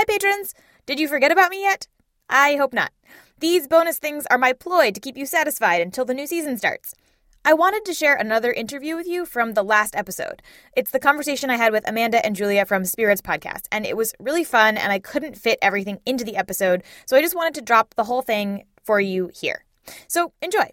Hi, 0.00 0.04
patrons! 0.06 0.54
Did 0.86 0.98
you 0.98 1.08
forget 1.08 1.30
about 1.30 1.50
me 1.50 1.60
yet? 1.60 1.86
I 2.30 2.56
hope 2.56 2.72
not. 2.72 2.90
These 3.38 3.68
bonus 3.68 3.98
things 3.98 4.24
are 4.30 4.38
my 4.38 4.54
ploy 4.54 4.92
to 4.92 4.98
keep 4.98 5.14
you 5.14 5.26
satisfied 5.26 5.82
until 5.82 6.06
the 6.06 6.14
new 6.14 6.26
season 6.26 6.56
starts. 6.56 6.94
I 7.44 7.52
wanted 7.52 7.84
to 7.84 7.92
share 7.92 8.14
another 8.14 8.50
interview 8.50 8.96
with 8.96 9.06
you 9.06 9.26
from 9.26 9.52
the 9.52 9.62
last 9.62 9.94
episode. 9.94 10.40
It's 10.74 10.90
the 10.90 11.00
conversation 11.00 11.50
I 11.50 11.58
had 11.58 11.70
with 11.70 11.86
Amanda 11.86 12.24
and 12.24 12.34
Julia 12.34 12.64
from 12.64 12.86
Spirits 12.86 13.20
Podcast, 13.20 13.66
and 13.70 13.84
it 13.84 13.94
was 13.94 14.14
really 14.18 14.42
fun, 14.42 14.78
and 14.78 14.90
I 14.90 15.00
couldn't 15.00 15.36
fit 15.36 15.58
everything 15.60 16.00
into 16.06 16.24
the 16.24 16.36
episode, 16.38 16.82
so 17.04 17.14
I 17.14 17.20
just 17.20 17.36
wanted 17.36 17.52
to 17.56 17.60
drop 17.60 17.92
the 17.94 18.04
whole 18.04 18.22
thing 18.22 18.64
for 18.82 19.02
you 19.02 19.30
here. 19.34 19.66
So 20.08 20.32
enjoy, 20.40 20.70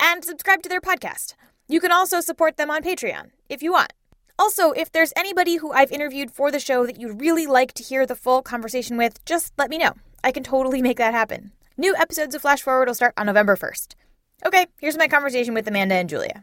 and 0.00 0.24
subscribe 0.24 0.62
to 0.62 0.70
their 0.70 0.80
podcast. 0.80 1.34
You 1.68 1.80
can 1.80 1.92
also 1.92 2.22
support 2.22 2.56
them 2.56 2.70
on 2.70 2.82
Patreon 2.82 3.32
if 3.50 3.62
you 3.62 3.72
want. 3.72 3.92
Also, 4.40 4.70
if 4.70 4.90
there's 4.90 5.12
anybody 5.16 5.56
who 5.56 5.70
I've 5.70 5.92
interviewed 5.92 6.30
for 6.30 6.50
the 6.50 6.58
show 6.58 6.86
that 6.86 6.98
you'd 6.98 7.20
really 7.20 7.46
like 7.46 7.74
to 7.74 7.82
hear 7.82 8.06
the 8.06 8.16
full 8.16 8.40
conversation 8.40 8.96
with, 8.96 9.22
just 9.26 9.52
let 9.58 9.68
me 9.68 9.76
know. 9.76 9.92
I 10.24 10.32
can 10.32 10.42
totally 10.42 10.80
make 10.80 10.96
that 10.96 11.12
happen. 11.12 11.52
New 11.76 11.94
episodes 11.94 12.34
of 12.34 12.40
Flash 12.40 12.62
Forward 12.62 12.88
will 12.88 12.94
start 12.94 13.12
on 13.18 13.26
November 13.26 13.54
1st. 13.54 13.96
Okay, 14.46 14.66
here's 14.80 14.96
my 14.96 15.08
conversation 15.08 15.52
with 15.52 15.68
Amanda 15.68 15.96
and 15.96 16.08
Julia. 16.08 16.42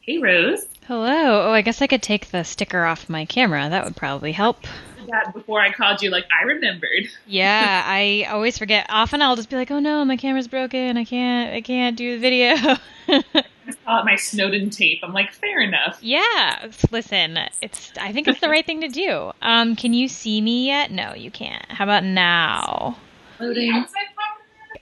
Hey, 0.00 0.18
Rose. 0.18 0.66
Hello. 0.86 1.48
Oh, 1.48 1.50
I 1.50 1.62
guess 1.62 1.80
I 1.80 1.86
could 1.86 2.02
take 2.02 2.30
the 2.30 2.42
sticker 2.42 2.84
off 2.84 3.08
my 3.08 3.24
camera. 3.24 3.70
That 3.70 3.86
would 3.86 3.96
probably 3.96 4.32
help. 4.32 4.66
That 5.08 5.32
before 5.32 5.60
I 5.60 5.72
called 5.72 6.02
you, 6.02 6.10
like 6.10 6.26
I 6.30 6.44
remembered. 6.44 7.08
Yeah, 7.26 7.82
I 7.86 8.26
always 8.30 8.58
forget. 8.58 8.86
Often 8.88 9.22
I'll 9.22 9.36
just 9.36 9.50
be 9.50 9.56
like, 9.56 9.70
"Oh 9.70 9.78
no, 9.80 10.04
my 10.04 10.16
camera's 10.16 10.48
broken. 10.48 10.96
I 10.96 11.04
can't. 11.04 11.54
I 11.54 11.60
can't 11.60 11.96
do 11.96 12.18
the 12.18 12.20
video." 12.20 12.76
I 13.86 14.00
it 14.00 14.04
my 14.04 14.16
Snowden 14.16 14.70
tape. 14.70 15.00
I'm 15.02 15.12
like, 15.12 15.32
fair 15.32 15.60
enough. 15.60 15.98
yeah. 16.02 16.70
Listen, 16.90 17.38
it's. 17.62 17.92
I 18.00 18.12
think 18.12 18.28
it's 18.28 18.40
the 18.40 18.48
right 18.48 18.64
thing 18.64 18.82
to 18.82 18.88
do. 18.88 19.32
Um, 19.42 19.76
can 19.76 19.92
you 19.94 20.08
see 20.08 20.40
me 20.40 20.66
yet? 20.66 20.90
No, 20.90 21.14
you 21.14 21.30
can't. 21.30 21.64
How 21.70 21.84
about 21.84 22.04
now? 22.04 22.96
Loading. 23.40 23.86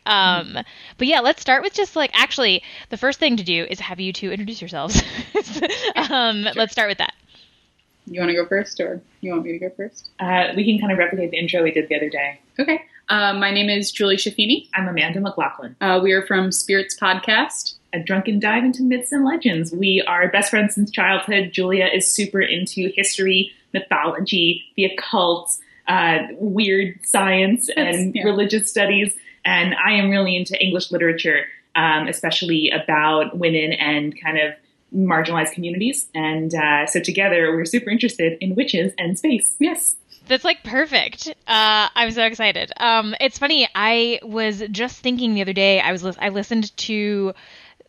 Um, 0.07 0.59
but 0.99 1.07
yeah, 1.09 1.21
let's 1.21 1.41
start 1.41 1.63
with 1.63 1.75
just 1.75 1.97
like 1.97 2.11
actually 2.15 2.63
the 2.91 2.97
first 2.97 3.19
thing 3.19 3.37
to 3.37 3.45
do 3.45 3.67
is 3.69 3.81
have 3.81 4.01
you 4.01 4.13
two 4.13 4.31
introduce 4.31 4.61
yourselves. 4.61 5.03
um, 5.97 6.47
let's 6.55 6.73
start 6.73 6.89
with 6.89 6.99
that. 6.99 7.15
You 8.07 8.21
want 8.21 8.31
to 8.31 8.37
go 8.37 8.47
first, 8.47 8.79
or 8.81 9.03
you 9.21 9.33
want 9.33 9.45
me 9.45 9.53
to 9.53 9.59
go 9.59 9.71
first? 9.77 10.11
Uh, 10.21 10.49
we 10.55 10.65
can 10.65 10.79
kind 10.79 10.93
of 10.93 10.99
replicate 10.99 11.33
the 11.33 11.39
intro 11.39 11.63
we 11.63 11.73
did 11.73 11.89
the 11.89 11.97
other 11.97 12.09
day. 12.09 12.41
Okay. 12.59 12.83
Uh, 13.09 13.35
my 13.35 13.51
name 13.51 13.69
is 13.69 13.91
Julie 13.91 14.17
Schifini. 14.17 14.69
I'm 14.75 14.87
Amanda 14.89 15.21
McLoughlin. 15.21 15.75
Uh, 15.81 16.01
we 16.03 16.13
are 16.13 16.25
from 16.27 16.53
Spirits 16.53 16.97
Podcast. 16.99 17.75
A 17.93 18.01
drunken 18.01 18.39
dive 18.39 18.65
into 18.65 18.83
myths 18.83 19.11
and 19.11 19.25
legends. 19.25 19.73
We 19.73 20.03
are 20.07 20.29
best 20.29 20.51
friends 20.51 20.75
since 20.75 20.91
childhood. 20.91 21.51
Julia 21.53 21.87
is 21.93 22.11
super 22.13 22.41
into 22.41 22.93
history, 22.95 23.53
mythology, 23.73 24.65
the 24.77 24.85
occult, 24.87 25.51
uh, 25.89 26.19
weird 26.39 26.99
science, 27.05 27.67
That's- 27.75 27.97
and 27.97 28.15
yeah. 28.15 28.25
religious 28.25 28.69
studies. 28.71 29.15
And 29.45 29.75
I 29.85 29.93
am 29.93 30.11
really 30.11 30.37
into 30.37 30.61
English 30.63 30.91
literature, 30.91 31.47
um, 31.75 32.09
especially 32.09 32.71
about 32.71 33.39
women 33.39 33.73
and 33.73 34.21
kind 34.21 34.39
of 34.39 34.55
marginalized 34.95 35.53
communities. 35.53 36.09
And 36.15 36.55
uh, 36.55 36.87
so 36.87 37.01
together, 37.01 37.55
we're 37.55 37.65
super 37.65 37.91
interested 37.91 38.39
in 38.41 38.55
witches 38.55 38.93
and 38.99 39.19
space. 39.19 39.57
Yes. 39.59 39.97
That's 40.29 40.45
like 40.45 40.65
perfect. 40.65 41.29
Uh, 41.47 41.89
I'm 41.95 42.11
so 42.11 42.25
excited. 42.25 42.73
Um, 42.79 43.15
it's 43.21 43.39
funny. 43.39 43.69
I 43.75 44.19
was 44.23 44.63
just 44.71 45.01
thinking 45.01 45.35
the 45.35 45.43
other 45.43 45.53
day. 45.53 45.81
I 45.81 45.93
was 45.93 46.03
lis- 46.03 46.17
I 46.21 46.31
listened 46.31 46.77
to. 46.79 47.33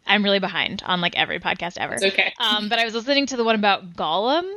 I'm 0.05 0.23
really 0.23 0.39
behind 0.39 0.83
on 0.85 1.01
like 1.01 1.17
every 1.17 1.39
podcast 1.39 1.77
ever. 1.77 1.95
It's 1.95 2.05
okay. 2.05 2.33
Um, 2.39 2.69
but 2.69 2.79
I 2.79 2.85
was 2.85 2.93
listening 2.93 3.25
to 3.27 3.37
the 3.37 3.43
one 3.43 3.55
about 3.55 3.95
golem. 3.95 4.49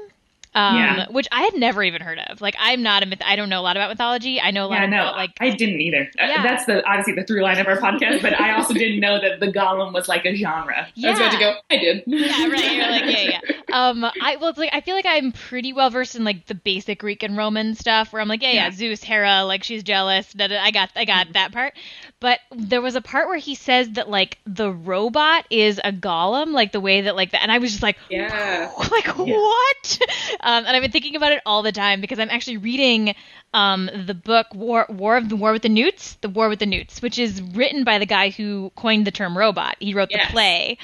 Um, 0.53 0.77
Yeah. 0.77 1.06
which 1.11 1.29
I 1.31 1.43
had 1.43 1.55
never 1.55 1.83
even 1.84 2.03
heard 2.03 2.19
of. 2.19 2.41
Like, 2.41 2.56
I'm 2.59 2.83
not 2.83 3.03
a 3.05 3.06
myth. 3.06 3.20
I 3.25 3.37
don't 3.37 3.48
know 3.48 3.61
a 3.61 3.62
lot 3.62 3.77
about 3.77 3.89
mythology. 3.91 4.41
I 4.41 4.51
know 4.51 4.67
a 4.67 4.69
lot 4.69 4.81
Yeah, 4.81 4.87
no, 4.87 5.05
like 5.12 5.31
I 5.41 5.51
didn't 5.51 5.81
either. 5.81 6.11
Uh, 6.20 6.27
Yeah. 6.27 6.42
That's 6.42 6.65
the 6.67 6.84
obviously 6.84 7.15
the 7.15 7.23
through 7.25 7.42
line 7.42 7.59
of 7.59 7.69
our 7.69 7.77
podcast, 7.79 8.20
but 8.20 8.39
I 8.41 8.55
also 8.57 8.75
didn't 8.75 8.98
know 8.98 9.20
that 9.20 9.39
the 9.39 9.47
golem 9.47 9.92
was 9.92 10.09
like 10.09 10.25
a 10.25 10.34
genre. 10.34 10.89
yeah. 10.95 11.09
I 11.09 11.11
was 11.12 11.20
about 11.20 11.33
to 11.33 11.39
go. 11.39 11.55
I 11.70 11.77
did. 11.77 12.02
yeah, 12.07 12.48
right. 12.48 12.73
You're 12.77 12.91
like, 12.91 13.05
yeah, 13.05 13.41
yeah. 13.48 13.57
Um, 13.73 14.05
I 14.05 14.35
well, 14.41 14.48
it's 14.51 14.58
like 14.58 14.70
I 14.73 14.80
feel 14.80 14.97
like 14.97 15.07
I'm 15.07 15.30
pretty 15.30 15.73
well 15.73 15.91
versed 15.91 16.17
in 16.17 16.24
like 16.24 16.47
the 16.47 16.57
basic 16.57 16.98
Greek 16.98 17.23
and 17.23 17.36
Roman 17.36 17.77
stuff, 17.77 18.13
where 18.13 18.20
I'm 18.20 18.27
like, 18.27 18.42
yeah, 18.42 18.48
yeah, 18.51 18.64
Yeah. 18.64 18.70
Zeus, 18.73 19.05
Hera, 19.05 19.45
like 19.45 19.63
she's 19.63 19.85
jealous. 19.85 20.33
Da, 20.33 20.48
I 20.61 20.73
got, 20.73 20.91
I 20.97 21.05
got 21.05 21.35
that 21.35 21.53
part. 21.53 21.74
But 22.19 22.41
there 22.51 22.80
was 22.83 22.97
a 22.97 23.01
part 23.01 23.29
where 23.29 23.39
he 23.39 23.55
says 23.55 23.91
that 23.91 24.11
like 24.11 24.39
the 24.45 24.73
robot 24.73 25.47
is 25.51 25.79
a 25.85 25.92
golem, 25.92 26.51
like 26.53 26.73
the 26.73 26.80
way 26.80 27.03
that 27.03 27.14
like 27.14 27.30
that, 27.30 27.42
and 27.42 27.53
I 27.53 27.58
was 27.58 27.70
just 27.70 27.83
like, 27.85 27.97
Yeah. 28.11 28.73
like 28.91 29.07
what? 29.17 29.98
Um, 30.42 30.64
and 30.64 30.77
I've 30.77 30.83
been 30.83 30.90
thinking 30.90 31.17
about 31.17 31.33
it 31.33 31.42
all 31.45 31.62
the 31.62 31.73
time 31.73 32.01
because 32.01 32.18
I'm 32.18 32.30
actually 32.30 32.56
reading 32.56 33.14
um, 33.52 33.90
the 34.06 34.14
book 34.14 34.46
War 34.55 34.86
War 34.89 35.17
of 35.17 35.28
the 35.28 35.36
War 35.36 35.52
with 35.52 35.62
the 35.62 35.68
Newts, 35.68 36.14
the 36.23 36.28
War 36.28 36.48
with 36.48 36.58
the 36.58 36.67
Newts, 36.67 37.02
which 37.02 37.18
is 37.18 37.42
written 37.42 37.84
by 37.84 37.98
the 37.98 38.06
guy 38.06 38.30
who 38.30 38.73
coined 38.77 39.06
the 39.06 39.11
term 39.11 39.36
robot. 39.36 39.77
He 39.80 39.95
wrote 39.95 40.11
Yes. 40.11 40.29
the 40.29 40.33
play. 40.33 40.79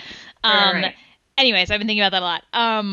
Um, 0.44 0.76
right. 0.76 0.94
Anyways, 1.38 1.70
I've 1.70 1.78
been 1.78 1.86
thinking 1.86 2.02
about 2.02 2.12
that 2.12 2.22
a 2.22 2.24
lot. 2.24 2.44
Um, 2.52 2.92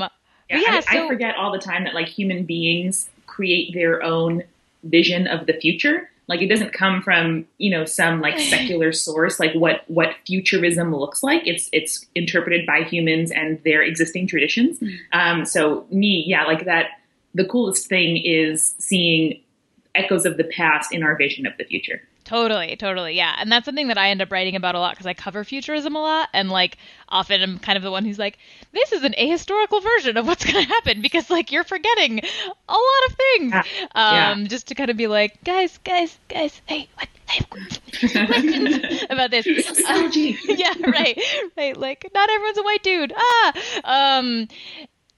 Yeah, 0.50 0.58
yeah, 0.60 0.82
I, 0.88 0.96
so 0.96 1.06
I 1.06 1.08
forget 1.08 1.36
all 1.36 1.52
the 1.52 1.60
time 1.60 1.84
that 1.86 1.94
like 1.94 2.08
human 2.08 2.46
beings 2.46 3.10
create 3.26 3.74
their 3.74 4.04
own 4.04 4.44
vision 4.84 5.28
of 5.28 5.46
the 5.48 5.54
future. 5.54 6.10
Like 6.28 6.42
it 6.42 6.48
doesn't 6.48 6.74
come 6.74 7.02
from 7.02 7.46
you 7.58 7.70
know 7.70 7.86
some 7.86 8.22
like 8.22 8.40
secular 8.50 8.92
source. 8.92 9.40
Like 9.40 9.54
what 9.54 9.84
what 9.88 10.16
futurism 10.26 10.96
looks 10.96 11.24
like. 11.24 11.46
It's 11.46 11.70
it's 11.74 12.06
interpreted 12.16 12.66
by 12.66 12.82
humans 12.84 13.32
and 13.32 13.62
their 13.64 13.82
existing 13.82 14.28
traditions. 14.28 14.82
Um, 15.12 15.46
so 15.46 15.86
me, 15.92 16.24
yeah, 16.28 16.44
like 16.46 16.66
that. 16.66 16.88
The 17.36 17.46
coolest 17.46 17.88
thing 17.88 18.18
is 18.18 18.76
seeing 18.78 19.42
echoes 19.96 20.26
of 20.26 20.38
the 20.38 20.44
past 20.44 20.94
in 20.94 21.04
our 21.04 21.16
vision 21.16 21.46
of 21.46 21.54
the 21.58 21.64
future. 21.64 22.02
Totally, 22.34 22.76
totally, 22.78 23.16
yeah. 23.16 23.36
And 23.38 23.52
that's 23.52 23.66
something 23.66 23.90
that 23.90 23.98
I 24.00 24.10
end 24.10 24.20
up 24.20 24.32
writing 24.32 24.56
about 24.56 24.74
a 24.74 24.80
lot 24.80 24.94
because 24.94 25.06
I 25.06 25.14
cover 25.14 25.44
futurism 25.44 25.96
a 25.96 26.02
lot, 26.02 26.30
and 26.34 26.50
like 26.50 26.80
often 27.08 27.44
I'm 27.44 27.60
kind 27.60 27.78
of 27.78 27.84
the 27.84 27.92
one 27.92 28.06
who's 28.06 28.18
like, 28.18 28.40
"This 28.72 28.92
is 28.92 29.04
an 29.04 29.14
ahistorical 29.20 29.84
version 29.84 30.18
of 30.18 30.26
what's 30.26 30.44
going 30.52 30.66
to 30.66 30.68
happen," 30.68 31.04
because 31.04 31.30
like 31.30 31.52
you're 31.52 31.64
forgetting 31.64 32.20
a 32.20 32.74
lot 32.74 33.04
of 33.08 33.16
things. 33.16 33.54
Yeah, 33.94 34.32
Um, 34.32 34.48
just 34.48 34.68
to 34.70 34.76
kind 34.76 34.90
of 34.90 34.98
be 34.98 35.06
like, 35.06 35.44
guys, 35.44 35.78
guys, 35.84 36.18
guys, 36.28 36.60
hey, 36.66 36.90
what? 36.96 37.08
I 37.30 37.34
have 37.34 37.50
questions 37.50 39.04
about 39.12 39.30
this. 39.30 39.46
Nostalgia. 39.68 40.20
yeah, 40.48 40.74
right, 40.88 41.22
right. 41.56 41.78
Like, 41.78 42.10
not 42.16 42.30
everyone's 42.32 42.58
a 42.58 42.64
white 42.64 42.82
dude. 42.82 43.14
Ah, 43.16 43.54
um. 44.18 44.48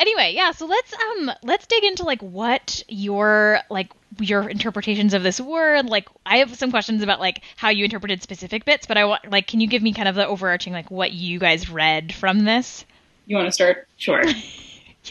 Anyway, 0.02 0.34
yeah. 0.36 0.52
So 0.52 0.66
let's 0.66 0.94
um 0.94 1.32
let's 1.44 1.66
dig 1.68 1.86
into 1.86 2.04
like 2.04 2.22
what 2.22 2.84
your 2.90 3.60
like 3.70 3.92
your 4.20 4.50
interpretations 4.50 5.14
of 5.14 5.24
this 5.24 5.40
were. 5.40 5.82
Like, 5.84 6.08
I 6.26 6.38
have 6.38 6.56
some 6.56 6.72
questions 6.72 7.04
about 7.04 7.20
like 7.20 7.42
how 7.58 7.70
you 7.70 7.84
interpreted 7.84 8.22
specific 8.22 8.66
bits, 8.66 8.86
but 8.86 8.98
I 8.98 9.06
want 9.06 9.32
like, 9.32 9.48
can 9.48 9.60
you 9.60 9.68
give 9.68 9.82
me 9.82 9.94
kind 9.94 10.08
of 10.08 10.16
the 10.16 10.28
overarching 10.28 10.74
like 10.74 10.90
what 10.92 11.12
you 11.12 11.40
guys 11.40 11.70
read 11.70 12.14
from 12.14 12.46
this? 12.46 12.86
You 13.26 13.36
want 13.36 13.48
to 13.48 13.52
start? 13.52 13.88
Sure. 13.98 14.24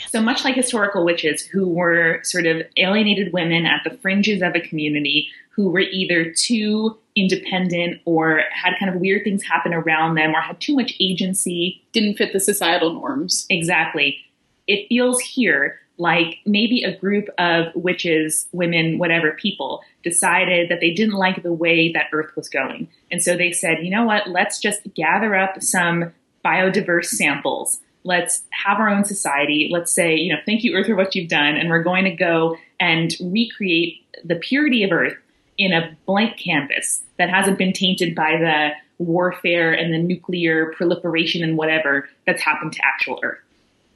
So 0.09 0.21
much 0.21 0.45
like 0.45 0.57
historical 0.57 1.05
witches 1.05 1.43
who 1.43 1.69
were 1.69 2.21
sort 2.25 2.47
of 2.47 2.63
alienated 2.77 3.33
women 3.33 3.65
at 3.65 3.83
the 3.85 3.97
fringes 3.99 4.43
of 4.43 4.55
a 4.55 4.61
community 4.61 5.29
who 5.51 5.71
were 5.71 5.81
either 5.81 6.33
too 6.33 6.99
independent 7.15 8.01
or 8.05 8.43
had 8.51 8.75
kind 8.79 8.93
of 8.93 9.01
weird 9.01 9.23
things 9.23 9.45
happen 9.45 9.73
around 9.73 10.17
them 10.17 10.35
or 10.35 10.41
had 10.41 10.61
too 10.61 10.75
much 10.75 10.95
agency. 10.99 11.81
Didn't 11.93 12.17
fit 12.17 12.33
the 12.33 12.41
societal 12.41 12.93
norms. 12.93 13.47
Exactly. 13.49 14.19
It 14.67 14.89
feels 14.89 15.21
here 15.21 15.79
like 15.97 16.39
maybe 16.45 16.83
a 16.83 16.97
group 16.97 17.29
of 17.39 17.67
witches, 17.75 18.47
women, 18.53 18.99
whatever 18.99 19.33
people 19.33 19.83
decided 20.03 20.69
that 20.69 20.81
they 20.81 20.93
didn't 20.93 21.15
like 21.15 21.43
the 21.43 21.53
way 21.53 21.93
that 21.93 22.07
Earth 22.13 22.35
was 22.37 22.49
going. 22.49 22.89
And 23.11 23.23
so 23.23 23.37
they 23.37 23.53
said, 23.53 23.85
you 23.85 23.91
know 23.91 24.05
what, 24.05 24.29
let's 24.29 24.59
just 24.59 24.81
gather 24.95 25.35
up 25.35 25.63
some 25.63 26.13
biodiverse 26.45 27.07
samples. 27.07 27.81
Let's 28.03 28.43
have 28.51 28.79
our 28.79 28.89
own 28.89 29.05
society. 29.05 29.69
Let's 29.73 29.93
say, 29.93 30.15
you 30.17 30.33
know, 30.33 30.41
thank 30.45 30.65
you, 30.65 30.75
Earth, 30.75 30.87
for 30.87 30.97
what 30.97 31.15
you've 31.15 31.31
done. 31.31 31.57
And 31.57 31.71
we're 31.71 31.83
going 31.83 32.05
to 32.05 32.15
go 32.15 32.57
and 32.81 33.15
recreate 33.21 34.05
the 34.25 34.37
purity 34.37 34.83
of 34.83 34.93
Earth 34.93 35.17
in 35.57 35.73
a 35.73 35.97
blank 36.07 36.37
canvas 36.39 37.03
that 37.19 37.31
hasn't 37.31 37.57
been 37.57 37.73
tainted 37.73 38.15
by 38.15 38.37
the 38.37 38.71
warfare 38.99 39.73
and 39.73 39.93
the 39.93 39.99
nuclear 39.99 40.73
proliferation 40.77 41.43
and 41.43 41.57
whatever 41.57 42.09
that's 42.27 42.43
happened 42.43 42.73
to 42.73 42.81
actual 42.85 43.21
Earth. 43.23 43.39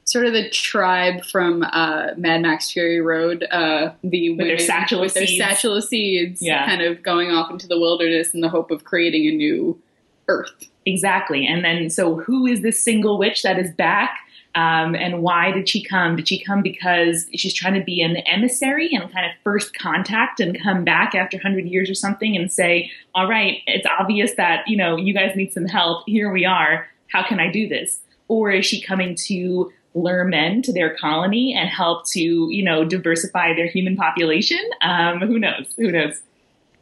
Sort 0.09 0.25
of 0.25 0.33
the 0.33 0.49
tribe 0.49 1.23
from 1.23 1.61
uh, 1.61 2.07
Mad 2.17 2.41
Max 2.41 2.71
Fury 2.71 2.99
Road, 2.99 3.43
uh, 3.51 3.91
the 4.03 4.31
With 4.31 4.39
their 4.47 4.57
satchel 4.57 4.99
of 4.99 5.03
with 5.03 5.13
their 5.13 5.27
seeds. 5.27 5.37
satchel 5.43 5.75
of 5.75 5.83
seeds, 5.83 6.41
Yeah. 6.41 6.65
kind 6.65 6.81
of 6.81 7.03
going 7.03 7.29
off 7.29 7.51
into 7.51 7.67
the 7.67 7.79
wilderness 7.79 8.33
in 8.33 8.41
the 8.41 8.49
hope 8.49 8.71
of 8.71 8.83
creating 8.85 9.27
a 9.27 9.31
new 9.31 9.79
Earth. 10.27 10.67
Exactly. 10.85 11.45
And 11.45 11.63
then, 11.63 11.91
so 11.91 12.15
who 12.15 12.47
is 12.47 12.61
this 12.61 12.83
single 12.83 13.19
witch 13.19 13.43
that 13.43 13.59
is 13.59 13.69
back? 13.71 14.17
Um, 14.55 14.95
and 14.95 15.21
why 15.21 15.51
did 15.51 15.69
she 15.69 15.83
come? 15.83 16.15
Did 16.15 16.27
she 16.27 16.43
come 16.43 16.63
because 16.63 17.27
she's 17.35 17.53
trying 17.53 17.75
to 17.75 17.83
be 17.83 18.01
an 18.01 18.17
emissary 18.17 18.89
and 18.93 19.11
kind 19.13 19.27
of 19.27 19.31
first 19.43 19.77
contact 19.77 20.39
and 20.39 20.59
come 20.59 20.83
back 20.83 21.13
after 21.13 21.37
100 21.37 21.65
years 21.67 21.87
or 21.87 21.93
something 21.93 22.35
and 22.35 22.51
say, 22.51 22.89
all 23.13 23.29
right, 23.29 23.57
it's 23.67 23.85
obvious 23.99 24.33
that, 24.37 24.67
you 24.67 24.75
know, 24.75 24.97
you 24.97 25.13
guys 25.13 25.35
need 25.35 25.53
some 25.53 25.65
help. 25.67 26.03
Here 26.07 26.31
we 26.31 26.45
are. 26.45 26.87
How 27.09 27.23
can 27.27 27.39
I 27.39 27.51
do 27.51 27.67
this? 27.67 27.99
Or 28.27 28.49
is 28.51 28.65
she 28.65 28.81
coming 28.81 29.13
to 29.27 29.71
lure 29.93 30.23
men 30.25 30.61
to 30.63 30.73
their 30.73 30.95
colony 30.95 31.53
and 31.57 31.69
help 31.69 32.07
to, 32.11 32.19
you 32.21 32.63
know, 32.63 32.85
diversify 32.85 33.53
their 33.53 33.67
human 33.67 33.95
population. 33.95 34.59
Um, 34.81 35.19
who 35.21 35.39
knows? 35.39 35.73
Who 35.77 35.91
knows? 35.91 36.21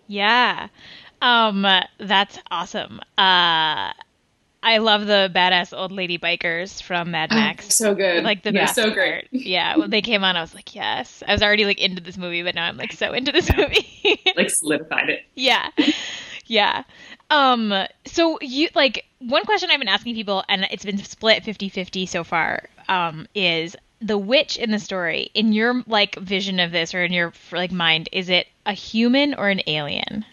Yeah. 0.07 0.69
Um, 1.21 1.65
that's 1.99 2.39
awesome. 2.51 2.99
Uh, 3.17 3.93
I 4.63 4.79
love 4.79 5.05
the 5.07 5.31
badass 5.33 5.77
old 5.77 5.91
lady 5.91 6.17
bikers 6.17 6.81
from 6.81 7.11
Mad 7.11 7.31
Max. 7.31 7.67
Oh, 7.67 7.69
so 7.69 7.95
good. 7.95 8.23
Like 8.23 8.43
the 8.43 8.51
yeah, 8.51 8.61
best 8.65 8.75
so 8.75 8.91
part. 8.91 8.93
great. 8.93 9.27
Yeah, 9.31 9.77
when 9.77 9.91
they 9.91 10.01
came 10.01 10.23
on, 10.23 10.35
I 10.35 10.41
was 10.41 10.55
like, 10.55 10.75
yes. 10.75 11.23
I 11.27 11.31
was 11.33 11.41
already 11.43 11.65
like 11.65 11.79
into 11.79 12.01
this 12.01 12.17
movie, 12.17 12.43
but 12.43 12.55
now 12.55 12.65
I'm 12.65 12.77
like 12.77 12.93
so 12.93 13.13
into 13.13 13.31
this 13.31 13.49
Yeah. 13.57 13.57
movie. 13.57 14.21
Like 14.35 14.49
solidified 14.49 15.09
it. 15.09 15.21
yeah, 15.35 15.69
yeah. 16.47 16.83
Um, 17.29 17.73
so 18.05 18.39
you 18.41 18.69
like 18.75 19.05
one 19.19 19.45
question 19.45 19.69
I've 19.71 19.79
been 19.79 19.87
asking 19.87 20.15
people, 20.15 20.43
and 20.49 20.67
it's 20.71 20.85
been 20.85 20.97
split 20.97 21.43
50-50 21.43 22.07
so 22.07 22.23
far. 22.23 22.63
Um, 22.87 23.27
is 23.35 23.75
the 23.99 24.17
witch 24.17 24.57
in 24.57 24.71
the 24.71 24.79
story 24.79 25.31
in 25.33 25.53
your 25.53 25.83
like 25.87 26.15
vision 26.17 26.59
of 26.59 26.71
this 26.71 26.93
or 26.93 27.03
in 27.03 27.11
your 27.11 27.33
like 27.51 27.71
mind? 27.71 28.09
Is 28.11 28.29
it 28.29 28.47
a 28.65 28.73
human 28.73 29.33
or 29.33 29.49
an 29.49 29.61
alien? 29.67 30.23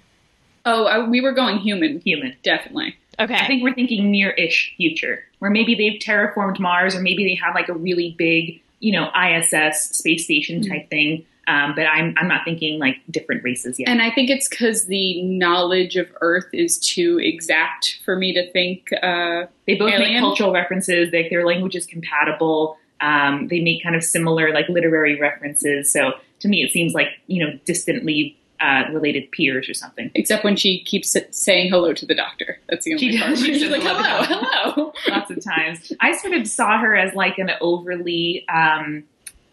Oh, 0.66 0.84
I, 0.86 1.06
we 1.06 1.20
were 1.20 1.32
going 1.32 1.58
human, 1.58 2.00
Human. 2.00 2.36
definitely. 2.42 2.96
Okay. 3.20 3.34
I 3.34 3.46
think 3.46 3.62
we're 3.62 3.74
thinking 3.74 4.10
near-ish 4.10 4.74
future, 4.76 5.24
where 5.38 5.50
maybe 5.50 5.74
they've 5.74 6.00
terraformed 6.00 6.58
Mars, 6.58 6.94
or 6.96 7.00
maybe 7.00 7.24
they 7.24 7.34
have 7.44 7.54
like 7.54 7.68
a 7.68 7.74
really 7.74 8.14
big, 8.18 8.60
you 8.80 8.92
know, 8.92 9.10
ISS 9.14 9.90
space 9.96 10.24
station 10.24 10.60
Mm-hmm. 10.60 10.72
type 10.72 10.90
thing. 10.90 11.24
Um, 11.46 11.74
but 11.74 11.86
I'm 11.86 12.14
I'm 12.16 12.28
not 12.28 12.42
thinking 12.44 12.78
like 12.78 12.96
different 13.10 13.44
races 13.44 13.78
yet. 13.78 13.88
And 13.88 14.00
I 14.00 14.10
think 14.10 14.30
it's 14.30 14.48
because 14.48 14.86
the 14.86 15.22
knowledge 15.22 15.96
of 15.96 16.08
Earth 16.20 16.48
is 16.52 16.78
too 16.78 17.18
exact 17.20 18.00
for 18.04 18.16
me 18.16 18.32
to 18.34 18.50
think. 18.52 18.88
Uh, 19.02 19.46
they 19.66 19.74
both 19.74 19.98
make 19.98 20.18
cultural 20.18 20.52
references. 20.52 21.12
Like 21.12 21.30
their 21.30 21.46
language 21.46 21.76
is 21.76 21.86
compatible. 21.86 22.76
Um, 23.00 23.48
they 23.48 23.60
make 23.60 23.82
kind 23.82 23.96
of 23.96 24.02
similar 24.04 24.52
like 24.52 24.68
literary 24.68 25.20
references. 25.20 25.92
So 25.92 26.12
to 26.40 26.48
me, 26.48 26.62
it 26.62 26.70
seems 26.72 26.94
like 26.94 27.08
you 27.26 27.44
know 27.44 27.58
distantly 27.64 28.38
uh, 28.60 28.84
related 28.92 29.30
peers 29.32 29.68
or 29.68 29.74
something. 29.74 30.10
except 30.14 30.44
when 30.44 30.56
she 30.56 30.82
keeps 30.84 31.14
saying 31.30 31.70
hello 31.70 31.92
to 31.92 32.06
the 32.06 32.14
doctor. 32.14 32.58
That's 32.68 32.84
the 32.84 32.92
only 32.94 33.12
She 33.12 33.18
part. 33.18 33.36
She's 33.36 33.68
like, 33.70 33.82
hello 33.82 34.22
hello, 34.22 34.72
hello. 34.74 34.92
lots 35.08 35.30
of 35.30 35.44
times. 35.44 35.92
I 36.00 36.16
sort 36.16 36.34
of 36.34 36.46
saw 36.46 36.78
her 36.78 36.96
as 36.96 37.14
like 37.14 37.38
an 37.38 37.50
overly, 37.60 38.46
um, 38.48 39.04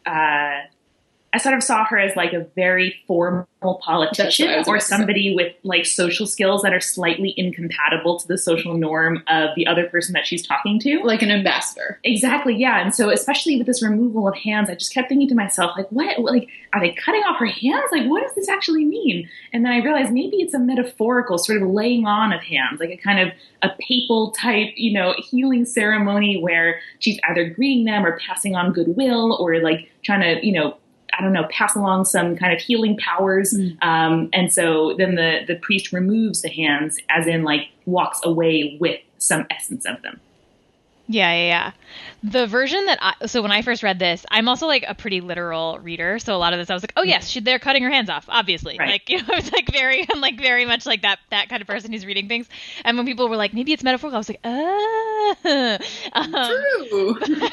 uh, 0.06 0.62
I 1.33 1.38
sort 1.38 1.56
of 1.56 1.63
saw 1.63 1.86
her 1.86 1.98
as 1.98 2.16
like 2.18 2.33
a 2.33 2.45
very 2.56 2.95
formal 3.07 3.45
politician 3.81 4.48
That's 4.48 4.68
what 4.68 4.75
I 4.75 4.78
was 4.78 4.83
or 4.83 4.86
somebody 4.86 5.33
with 5.33 5.54
like 5.63 5.86
social 5.86 6.28
skills 6.28 6.62
that 6.63 6.74
are 6.74 6.81
slightly 6.81 7.33
incompatible 7.38 8.19
to 8.19 8.28
the 8.28 8.38
social 8.38 8.75
norm 8.75 9.24
of 9.28 9.51
the 9.56 9.66
other 9.66 9.88
person 9.88 10.12
that 10.13 10.28
she's 10.28 10.45
talking 10.45 10.78
to. 10.81 11.00
Like 11.04 11.22
an 11.22 11.31
ambassador. 11.31 12.00
Exactly, 12.04 12.56
yeah. 12.56 12.81
And 12.81 12.94
so, 12.94 13.10
especially 13.10 13.57
with 13.57 13.68
this 13.68 13.81
removal 13.81 14.28
of 14.28 14.36
hands, 14.36 14.69
I 14.69 14.75
just 14.75 14.94
kept 14.94 15.07
thinking 15.07 15.30
to 15.30 15.36
myself, 15.36 15.72
like, 15.78 15.89
what? 15.89 16.19
Like, 16.19 16.50
are 16.74 16.81
they 16.81 16.92
cutting 16.94 17.22
off 17.22 17.39
her 17.39 17.45
hands? 17.45 17.86
Like, 17.94 18.07
what 18.10 18.24
does 18.24 18.36
this 18.36 18.50
actually 18.50 18.84
mean? 18.84 19.30
And 19.54 19.63
then 19.63 19.72
I 19.72 19.77
realized 19.77 20.12
maybe 20.12 20.38
it's 20.38 20.54
a 20.54 20.60
metaphorical 20.60 21.38
sort 21.38 21.62
of 21.62 21.69
laying 21.69 22.06
on 22.06 22.34
of 22.34 22.42
hands, 22.42 22.81
like 22.81 22.89
a 22.89 22.98
kind 22.98 23.19
of 23.19 23.34
a 23.62 23.69
papal 23.80 24.31
type, 24.31 24.69
you 24.75 24.92
know, 24.92 25.16
healing 25.18 25.66
ceremony 25.66 26.42
where 26.42 26.81
she's 27.00 27.19
either 27.30 27.50
greeting 27.50 27.86
them 27.86 28.06
or 28.06 28.19
passing 28.19 28.56
on 28.56 28.74
goodwill 28.74 29.38
or 29.39 29.62
like 29.62 29.89
trying 30.04 30.22
to, 30.22 30.45
you 30.45 30.51
know, 30.51 30.77
I 31.18 31.22
don't 31.22 31.34
know, 31.34 31.48
pass 31.52 31.75
along 31.75 32.06
some 32.06 32.36
kind 32.36 32.54
of 32.54 32.60
healing 32.60 32.98
powers. 32.98 33.54
Um, 33.81 34.30
and 34.34 34.52
so 34.52 34.96
then 34.98 35.16
the 35.16 35.42
the 35.48 35.56
priest 35.56 35.92
removes 35.92 36.42
the 36.42 36.50
hands, 36.50 36.98
as 37.10 37.28
in 37.28 37.44
like 37.44 37.69
walks 37.86 38.19
away 38.24 38.78
with 38.80 39.00
some 39.18 39.46
essence 39.50 39.86
of 39.86 40.02
them. 40.02 40.19
Yeah, 41.12 41.34
yeah, 41.34 41.48
yeah. 41.48 41.72
The 42.24 42.48
version 42.48 42.86
that 42.86 42.98
I 43.02 43.25
so 43.28 43.42
when 43.42 43.52
I 43.52 43.62
first 43.63 43.84
read 43.84 44.00
this, 44.00 44.25
I'm 44.31 44.48
also 44.48 44.66
like 44.68 44.86
a 44.88 44.96
pretty 44.96 45.19
literal 45.19 45.80
reader. 45.80 46.19
So 46.19 46.36
a 46.36 46.38
lot 46.38 46.54
of 46.54 46.60
this, 46.60 46.69
I 46.69 46.74
was 46.74 46.84
like, 46.84 46.94
oh 46.96 47.04
yes, 47.04 47.28
she, 47.28 47.42
they're 47.42 47.60
cutting 47.60 47.84
her 47.84 47.90
hands 47.90 48.10
off, 48.10 48.25
obviously. 48.30 48.78
Right. 48.80 48.92
Like 48.92 49.10
you 49.10 49.18
know, 49.18 49.25
I 49.34 49.36
was 49.36 49.52
like 49.52 49.69
very, 49.72 50.06
I'm 50.10 50.22
like 50.22 50.40
very 50.40 50.66
much 50.66 50.86
like 50.86 51.02
that 51.02 51.19
that 51.31 51.50
kind 51.50 51.62
of 51.62 51.68
person 51.68 51.92
who's 51.92 52.06
reading 52.06 52.28
things. 52.28 52.48
And 52.86 52.96
when 52.98 53.06
people 53.06 53.28
were 53.28 53.36
like, 53.36 53.54
maybe 53.54 53.74
it's 53.74 53.84
metaphorical, 53.84 54.16
I 54.16 54.19
was 54.19 54.30
like, 54.30 54.40
ah. 54.44 54.98
Um, 56.13 56.31
True. 56.31 57.18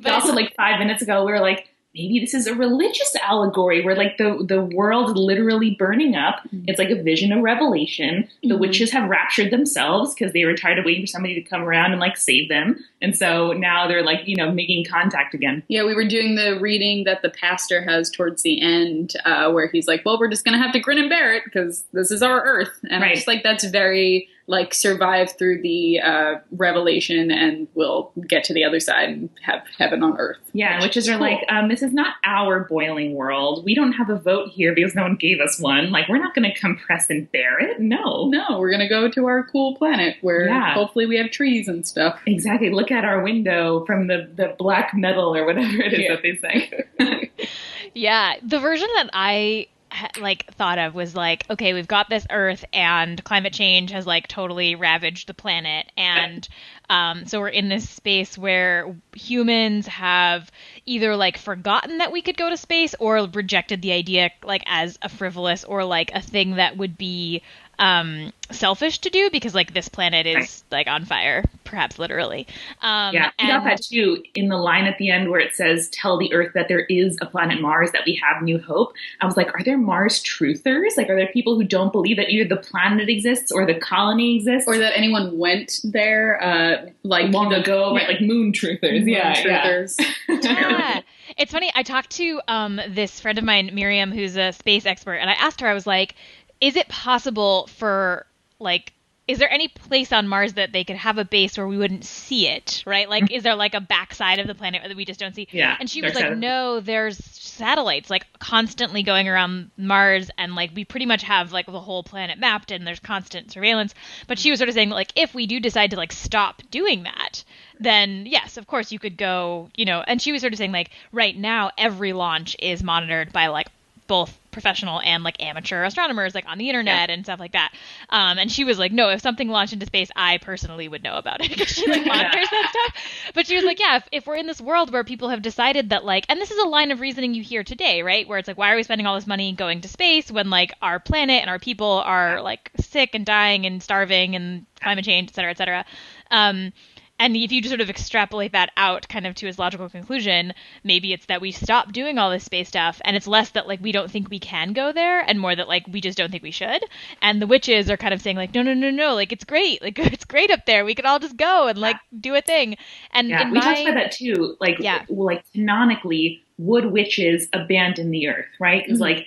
But 0.00 0.12
also, 0.12 0.32
like 0.32 0.54
five 0.54 0.78
minutes 0.78 1.02
ago, 1.02 1.24
we 1.24 1.32
were 1.32 1.40
like, 1.40 1.68
maybe 1.98 2.20
this 2.20 2.32
is 2.32 2.46
a 2.46 2.54
religious 2.54 3.14
allegory 3.22 3.84
where 3.84 3.96
like 3.96 4.16
the 4.18 4.42
the 4.46 4.62
world 4.62 5.16
literally 5.18 5.72
burning 5.78 6.14
up. 6.14 6.40
It's 6.66 6.78
like 6.78 6.90
a 6.90 7.02
vision 7.02 7.32
of 7.32 7.42
revelation. 7.42 8.28
The 8.42 8.54
Mhm. 8.54 8.58
witches 8.60 8.90
have 8.92 9.08
raptured 9.10 9.50
themselves 9.50 10.14
because 10.14 10.32
they 10.32 10.44
were 10.44 10.54
tired 10.54 10.78
of 10.78 10.84
waiting 10.84 11.02
for 11.02 11.06
somebody 11.08 11.34
to 11.34 11.42
come 11.42 11.62
around 11.62 11.90
and 11.92 12.00
like 12.00 12.16
save 12.16 12.48
them, 12.48 12.82
and 13.02 13.16
so 13.16 13.52
now 13.52 13.88
they're 13.88 14.02
like 14.04 14.20
you 14.26 14.36
know 14.36 14.50
making 14.52 14.84
contact 14.84 15.34
again. 15.34 15.62
Yeah, 15.68 15.84
we 15.84 15.94
were 15.94 16.06
doing 16.06 16.36
the 16.36 16.58
reading 16.60 17.04
that 17.04 17.22
the 17.22 17.30
pastor 17.30 17.82
has 17.82 18.10
towards 18.10 18.42
the 18.42 18.60
end, 18.62 19.14
uh, 19.24 19.50
where 19.50 19.66
he's 19.68 19.88
like, 19.88 20.04
"Well, 20.04 20.18
we're 20.18 20.28
just 20.30 20.44
gonna 20.44 20.58
have 20.58 20.72
to 20.72 20.80
grin 20.80 20.98
and 20.98 21.08
bear 21.10 21.34
it 21.34 21.42
because 21.44 21.84
this 21.92 22.10
is 22.10 22.22
our 22.22 22.42
Earth," 22.44 22.78
and 22.88 23.02
Right. 23.02 23.12
I 23.12 23.14
just 23.16 23.26
like 23.26 23.42
that's 23.42 23.64
very 23.64 24.28
like 24.48 24.72
survive 24.74 25.30
through 25.38 25.60
the 25.62 26.00
uh, 26.00 26.34
revelation, 26.52 27.30
and 27.30 27.68
we'll 27.74 28.10
get 28.26 28.42
to 28.44 28.54
the 28.54 28.64
other 28.64 28.80
side 28.80 29.10
and 29.10 29.28
have 29.42 29.62
heaven 29.78 30.02
on 30.02 30.16
Earth. 30.18 30.38
Yeah, 30.54 30.72
and 30.74 30.82
witches 30.82 31.06
are 31.08 31.12
Cool. 31.12 31.20
like, 31.20 31.44
um, 31.50 31.68
this 31.68 31.82
is 31.82 31.92
not 31.92 32.14
our 32.24 32.60
boiling 32.64 33.14
world. 33.14 33.64
We 33.64 33.74
don't 33.74 33.92
have 33.92 34.08
a 34.08 34.16
vote 34.18 34.48
here 34.50 34.74
because 34.74 34.94
no 34.94 35.02
one 35.02 35.16
gave 35.16 35.38
us 35.40 35.60
one. 35.60 35.90
Like, 35.90 36.08
we're 36.08 36.18
not 36.18 36.34
going 36.34 36.50
to 36.50 36.58
compress 36.58 37.10
and 37.10 37.30
bear 37.30 37.60
it. 37.60 37.78
No. 37.78 38.28
No, 38.30 38.58
we're 38.58 38.70
gonna 38.70 38.88
go 38.88 39.08
to 39.10 39.26
our 39.26 39.44
cool 39.44 39.76
planet 39.76 40.16
where 40.22 40.46
Yeah. 40.48 40.72
hopefully 40.74 41.04
we 41.06 41.16
have 41.18 41.30
trees 41.30 41.68
and 41.68 41.86
stuff. 41.86 42.18
Exactly. 42.26 42.70
Look 42.70 42.90
at 42.90 43.04
our 43.04 43.22
window 43.22 43.84
from 43.84 44.06
the, 44.06 44.28
the 44.34 44.54
black 44.58 44.92
metal 44.94 45.36
or 45.36 45.44
whatever 45.44 45.76
it 45.82 45.92
is 45.92 46.00
Yeah. 46.00 46.14
that 46.14 46.22
they 46.22 46.36
say. 46.36 47.28
Yeah, 47.94 48.34
the 48.42 48.60
version 48.60 48.88
that 48.96 49.10
I 49.12 49.66
ha- 49.70 49.77
like 50.20 50.52
thought 50.54 50.78
of 50.78 50.94
was 50.94 51.14
like, 51.14 51.44
okay, 51.50 51.74
we've 51.74 51.88
got 51.88 52.08
this 52.08 52.26
Earth, 52.30 52.64
and 52.72 53.22
climate 53.24 53.52
change 53.52 53.90
has 53.90 54.06
like 54.06 54.28
totally 54.28 54.74
ravaged 54.74 55.28
the 55.28 55.34
planet, 55.34 55.90
and 55.96 56.48
um, 56.90 57.26
so 57.26 57.40
we're 57.40 57.48
in 57.48 57.68
this 57.68 57.88
space 57.88 58.38
where 58.38 58.96
humans 59.14 59.86
have 59.86 60.50
either 60.86 61.16
like 61.16 61.36
forgotten 61.36 61.98
that 61.98 62.12
we 62.12 62.22
could 62.22 62.36
go 62.36 62.48
to 62.48 62.56
space 62.56 62.94
or 62.98 63.28
rejected 63.32 63.82
the 63.82 63.92
idea 63.92 64.30
like 64.42 64.62
as 64.66 64.98
a 65.02 65.08
frivolous 65.08 65.64
or 65.64 65.84
like 65.84 66.10
a 66.14 66.20
thing 66.20 66.56
that 66.56 66.76
would 66.76 66.96
be 66.96 67.42
um 67.78 68.32
selfish 68.50 68.98
to 69.00 69.10
do 69.10 69.28
because 69.30 69.54
like 69.54 69.74
this 69.74 69.88
planet 69.88 70.26
is 70.26 70.34
Right. 70.36 70.62
like 70.78 70.86
on 70.88 71.04
fire 71.04 71.44
perhaps 71.64 71.98
literally 71.98 72.46
um 72.80 73.14
yeah, 73.14 73.30
I 73.38 73.46
got 73.46 73.56
and- 73.58 73.66
that 73.66 73.82
too 73.82 74.22
in 74.34 74.48
the 74.48 74.56
line 74.56 74.86
at 74.86 74.96
the 74.98 75.10
end 75.10 75.30
where 75.30 75.38
it 75.40 75.54
says, 75.54 75.88
Tell 75.90 76.18
the 76.18 76.32
earth 76.32 76.52
that 76.54 76.68
there 76.68 76.80
is 76.86 77.18
a 77.20 77.26
planet 77.26 77.60
Mars, 77.60 77.90
that 77.92 78.02
we 78.06 78.14
have 78.26 78.42
new 78.42 78.58
hope. 78.58 78.92
I 79.20 79.26
was 79.26 79.36
like, 79.36 79.48
Are 79.54 79.62
there 79.64 79.76
Mars 79.76 80.22
truthers? 80.22 80.96
Like, 80.96 81.10
are 81.10 81.16
there 81.16 81.28
people 81.28 81.56
who 81.56 81.64
don't 81.64 81.92
believe 81.92 82.16
that 82.16 82.30
either 82.30 82.48
the 82.48 82.60
planet 82.60 83.08
exists 83.08 83.52
or 83.52 83.66
the 83.66 83.74
colony 83.74 84.36
exists? 84.36 84.66
Or 84.68 84.78
that 84.78 84.96
anyone 84.96 85.36
went 85.38 85.80
there, 85.84 86.42
uh, 86.42 86.86
like 87.02 87.32
long 87.32 87.50
the- 87.50 87.60
ago, 87.60 87.94
right? 87.94 88.08
Like 88.08 88.20
moon 88.20 88.52
truthers. 88.52 89.00
Moon 89.00 89.08
yeah, 89.08 89.38
yeah. 89.44 89.66
truthers. 89.66 90.00
yeah. 90.28 91.00
It's 91.36 91.52
funny. 91.52 91.70
I 91.74 91.82
talked 91.82 92.10
to 92.12 92.40
um, 92.48 92.80
this 92.88 93.20
friend 93.20 93.38
of 93.38 93.44
mine, 93.44 93.70
Miriam, 93.74 94.10
who's 94.12 94.36
a 94.36 94.52
space 94.52 94.86
expert, 94.86 95.14
and 95.16 95.28
I 95.28 95.34
asked 95.34 95.60
her, 95.60 95.66
I 95.68 95.74
was 95.74 95.86
like, 95.86 96.14
is 96.60 96.76
it 96.76 96.88
possible 96.88 97.66
for, 97.68 98.26
like, 98.58 98.92
is 99.26 99.38
there 99.38 99.52
any 99.52 99.68
place 99.68 100.10
on 100.10 100.26
Mars 100.26 100.54
that 100.54 100.72
they 100.72 100.84
could 100.84 100.96
have 100.96 101.18
a 101.18 101.24
base 101.24 101.58
where 101.58 101.68
we 101.68 101.76
wouldn't 101.76 102.06
see 102.06 102.48
it, 102.48 102.82
right? 102.86 103.10
Like, 103.10 103.30
is 103.30 103.42
there 103.42 103.54
like 103.54 103.74
a 103.74 103.80
backside 103.80 104.38
of 104.38 104.46
the 104.46 104.54
planet 104.54 104.80
that 104.86 104.96
we 104.96 105.04
just 105.04 105.20
don't 105.20 105.34
see? 105.34 105.46
Yeah, 105.52 105.76
And 105.78 105.88
she 105.90 106.00
was 106.00 106.14
like, 106.14 106.24
of- 106.32 106.38
no, 106.38 106.80
there's 106.80 107.22
satellites 107.22 108.08
like 108.08 108.24
constantly 108.38 109.02
going 109.02 109.28
around 109.28 109.70
Mars, 109.76 110.30
and 110.38 110.54
like 110.54 110.70
we 110.74 110.86
pretty 110.86 111.04
much 111.04 111.22
have 111.24 111.52
like 111.52 111.66
the 111.66 111.78
whole 111.78 112.02
planet 112.02 112.38
mapped, 112.38 112.70
and 112.70 112.86
there's 112.86 113.00
constant 113.00 113.52
surveillance. 113.52 113.94
But 114.26 114.38
she 114.38 114.50
was 114.50 114.60
sort 114.60 114.70
of 114.70 114.74
saying, 114.74 114.88
like, 114.88 115.12
if 115.14 115.34
we 115.34 115.46
do 115.46 115.60
decide 115.60 115.90
to 115.90 115.98
like 115.98 116.12
stop 116.12 116.62
doing 116.70 117.02
that, 117.02 117.44
then 117.78 118.24
yes, 118.24 118.56
of 118.56 118.66
course 118.66 118.92
you 118.92 118.98
could 118.98 119.18
go, 119.18 119.68
you 119.76 119.84
know. 119.84 120.02
And 120.06 120.22
she 120.22 120.32
was 120.32 120.40
sort 120.40 120.54
of 120.54 120.58
saying, 120.58 120.72
like, 120.72 120.88
right 121.12 121.36
now 121.36 121.70
every 121.76 122.14
launch 122.14 122.56
is 122.60 122.82
monitored 122.82 123.30
by 123.34 123.48
like 123.48 123.66
both 124.08 124.36
professional 124.50 125.00
and 125.02 125.22
like 125.22 125.40
amateur 125.40 125.84
astronomers 125.84 126.34
like 126.34 126.44
on 126.48 126.58
the 126.58 126.68
internet 126.68 127.10
and 127.10 127.24
stuff 127.24 127.38
like 127.38 127.52
that. 127.52 127.72
Um 128.08 128.38
and 128.38 128.50
she 128.50 128.64
was 128.64 128.78
like 128.78 128.90
no 128.90 129.10
if 129.10 129.20
something 129.20 129.48
launched 129.48 129.72
into 129.72 129.86
space 129.86 130.10
i 130.16 130.38
personally 130.38 130.88
would 130.88 131.04
know 131.04 131.16
about 131.16 131.40
it. 131.40 131.50
Because 131.58 131.68
she 131.68 131.86
like 131.86 132.04
monitors 132.04 132.48
that 132.50 132.68
stuff. 132.70 133.02
But 133.34 133.46
she 133.46 133.54
was 133.54 133.64
like 133.64 133.78
yeah 133.78 133.98
if, 133.98 134.08
if 134.10 134.26
we're 134.26 134.36
in 134.36 134.46
this 134.46 134.60
world 134.60 134.92
where 134.92 135.04
people 135.04 135.28
have 135.28 135.42
decided 135.42 135.90
that 135.90 136.04
like 136.04 136.24
and 136.28 136.40
this 136.40 136.50
is 136.50 136.58
a 136.58 136.66
line 136.68 136.90
of 136.90 137.00
reasoning 137.00 137.34
you 137.34 137.42
hear 137.42 137.62
today 137.62 138.02
right? 138.02 138.26
Where 138.26 138.38
it's 138.38 138.48
like 138.48 138.58
why 138.58 138.72
are 138.72 138.76
we 138.76 138.82
spending 138.82 139.06
all 139.06 139.14
this 139.14 139.26
money 139.26 139.52
going 139.52 139.82
to 139.82 139.88
space 139.88 140.30
when 140.30 140.50
like 140.50 140.72
our 140.82 140.98
planet 140.98 141.40
and 141.42 141.50
our 141.50 141.60
people 141.60 142.02
are 142.04 142.42
like 142.42 142.72
sick 142.80 143.10
and 143.14 143.24
dying 143.24 143.66
and 143.66 143.80
starving 143.82 144.34
and 144.34 144.66
climate 144.80 145.04
change 145.04 145.30
et 145.30 145.34
cetera 145.34 145.50
et 145.52 145.58
cetera? 145.58 145.84
Um 146.32 146.72
and 147.18 147.36
if 147.36 147.52
you 147.52 147.60
just 147.60 147.70
sort 147.70 147.80
of 147.80 147.90
extrapolate 147.90 148.52
that 148.52 148.70
out 148.76 149.08
kind 149.08 149.26
of 149.26 149.34
to 149.36 149.46
its 149.48 149.58
logical 149.58 149.88
conclusion, 149.88 150.52
maybe 150.84 151.12
it's 151.12 151.26
that 151.26 151.40
we 151.40 151.52
stop 151.52 151.92
doing 151.92 152.18
all 152.18 152.30
this 152.30 152.44
space 152.44 152.68
stuff 152.68 153.00
and 153.04 153.16
it's 153.16 153.26
less 153.26 153.50
that 153.50 153.66
like 153.68 153.80
we 153.82 153.92
don't 153.92 154.10
think 154.10 154.30
we 154.30 154.38
can 154.38 154.72
go 154.72 154.92
there 154.92 155.20
and 155.20 155.40
more 155.40 155.54
that 155.54 155.68
like 155.68 155.86
we 155.88 156.00
just 156.00 156.16
don't 156.18 156.30
think 156.30 156.42
we 156.42 156.50
should. 156.50 156.84
And 157.22 157.40
the 157.42 157.46
witches 157.46 157.90
are 157.90 157.96
kind 157.96 158.14
of 158.14 158.22
saying 158.22 158.36
like, 158.36 158.54
no, 158.54 158.62
no, 158.62 158.74
no, 158.74 158.90
no, 158.90 159.14
like 159.14 159.32
it's 159.32 159.44
great. 159.44 159.82
Like 159.88 159.98
it's 159.98 160.24
great 160.26 160.50
up 160.50 160.66
there. 160.66 160.84
We 160.84 160.94
could 160.94 161.06
all 161.06 161.18
just 161.18 161.36
go 161.36 161.66
and 161.68 161.78
like 161.78 161.96
do 162.20 162.34
a 162.34 162.42
thing. 162.42 162.76
And 163.12 163.28
yeah, 163.30 163.50
we 163.50 163.60
my, 163.60 163.60
talked 163.60 163.80
about 163.80 163.94
that 163.94 164.12
too. 164.12 164.56
Like, 164.60 164.76
Yeah. 164.78 165.04
like 165.08 165.50
canonically, 165.52 166.44
would 166.58 166.86
witches 166.86 167.48
abandon 167.52 168.10
the 168.10 168.28
earth, 168.28 168.46
right? 168.60 168.84
Because 168.84 168.98
Mhm. 168.98 169.02
like 169.02 169.26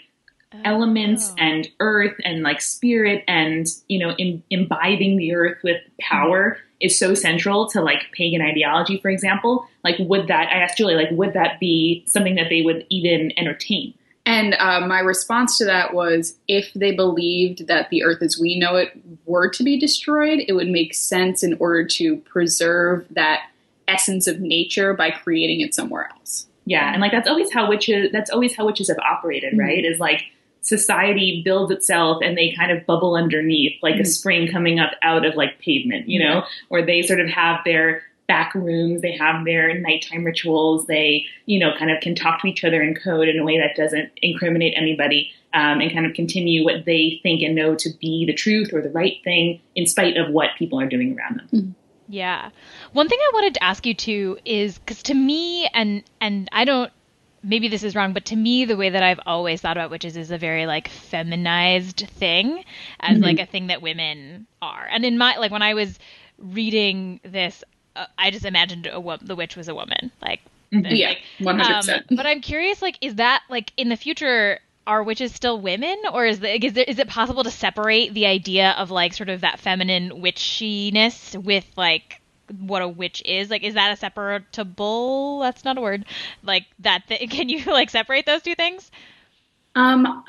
elements 0.66 1.30
Oh. 1.32 1.36
and 1.38 1.68
earth 1.80 2.16
and 2.24 2.44
like 2.44 2.62
spirit 2.62 3.24
and 3.28 3.68
you 3.88 4.00
know 4.00 4.12
Im- 4.18 4.44
imbibing 4.50 5.18
the 5.18 5.34
earth 5.34 5.58
with 5.64 5.78
power 6.00 6.58
is 6.80 6.98
so 6.98 7.14
central 7.14 7.68
to 7.70 7.82
like 7.82 8.00
pagan 8.12 8.42
ideology 8.42 9.00
for 9.00 9.10
example 9.10 9.68
like 9.84 9.96
would 10.00 10.28
that 10.28 10.50
i 10.50 10.60
asked 10.60 10.78
julie 10.78 10.96
like 10.96 11.10
would 11.12 11.34
that 11.34 11.60
be 11.60 12.04
something 12.08 12.36
that 12.36 12.48
they 12.50 12.62
would 12.62 12.86
even 12.90 13.32
entertain 13.38 13.94
And 14.26 14.54
uh, 14.60 14.86
my 14.86 15.00
response 15.00 15.58
to 15.58 15.66
that 15.66 15.94
was 15.96 16.38
if 16.48 16.72
they 16.76 16.92
believed 16.96 17.66
that 17.68 17.90
the 17.90 18.04
Earth 18.04 18.22
as 18.22 18.38
we 18.40 18.60
know 18.60 18.76
it 18.76 18.90
were 19.26 19.50
to 19.50 19.64
be 19.64 19.80
destroyed, 19.80 20.40
it 20.48 20.54
would 20.54 20.68
make 20.68 20.94
sense 20.94 21.42
in 21.42 21.58
order 21.60 21.84
to 21.98 22.18
preserve 22.18 23.08
that 23.12 23.40
essence 23.88 24.28
of 24.28 24.40
nature 24.40 24.94
by 24.94 25.10
creating 25.10 25.62
it 25.62 25.74
somewhere 25.74 26.08
else. 26.16 26.46
yeah 26.66 26.92
and 26.94 27.02
like 27.02 27.12
that's 27.12 27.28
always 27.28 27.52
how 27.52 27.68
witches 27.68 28.12
that's 28.12 28.30
always 28.30 28.56
how 28.56 28.64
witches 28.66 28.88
have 28.90 29.00
operated 29.00 29.54
Mhm. 29.56 29.60
right 29.66 29.84
is 29.84 30.00
like 30.00 30.22
society 30.62 31.42
builds 31.44 31.72
itself 31.72 32.20
and 32.24 32.38
they 32.38 32.54
kind 32.58 32.72
of 32.72 32.86
bubble 32.86 33.16
underneath 33.16 33.74
like 33.82 33.96
a 33.96 34.00
Mhm. 34.00 34.08
spring 34.08 34.48
coming 34.48 34.80
up 34.80 34.92
out 35.02 35.26
of 35.26 35.36
like 35.36 35.60
pavement 35.60 36.08
you 36.08 36.20
know 36.20 36.44
or 36.70 36.82
they 36.82 37.02
sort 37.02 37.20
of 37.20 37.28
have 37.30 37.60
their 37.66 38.04
back 38.28 38.54
rooms 38.56 39.02
they 39.02 39.12
have 39.12 39.44
their 39.44 39.78
nighttime 39.80 40.24
rituals 40.24 40.86
they 40.88 41.26
you 41.48 41.60
know 41.60 41.72
kind 41.78 41.92
of 41.92 42.00
can 42.00 42.14
talk 42.16 42.40
to 42.42 42.48
each 42.48 42.64
other 42.64 42.82
in 42.82 42.96
code 42.96 43.28
in 43.28 43.38
a 43.40 43.44
way 43.44 43.58
that 43.58 43.76
doesn't 43.76 44.10
incriminate 44.22 44.74
anybody 44.78 45.30
um, 45.54 45.82
and 45.82 45.92
kind 45.92 46.06
of 46.06 46.14
continue 46.14 46.64
what 46.64 46.86
they 46.86 47.20
think 47.24 47.42
and 47.42 47.56
know 47.56 47.76
to 47.76 47.90
be 48.00 48.24
the 48.26 48.34
truth 48.34 48.72
or 48.72 48.82
the 48.82 48.90
right 48.92 49.18
thing 49.26 49.60
in 49.76 49.86
spite 49.86 50.16
of 50.16 50.30
what 50.30 50.50
people 50.58 50.80
are 50.80 50.88
doing 50.88 51.18
around 51.18 51.42
them 51.52 51.76
Yeah. 52.08 52.50
One 52.94 53.08
thing 53.08 53.20
I 53.22 53.32
wanted 53.34 53.54
to 53.56 53.64
ask 53.64 53.86
you 53.86 53.94
too 53.94 54.38
is 54.46 54.78
because 54.80 55.02
to 55.04 55.14
me, 55.14 55.68
and 55.74 56.04
and 56.20 56.50
I 56.52 56.66
don't, 56.66 56.92
maybe 57.44 57.68
this 57.68 57.84
is 57.84 57.96
wrong, 57.96 58.14
but 58.14 58.26
to 58.26 58.36
me, 58.36 58.66
the 58.66 58.78
way 58.78 58.90
that 58.90 59.04
I've 59.04 59.20
always 59.26 59.62
thought 59.62 59.78
about 59.78 59.90
witches 59.92 60.16
is 60.18 60.32
a 60.32 60.38
very 60.38 60.66
like 60.66 60.88
feminized 60.88 62.06
thing, 62.18 62.64
as 63.00 63.18
Mhm. 63.18 63.24
like 63.24 63.40
a 63.40 63.46
thing 63.46 63.68
that 63.68 63.82
women 63.82 64.48
are. 64.62 64.88
And 64.92 65.06
in 65.06 65.18
my 65.18 65.38
like 65.38 65.52
when 65.52 65.62
I 65.62 65.74
was 65.74 65.98
reading 66.38 67.20
this, 67.24 67.64
uh, 67.96 68.06
I 68.18 68.32
just 68.32 68.46
imagined 68.46 68.88
a 68.92 69.00
wo- 69.00 69.18
the 69.22 69.36
witch 69.36 69.56
was 69.56 69.68
a 69.68 69.76
woman, 69.76 70.12
like. 70.22 70.42
Mhm. 70.72 70.88
Yeah, 70.98 71.14
one 71.40 71.60
hundred 71.60 71.74
um, 71.74 71.80
percent. 71.82 72.06
but 72.12 72.26
I'm 72.26 72.40
curious, 72.42 72.82
like, 72.82 72.98
is 73.02 73.16
that 73.16 73.44
like 73.50 73.74
in 73.78 73.90
the 73.90 73.98
future? 73.98 74.60
Are 74.88 75.04
witches 75.04 75.32
still 75.34 75.62
women, 75.62 75.96
or 76.12 76.26
is 76.26 76.40
the, 76.40 76.66
is, 76.66 76.74
there, 76.74 76.84
is 76.88 76.98
it 76.98 77.08
possible 77.08 77.44
to 77.44 77.52
separate 77.52 78.16
the 78.16 78.26
idea 78.26 78.72
of 78.72 78.90
like 78.90 79.14
sort 79.14 79.30
of 79.30 79.42
that 79.42 79.60
feminine 79.60 80.10
witchiness 80.24 81.36
with 81.42 81.66
like 81.78 82.21
what 82.60 82.82
a 82.82 82.88
witch 82.88 83.22
is? 83.26 83.50
Like, 83.50 83.64
is 83.64 83.74
that 83.74 83.98
a 83.98 84.06
separatable? 84.06 85.42
That's 85.42 85.64
not 85.64 85.78
a 85.78 85.82
word. 85.82 86.06
Like 86.44 86.66
that. 86.80 87.08
Th- 87.08 87.30
can 87.30 87.50
you 87.50 87.64
like 87.66 87.90
separate 87.90 88.26
those 88.26 88.42
two 88.42 88.56
things? 88.56 88.92
Um, 89.76 90.24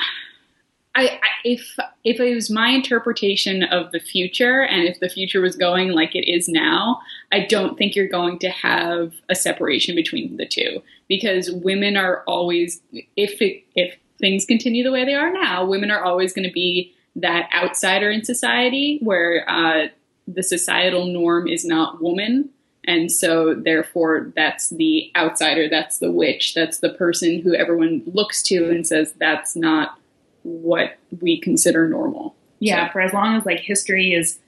I, 0.95 1.09
I 1.09 1.19
if 1.45 1.77
if 2.05 2.21
it 2.21 2.35
was 2.35 2.51
my 2.51 2.69
interpretation 2.69 3.63
of 3.65 3.93
the 3.93 4.01
future, 4.01 4.63
and 4.63 4.85
if 4.85 5.01
the 5.01 5.09
future 5.09 5.41
was 5.41 5.57
going 5.57 5.91
like 5.91 6.15
it 6.15 6.31
is 6.31 6.49
now, 6.49 7.01
I 7.33 7.41
don't 7.41 7.79
think 7.79 7.97
you're 7.97 8.09
going 8.09 8.39
to 8.41 8.51
have 8.51 9.13
a 9.29 9.35
separation 9.35 9.95
between 9.95 10.37
the 10.37 10.47
two 10.47 10.83
because 11.09 11.51
women 11.51 11.97
are 11.97 12.23
always 12.27 12.81
if 13.17 13.41
it, 13.41 13.65
if 13.75 13.97
things 14.19 14.45
continue 14.45 14.85
the 14.85 14.93
way 14.93 15.05
they 15.05 15.15
are 15.15 15.33
now, 15.33 15.65
women 15.65 15.91
are 15.91 16.05
always 16.05 16.33
going 16.33 16.47
to 16.47 16.53
be 16.53 16.95
that 17.17 17.49
outsider 17.55 18.11
in 18.11 18.25
society 18.25 18.99
where 19.03 19.49
uh, 19.49 19.89
the 20.27 20.43
societal 20.43 21.07
norm 21.07 21.49
is 21.49 21.65
not 21.65 22.03
woman. 22.03 22.51
And 22.85 23.13
so, 23.13 23.55
therefore, 23.55 24.33
that's 24.35 24.71
the 24.71 25.13
outsider, 25.15 25.69
that's 25.69 25.99
the 25.99 26.11
witch, 26.11 26.55
that's 26.55 26.79
the 26.79 26.91
person 26.91 27.41
who 27.41 27.55
everyone 27.55 28.03
looks 28.07 28.43
to 28.45 28.71
and 28.71 28.85
says 28.85 29.13
that's 29.19 29.55
not 29.55 29.99
what 30.43 30.99
we 31.21 31.41
consider 31.41 31.89
normal. 31.89 32.35
Yeah, 32.59 32.91
for 32.91 33.01
as 33.01 33.13
long 33.13 33.37
as 33.37 33.47
like 33.47 33.61
history 33.61 34.15
is, 34.15 34.39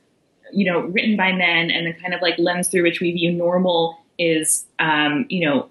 you 0.52 0.64
know, 0.64 0.80
written 0.80 1.16
by 1.16 1.32
men 1.32 1.70
and 1.70 1.86
the 1.86 1.92
kind 1.92 2.14
of 2.14 2.22
like 2.22 2.38
lens 2.38 2.68
through 2.68 2.82
which 2.82 3.00
we 3.00 3.12
view 3.12 3.32
normal 3.32 3.98
is, 4.18 4.66
um, 4.78 5.26
you 5.28 5.44
know, 5.44 5.68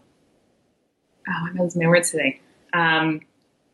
oh, 1.27 1.47
I'm 1.49 1.57
losing 1.57 1.83
my 1.83 1.89
words 1.89 2.11
today. 2.11 2.39
Um, 2.73 3.21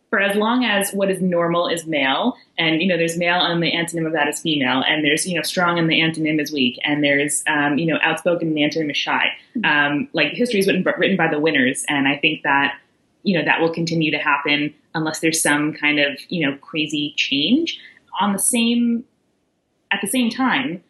for 0.10 0.20
as 0.20 0.36
long 0.36 0.66
as 0.66 0.92
what 0.92 1.12
is 1.12 1.22
normal 1.22 1.68
is 1.68 1.86
male, 1.86 2.36
and 2.58 2.82
you 2.82 2.88
know, 2.88 2.98
there's 2.98 3.18
male 3.18 3.42
and 3.42 3.62
the 3.62 3.72
antonym 3.72 4.08
of 4.08 4.13
that 4.13 4.28
is 4.28 4.42
female, 4.42 4.84
and 4.88 5.04
there's 5.04 5.28
you 5.28 5.36
know, 5.36 5.44
strong 5.44 5.78
and 5.78 5.89
the 5.89 6.00
antonym 6.00 6.42
is 6.42 6.51
weak, 6.51 6.80
and 6.84 7.04
there's 7.04 7.44
um, 7.48 7.78
you 7.78 7.86
know, 7.86 8.00
outspoken 8.01 8.48
and 8.48 8.58
the 8.58 8.62
antonym 8.62 8.89
is 8.89 8.98
shy. 8.98 9.28
Um, 9.63 10.10
like 10.13 10.34
history 10.34 10.60
is 10.60 10.68
written, 10.68 10.84
written 10.98 11.16
by 11.16 11.28
the 11.30 11.39
winners, 11.39 11.86
and 11.88 12.08
I 12.08 12.18
think 12.18 12.42
that 12.44 12.78
you 13.24 13.38
know 13.38 13.46
that 13.46 13.62
will 13.62 13.72
continue 13.72 14.12
to 14.12 14.18
happen 14.18 14.74
unless 14.96 15.20
there's 15.20 15.42
some 15.42 15.74
kind 15.74 16.00
of 16.00 16.20
you 16.30 16.46
know 16.46 16.58
crazy 16.58 17.13
change. 17.16 17.80
On 18.20 18.34
the 18.34 18.39
same, 18.39 19.06
at 19.92 20.01
the 20.01 20.08
same 20.08 20.32
time, 20.32 20.84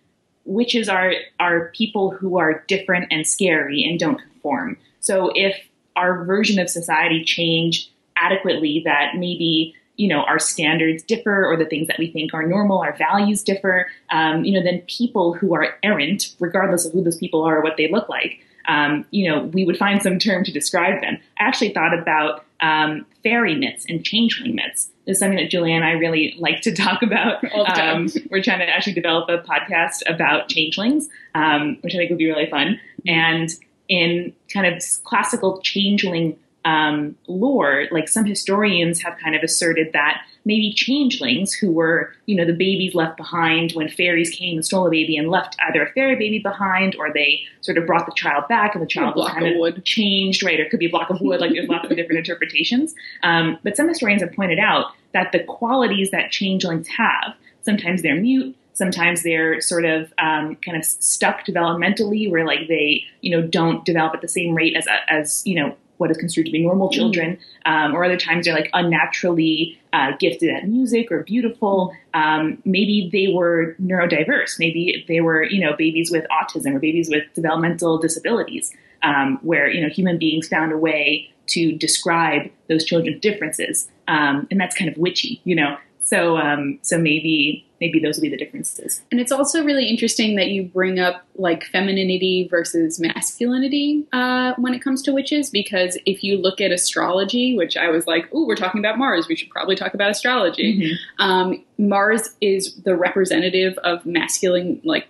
witches 0.45 0.87
are 0.87 1.13
are 1.41 1.71
people 1.75 2.11
who 2.11 2.37
are 2.37 2.63
different 2.67 3.07
and 3.11 3.27
scary 3.27 3.83
and 3.83 3.99
don't 3.99 4.19
conform. 4.19 4.77
So 5.01 5.31
if 5.35 5.67
our 5.97 6.23
version 6.23 6.59
of 6.59 6.69
society 6.69 7.23
changed 7.25 7.89
adequately, 8.19 8.81
that 8.85 9.15
maybe 9.15 9.75
you 9.95 10.07
know 10.07 10.21
our 10.21 10.39
standards 10.39 11.03
differ 11.03 11.45
or 11.45 11.57
the 11.57 11.65
things 11.65 11.87
that 11.87 11.97
we 11.99 12.11
think 12.11 12.33
are 12.33 12.45
normal, 12.45 12.79
our 12.79 12.95
values 12.97 13.43
differ, 13.43 13.87
um, 14.11 14.43
you 14.43 14.53
know, 14.53 14.63
then 14.63 14.81
people 14.87 15.33
who 15.33 15.53
are 15.53 15.77
errant, 15.83 16.35
regardless 16.39 16.85
of 16.85 16.93
who 16.93 17.03
those 17.03 17.17
people 17.17 17.43
are 17.43 17.57
or 17.57 17.61
what 17.61 17.77
they 17.77 17.89
look 17.91 18.09
like, 18.09 18.39
um, 18.67 19.05
you 19.11 19.29
know, 19.29 19.45
we 19.45 19.65
would 19.65 19.77
find 19.77 20.01
some 20.01 20.19
term 20.19 20.43
to 20.43 20.51
describe 20.51 21.01
them. 21.01 21.17
I 21.39 21.43
actually 21.43 21.73
thought 21.73 21.97
about 21.97 22.45
um, 22.61 23.05
fairy 23.23 23.55
myths 23.55 23.85
and 23.89 24.05
changeling 24.05 24.55
myths. 24.55 24.89
This 25.05 25.15
is 25.15 25.19
something 25.19 25.37
that 25.37 25.49
Julia 25.49 25.75
and 25.75 25.83
I 25.83 25.91
really 25.91 26.35
like 26.37 26.61
to 26.61 26.71
talk 26.75 27.01
about. 27.01 27.43
All 27.53 27.65
the 27.65 27.71
time. 27.71 28.03
Um, 28.03 28.09
we're 28.29 28.43
trying 28.43 28.59
to 28.59 28.69
actually 28.69 28.93
develop 28.93 29.27
a 29.29 29.39
podcast 29.39 30.01
about 30.07 30.49
changelings, 30.49 31.09
um, 31.35 31.77
which 31.81 31.95
I 31.95 31.97
think 31.97 32.11
would 32.11 32.19
be 32.19 32.27
really 32.27 32.49
fun. 32.49 32.79
And 33.07 33.49
in 33.87 34.33
kind 34.53 34.67
of 34.67 34.83
classical 35.03 35.61
changeling 35.61 36.37
um, 36.65 37.15
lore, 37.27 37.87
like 37.91 38.07
some 38.07 38.25
historians 38.25 39.01
have 39.01 39.17
kind 39.17 39.35
of 39.35 39.43
asserted 39.43 39.93
that 39.93 40.21
maybe 40.45 40.73
changelings 40.73 41.53
who 41.53 41.71
were, 41.71 42.13
you 42.25 42.35
know, 42.35 42.45
the 42.45 42.53
babies 42.53 42.95
left 42.95 43.17
behind 43.17 43.71
when 43.73 43.89
fairies 43.89 44.29
came 44.29 44.57
and 44.57 44.65
stole 44.65 44.87
a 44.87 44.89
baby 44.89 45.15
and 45.15 45.29
left 45.29 45.55
either 45.67 45.83
a 45.83 45.91
fairy 45.93 46.15
baby 46.15 46.39
behind 46.39 46.95
or 46.97 47.13
they 47.13 47.41
sort 47.61 47.77
of 47.77 47.85
brought 47.85 48.05
the 48.05 48.13
child 48.15 48.47
back 48.47 48.75
and 48.75 48.81
the 48.81 48.87
child 48.87 49.15
was 49.15 49.29
kind 49.31 49.47
of 49.47 49.57
wood. 49.57 49.83
changed, 49.85 50.43
right? 50.43 50.59
Or 50.59 50.63
it 50.63 50.69
could 50.69 50.79
be 50.79 50.87
a 50.87 50.89
block 50.89 51.09
of 51.09 51.21
wood, 51.21 51.39
like 51.39 51.51
there's 51.51 51.69
lots 51.69 51.89
of 51.89 51.95
different 51.95 52.19
interpretations. 52.19 52.93
Um, 53.23 53.57
but 53.63 53.77
some 53.77 53.87
historians 53.87 54.21
have 54.21 54.33
pointed 54.33 54.59
out 54.59 54.91
that 55.13 55.31
the 55.31 55.43
qualities 55.43 56.11
that 56.11 56.31
changelings 56.31 56.87
have, 56.89 57.35
sometimes 57.61 58.01
they're 58.01 58.19
mute, 58.19 58.55
sometimes 58.73 59.23
they're 59.23 59.59
sort 59.61 59.85
of 59.85 60.11
um, 60.17 60.55
kind 60.57 60.77
of 60.77 60.85
stuck 60.85 61.45
developmentally, 61.45 62.29
where 62.31 62.45
like 62.45 62.67
they, 62.67 63.03
you 63.21 63.29
know, 63.29 63.45
don't 63.45 63.85
develop 63.85 64.13
at 64.13 64.21
the 64.21 64.27
same 64.27 64.55
rate 64.55 64.75
as 64.75 64.87
as 65.09 65.45
you 65.45 65.55
know 65.55 65.75
what 65.99 66.09
is 66.09 66.17
construed 66.17 66.45
to 66.45 66.51
be 66.51 66.63
normal 66.63 66.89
children, 66.89 67.37
um, 67.65 67.93
or 67.93 68.03
other 68.03 68.17
times 68.17 68.45
they're 68.45 68.55
like 68.55 68.69
unnaturally 68.73 69.79
uh, 69.93 70.11
gifted 70.19 70.49
at 70.49 70.67
music 70.67 71.11
or 71.11 71.23
beautiful. 71.23 71.93
Um, 72.13 72.57
maybe 72.65 73.09
they 73.11 73.33
were 73.33 73.75
neurodiverse. 73.81 74.57
Maybe 74.57 75.05
they 75.07 75.21
were, 75.21 75.43
you 75.43 75.59
know, 75.59 75.75
babies 75.77 76.09
with 76.09 76.25
autism 76.31 76.75
or 76.75 76.79
babies 76.79 77.09
with 77.09 77.23
developmental 77.33 77.97
disabilities, 77.97 78.73
um, 79.03 79.39
where 79.41 79.69
you 79.69 79.81
know 79.81 79.89
human 79.89 80.17
beings 80.17 80.47
found 80.47 80.71
a 80.71 80.77
way 80.77 81.29
to 81.47 81.73
describe 81.73 82.49
those 82.67 82.85
children's 82.85 83.19
differences, 83.21 83.89
um, 84.07 84.47
and 84.49 84.59
that's 84.59 84.75
kind 84.75 84.89
of 84.89 84.97
witchy, 84.97 85.41
you 85.43 85.55
know. 85.55 85.77
So, 86.01 86.37
um, 86.37 86.79
so 86.81 86.97
maybe 86.97 87.68
maybe 87.79 87.99
those 87.99 88.17
will 88.17 88.23
be 88.23 88.29
the 88.29 88.37
differences. 88.37 89.01
And 89.11 89.19
it's 89.19 89.31
also 89.31 89.63
really 89.63 89.87
interesting 89.87 90.35
that 90.35 90.47
you 90.49 90.63
bring 90.63 90.99
up 90.99 91.23
like 91.35 91.63
femininity 91.65 92.47
versus 92.49 92.99
masculinity 92.99 94.05
uh, 94.11 94.53
when 94.57 94.73
it 94.73 94.79
comes 94.81 95.01
to 95.03 95.13
witches, 95.13 95.49
because 95.49 95.97
if 96.05 96.23
you 96.23 96.37
look 96.37 96.59
at 96.61 96.71
astrology, 96.71 97.55
which 97.55 97.77
I 97.77 97.89
was 97.89 98.05
like, 98.07 98.33
"Ooh, 98.33 98.45
we're 98.45 98.55
talking 98.55 98.79
about 98.79 98.97
Mars. 98.97 99.27
We 99.27 99.35
should 99.35 99.49
probably 99.49 99.75
talk 99.75 99.93
about 99.93 100.11
astrology." 100.11 100.97
Um, 101.19 101.63
Mars 101.77 102.29
is 102.41 102.75
the 102.83 102.95
representative 102.95 103.77
of 103.79 104.05
masculine 104.05 104.81
like 104.83 105.07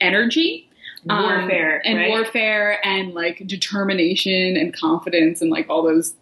energy. 0.00 0.68
um, 1.08 1.22
Warfare 1.22 1.82
and 1.84 1.98
right? 1.98 2.10
warfare 2.10 2.84
and 2.86 3.12
like 3.14 3.46
determination 3.46 4.56
and 4.56 4.72
confidence 4.74 5.40
and 5.40 5.50
like 5.50 5.68
all 5.68 5.82
those 5.82 6.14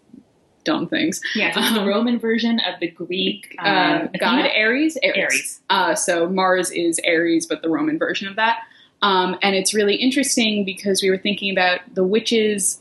dumb 0.65 0.87
things. 0.89 1.21
Yeah, 1.35 1.49
it's 1.49 1.57
the 1.75 1.81
Um, 1.81 1.87
Roman 1.87 2.19
version 2.19 2.61
of 2.61 2.79
the 2.81 2.89
Greek 2.89 3.57
Uh, 3.65 3.69
um, 3.69 4.09
God 4.19 4.41
Athena? 4.47 4.49
Ares, 4.59 4.99
Ares. 5.05 5.17
Ares. 5.17 5.61
Uh, 5.71 5.95
so 5.95 6.29
Mars 6.29 6.71
is 6.71 7.01
Ares, 7.07 7.47
but 7.47 7.63
the 7.63 7.69
Roman 7.69 7.99
version 7.99 8.29
of 8.29 8.37
that. 8.37 8.59
Um, 9.03 9.37
and 9.43 9.55
it's 9.57 9.73
really 9.73 9.95
interesting 9.97 10.65
because 10.65 11.03
we 11.03 11.09
were 11.11 11.17
thinking 11.19 11.51
about 11.53 11.81
the 11.95 12.05
witches, 12.05 12.81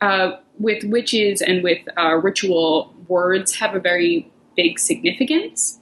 uh, 0.00 0.32
with 0.58 0.84
witches 0.84 1.40
and 1.40 1.62
with 1.62 1.78
uh, 1.98 2.16
ritual, 2.16 2.94
words 3.08 3.54
have 3.56 3.74
a 3.74 3.80
very 3.80 4.30
big 4.56 4.78
significance. 4.78 5.78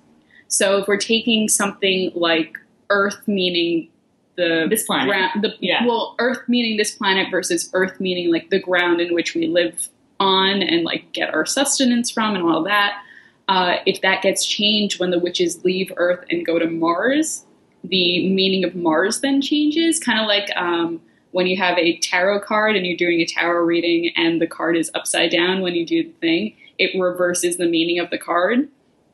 So 0.48 0.78
if 0.78 0.86
we're 0.88 0.96
taking 0.98 1.48
something 1.48 2.12
like 2.14 2.56
Earth 2.90 3.26
meaning 3.26 3.88
the 4.36 4.66
This 4.70 4.84
planet. 4.84 5.08
ground, 5.08 5.42
the 5.42 5.54
Yeah. 5.60 5.84
well, 5.86 6.14
Earth 6.18 6.40
meaning 6.48 6.76
this 6.78 6.92
planet 6.92 7.28
versus 7.30 7.68
Earth 7.74 8.00
meaning 8.00 8.30
like 8.32 8.48
the 8.50 8.58
ground 8.60 9.00
in 9.00 9.12
which 9.14 9.34
we 9.34 9.46
live 9.46 9.88
on 10.22 10.62
and 10.62 10.84
like 10.84 11.12
get 11.12 11.34
our 11.34 11.44
sustenance 11.44 12.10
from 12.10 12.34
and 12.36 12.44
all 12.44 12.62
that. 12.62 13.02
Uh, 13.48 13.76
if 13.86 14.00
that 14.02 14.22
gets 14.22 14.46
changed 14.46 15.00
when 15.00 15.10
the 15.10 15.18
witches 15.18 15.64
leave 15.64 15.92
Earth 15.96 16.24
and 16.30 16.46
go 16.46 16.58
to 16.58 16.66
Mars, 16.66 17.44
the 17.82 18.28
meaning 18.28 18.64
of 18.64 18.74
Mars 18.76 19.20
then 19.20 19.42
changes. 19.42 19.98
Kind 19.98 20.20
of 20.20 20.26
like 20.26 20.48
um, 20.56 21.02
when 21.32 21.46
you 21.46 21.56
have 21.56 21.76
a 21.76 21.98
tarot 21.98 22.40
card 22.40 22.76
and 22.76 22.86
you're 22.86 22.96
doing 22.96 23.20
a 23.20 23.26
tarot 23.26 23.64
reading 23.64 24.12
and 24.16 24.40
the 24.40 24.46
card 24.46 24.76
is 24.76 24.90
upside 24.94 25.30
down 25.30 25.60
when 25.60 25.74
you 25.74 25.84
do 25.84 26.04
the 26.04 26.12
thing, 26.20 26.56
it 26.78 26.98
reverses 26.98 27.56
the 27.56 27.66
meaning 27.66 27.98
of 27.98 28.10
the 28.10 28.18
card. 28.18 28.68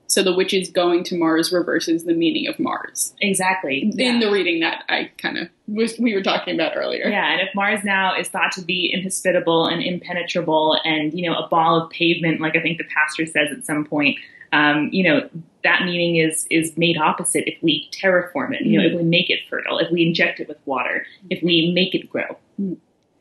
So 0.08 0.22
the 0.22 0.34
witches 0.34 0.70
going 0.70 1.04
to 1.04 1.18
Mars 1.18 1.52
reverses 1.52 2.04
the 2.04 2.14
meaning 2.14 2.48
of 2.48 2.58
Mars 2.58 3.14
Exactly. 3.20 3.92
in 3.98 4.20
the 4.20 4.30
reading 4.30 4.60
that 4.60 4.84
I 4.88 5.10
kind 5.18 5.36
of 5.36 5.48
was 5.66 5.98
we 5.98 6.14
were 6.14 6.22
talking 6.22 6.54
about 6.54 6.76
earlier. 6.76 7.08
Yeah, 7.08 7.30
and 7.30 7.42
if 7.42 7.54
Mars 7.54 7.84
now 7.84 8.18
is 8.18 8.26
thought 8.28 8.52
to 8.52 8.62
be 8.62 8.90
inhospitable 8.92 9.66
and 9.66 9.82
impenetrable 9.82 10.78
and, 10.82 11.12
you 11.12 11.28
know, 11.28 11.36
a 11.36 11.46
ball 11.48 11.82
of 11.82 11.90
pavement, 11.90 12.40
like 12.40 12.56
I 12.56 12.62
think 12.62 12.78
the 12.78 12.84
pastor 12.84 13.26
says 13.26 13.48
at 13.54 13.66
some 13.66 13.84
point, 13.84 14.18
um, 14.52 14.88
you 14.92 15.04
know, 15.04 15.28
that 15.62 15.84
meaning 15.84 16.16
is 16.16 16.46
is 16.50 16.74
made 16.78 16.96
opposite 16.96 17.44
if 17.46 17.62
we 17.62 17.90
terraform 17.92 18.54
it, 18.54 18.62
you 18.64 18.80
know, 18.80 18.86
if 18.86 18.94
we 18.94 19.02
make 19.02 19.28
it 19.28 19.40
fertile, 19.50 19.78
if 19.78 19.90
we 19.90 20.06
inject 20.06 20.40
it 20.40 20.48
with 20.48 20.56
water, 20.64 21.04
if 21.28 21.42
we 21.42 21.70
make 21.74 21.94
it 21.94 22.08
grow. 22.08 22.38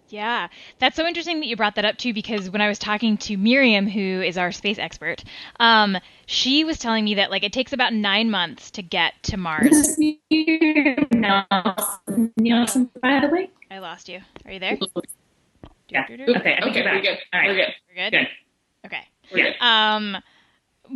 Yeah, 0.10 0.48
that's 0.80 0.96
so 0.96 1.06
interesting 1.06 1.40
that 1.42 1.48
you 1.48 1.56
brought 1.58 1.76
that 1.76 1.86
up 1.86 1.98
too, 1.98 2.14
because 2.14 2.50
when 2.50 2.62
I 2.62 2.68
was 2.70 2.80
talking 2.80 3.18
to 3.20 3.36
Miriam, 3.38 3.88
who 3.88 4.22
is 4.22 4.38
our 4.38 4.52
space 4.54 4.80
expert, 4.80 5.24
um, 5.60 5.98
she 6.26 6.64
was 6.64 6.80
telling 6.80 7.04
me 7.04 7.16
that 7.16 7.30
like 7.30 7.44
it 7.44 7.52
takes 7.54 7.74
about 7.74 7.94
nine 7.94 8.32
months 8.32 8.72
to 8.72 8.82
get 8.82 9.14
to 9.24 9.38
Mars. 9.38 9.98
Nelson, 11.12 12.34
Nelson, 12.38 12.90
by 13.02 13.20
the 13.20 13.28
way. 13.30 13.50
I 13.70 13.80
lost 13.80 14.08
you. 14.08 14.22
Are 14.46 14.52
you 14.52 14.60
there? 14.60 14.78
Yeah. 15.90 16.08
Do, 16.08 16.18
do, 16.18 16.24
Okay, 16.24 16.32
do. 16.34 16.36
I 16.38 16.42
think 16.64 16.78
Okay, 16.78 16.84
we're 16.86 17.02
good. 17.02 17.18
All 17.34 17.40
right. 17.40 17.50
We're 17.50 17.56
good. 17.56 17.74
We're 17.90 17.96
good. 18.10 18.12
Good. 18.12 18.28
Okay. 18.86 19.04
We're 19.32 19.38
Yeah. 19.40 19.52
good. 19.52 19.62
Um, 19.62 20.24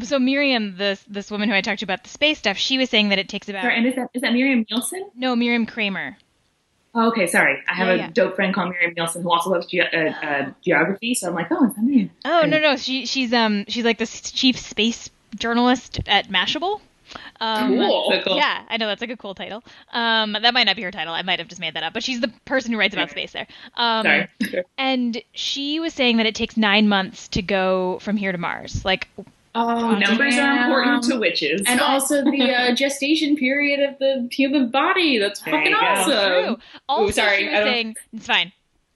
so 0.04 0.20
Miriam, 0.20 0.78
this 0.78 1.04
this 1.10 1.30
woman 1.30 1.50
who 1.50 1.56
I 1.56 1.60
talked 1.62 1.80
to 1.80 1.86
about 1.86 2.04
the 2.04 2.10
space 2.10 2.38
stuff, 2.38 2.56
she 2.58 2.78
was 2.78 2.90
saying 2.90 3.10
that 3.10 3.20
it 3.20 3.28
takes 3.28 3.50
about 3.50 3.64
Sorry, 3.64 3.76
and 3.78 3.86
is 3.88 3.96
that 3.96 4.08
is 4.14 4.22
that 4.22 4.32
Miriam 4.32 4.66
Nielsen? 4.70 5.12
no 5.16 5.36
Miriam 5.36 5.66
Kramer. 5.66 6.18
Oh, 6.94 7.08
okay, 7.10 7.26
sorry. 7.28 7.58
I 7.70 7.74
have 7.74 7.88
Yeah, 7.88 7.94
a 7.94 7.98
yeah. 7.98 8.10
dope 8.14 8.36
friend 8.36 8.54
called 8.54 8.70
Miriam 8.72 8.94
Nielsen 8.96 9.22
who 9.24 9.32
also 9.32 9.50
loves 9.50 9.66
ge- 9.68 9.80
uh, 9.80 9.98
uh, 9.98 10.52
geography, 10.64 11.14
so 11.14 11.30
I'm 11.30 11.36
like, 11.36 11.48
oh, 11.52 11.68
is 11.68 11.76
that 11.76 11.84
Miriam? 11.84 12.10
Oh 12.26 12.46
no 12.46 12.60
no 12.60 12.76
she 12.76 13.06
she's 13.06 13.32
um 13.34 13.66
she's 13.68 13.86
like 13.86 13.98
the 13.98 14.06
chief 14.08 14.60
space 14.60 15.10
journalist 15.38 16.00
at 16.08 16.28
Mashable. 16.30 16.82
Um, 17.42 17.76
Cool. 17.76 18.12
So 18.12 18.22
cool. 18.24 18.36
Yeah, 18.38 18.64
I 18.70 18.78
know 18.78 18.88
that's 18.88 19.02
like 19.02 19.10
a 19.10 19.18
cool 19.18 19.36
title. 19.36 19.64
Um, 19.92 20.34
that 20.42 20.54
might 20.54 20.64
not 20.66 20.76
be 20.78 20.82
her 20.84 20.92
title. 20.92 21.14
I 21.14 21.22
might 21.24 21.40
have 21.40 21.48
just 21.50 21.60
made 21.60 21.74
that 21.74 21.84
up, 21.84 21.94
but 21.94 22.04
she's 22.04 22.22
the 22.22 22.32
person 22.46 22.72
who 22.72 22.78
writes 22.80 22.94
about 22.94 23.10
space 23.10 23.34
there. 23.34 23.48
Um, 23.76 24.06
Sorry. 24.06 24.28
And 24.78 25.22
she 25.34 25.80
was 25.80 25.94
saying 25.94 26.18
that 26.18 26.26
it 26.26 26.36
takes 26.36 26.56
nine 26.56 26.88
months 26.88 27.28
to 27.30 27.42
go 27.42 28.00
from 28.00 28.16
here 28.16 28.32
to 28.32 28.38
Mars. 28.38 28.86
Like, 28.86 29.10
Oh, 29.54 29.96
Numbers 29.98 30.38
are 30.38 30.64
important 30.64 31.04
to 31.04 31.18
witches. 31.20 31.62
And 31.68 31.80
also 31.82 32.24
the 32.24 32.52
uh, 32.54 32.74
gestation 32.76 33.36
period 33.36 33.82
of 33.82 34.00
the 34.00 34.30
human 34.32 34.70
body. 34.70 35.18
That's 35.18 35.42
There 35.42 35.54
fucking 35.54 35.74
awesome. 35.74 36.46
true. 36.46 36.58
Also, 36.88 37.12
sorry, 37.12 37.38
she 37.40 37.44
was 37.50 37.54
don't- 37.54 37.64
saying 37.68 37.96
it's 38.14 38.28
fine. 38.28 38.52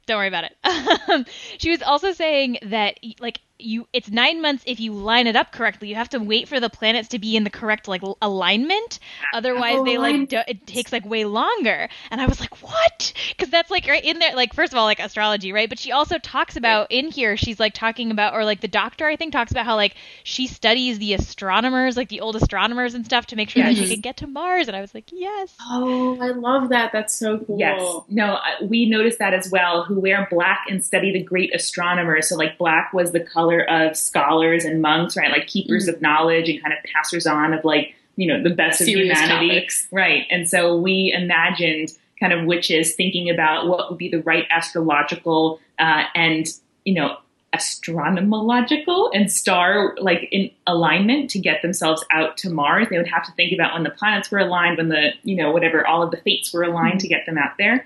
Don't 0.07 0.17
worry 0.17 0.27
about 0.27 0.43
it. 0.45 1.27
she 1.57 1.71
was 1.71 1.81
also 1.81 2.11
saying 2.11 2.59
that 2.61 2.99
like 3.19 3.39
you, 3.57 3.87
it's 3.93 4.09
nine 4.09 4.41
months 4.41 4.63
if 4.67 4.79
you 4.79 4.93
line 4.93 5.27
it 5.27 5.35
up 5.35 5.51
correctly. 5.51 5.87
You 5.87 5.95
have 5.95 6.09
to 6.09 6.19
wait 6.19 6.47
for 6.47 6.59
the 6.59 6.69
planets 6.69 7.09
to 7.09 7.19
be 7.19 7.35
in 7.35 7.43
the 7.43 7.49
correct 7.49 7.87
like 7.87 8.01
alignment. 8.21 8.99
Otherwise, 9.33 9.83
they 9.85 9.97
like 9.97 10.15
Alignment. 10.15 10.29
do, 10.29 10.39
it 10.47 10.67
takes 10.67 10.91
like 10.91 11.05
way 11.05 11.25
longer. 11.25 11.87
And 12.11 12.19
I 12.19 12.25
was 12.25 12.39
like, 12.39 12.61
what? 12.61 13.13
Because 13.29 13.49
that's 13.49 13.71
like 13.71 13.87
right 13.87 14.03
in 14.03 14.19
there. 14.19 14.35
Like 14.35 14.53
first 14.53 14.73
of 14.73 14.77
all, 14.77 14.85
like 14.85 14.99
astrology, 14.99 15.53
right? 15.53 15.69
But 15.69 15.79
she 15.79 15.91
also 15.91 16.17
talks 16.17 16.57
about 16.57 16.91
in 16.91 17.11
here. 17.11 17.37
She's 17.37 17.59
like 17.59 17.73
talking 17.73 18.11
about, 18.11 18.33
or 18.33 18.43
like 18.43 18.61
the 18.61 18.67
doctor 18.67 19.07
I 19.07 19.15
think 19.15 19.31
talks 19.31 19.51
about 19.51 19.65
how 19.65 19.75
like 19.75 19.95
she 20.23 20.47
studies 20.47 20.99
the 20.99 21.13
astronomers, 21.13 21.95
like 21.95 22.09
the 22.09 22.19
old 22.19 22.35
astronomers 22.35 22.93
and 22.93 23.05
stuff, 23.05 23.27
to 23.27 23.37
make 23.37 23.49
sure 23.49 23.63
that 23.63 23.75
she 23.75 23.87
can 23.87 24.01
get 24.01 24.17
to 24.17 24.27
Mars. 24.27 24.67
And 24.67 24.75
I 24.75 24.81
was 24.81 24.93
like, 24.93 25.05
yes. 25.13 25.55
Oh, 25.61 26.19
I 26.21 26.31
love 26.31 26.69
that. 26.69 26.91
That's 26.91 27.17
so 27.17 27.39
cool. 27.39 27.57
Yes. 27.57 27.81
No, 28.09 28.33
uh, 28.33 28.65
we 28.65 28.89
noticed 28.89 29.19
that 29.19 29.33
as 29.33 29.49
well, 29.49 29.85
who 29.85 30.01
wear 30.01 30.27
black 30.29 30.65
and 30.69 30.83
study 30.83 31.13
the 31.13 31.23
great 31.23 31.55
astronomers. 31.55 32.27
So, 32.27 32.35
like, 32.35 32.57
black 32.57 32.91
was 32.91 33.11
the 33.11 33.21
color 33.21 33.44
of 33.53 33.95
scholars 33.95 34.65
and 34.65 34.81
monks, 34.81 35.15
right? 35.15 35.31
Like, 35.31 35.47
keepers 35.47 35.87
of 35.87 36.01
knowledge 36.01 36.49
and 36.49 36.61
kind 36.61 36.73
of 36.73 36.79
passers 36.93 37.27
on 37.27 37.53
of, 37.53 37.63
like, 37.63 37.95
you 38.15 38.27
know, 38.27 38.41
the 38.41 38.49
best 38.49 38.81
of 38.81 38.87
humanity. 38.87 39.49
topics. 39.49 39.87
Right. 39.91 40.25
And 40.29 40.47
so 40.49 40.77
we 40.77 41.13
imagined 41.15 41.89
kind 42.19 42.31
of 42.31 42.45
witches 42.45 42.95
thinking 42.95 43.29
about 43.29 43.67
what 43.67 43.89
would 43.89 43.97
be 43.97 44.09
the 44.09 44.21
right 44.21 44.45
astrological 44.49 45.59
uh, 45.79 46.03
and, 46.15 46.47
you 46.85 46.93
know, 46.93 47.17
astronomological 47.53 49.09
and 49.13 49.31
star 49.31 49.95
like 49.99 50.27
in 50.31 50.51
alignment 50.67 51.29
to 51.29 51.39
get 51.39 51.61
themselves 51.61 52.03
out 52.11 52.35
to 52.35 52.49
Mars. 52.49 52.87
They 52.89 52.97
would 52.97 53.07
have 53.07 53.25
to 53.25 53.31
think 53.33 53.53
about 53.53 53.73
when 53.73 53.83
the 53.83 53.89
planets 53.89 54.29
were 54.29 54.39
aligned, 54.39 54.77
when 54.77 54.89
the, 54.89 55.11
you 55.23 55.35
know, 55.35 55.51
whatever, 55.51 55.85
all 55.87 56.03
of 56.03 56.11
the 56.11 56.17
fates 56.17 56.53
were 56.53 56.63
aligned 56.63 56.99
to 57.01 57.07
get 57.07 57.25
them 57.25 57.37
out 57.37 57.57
there. 57.57 57.85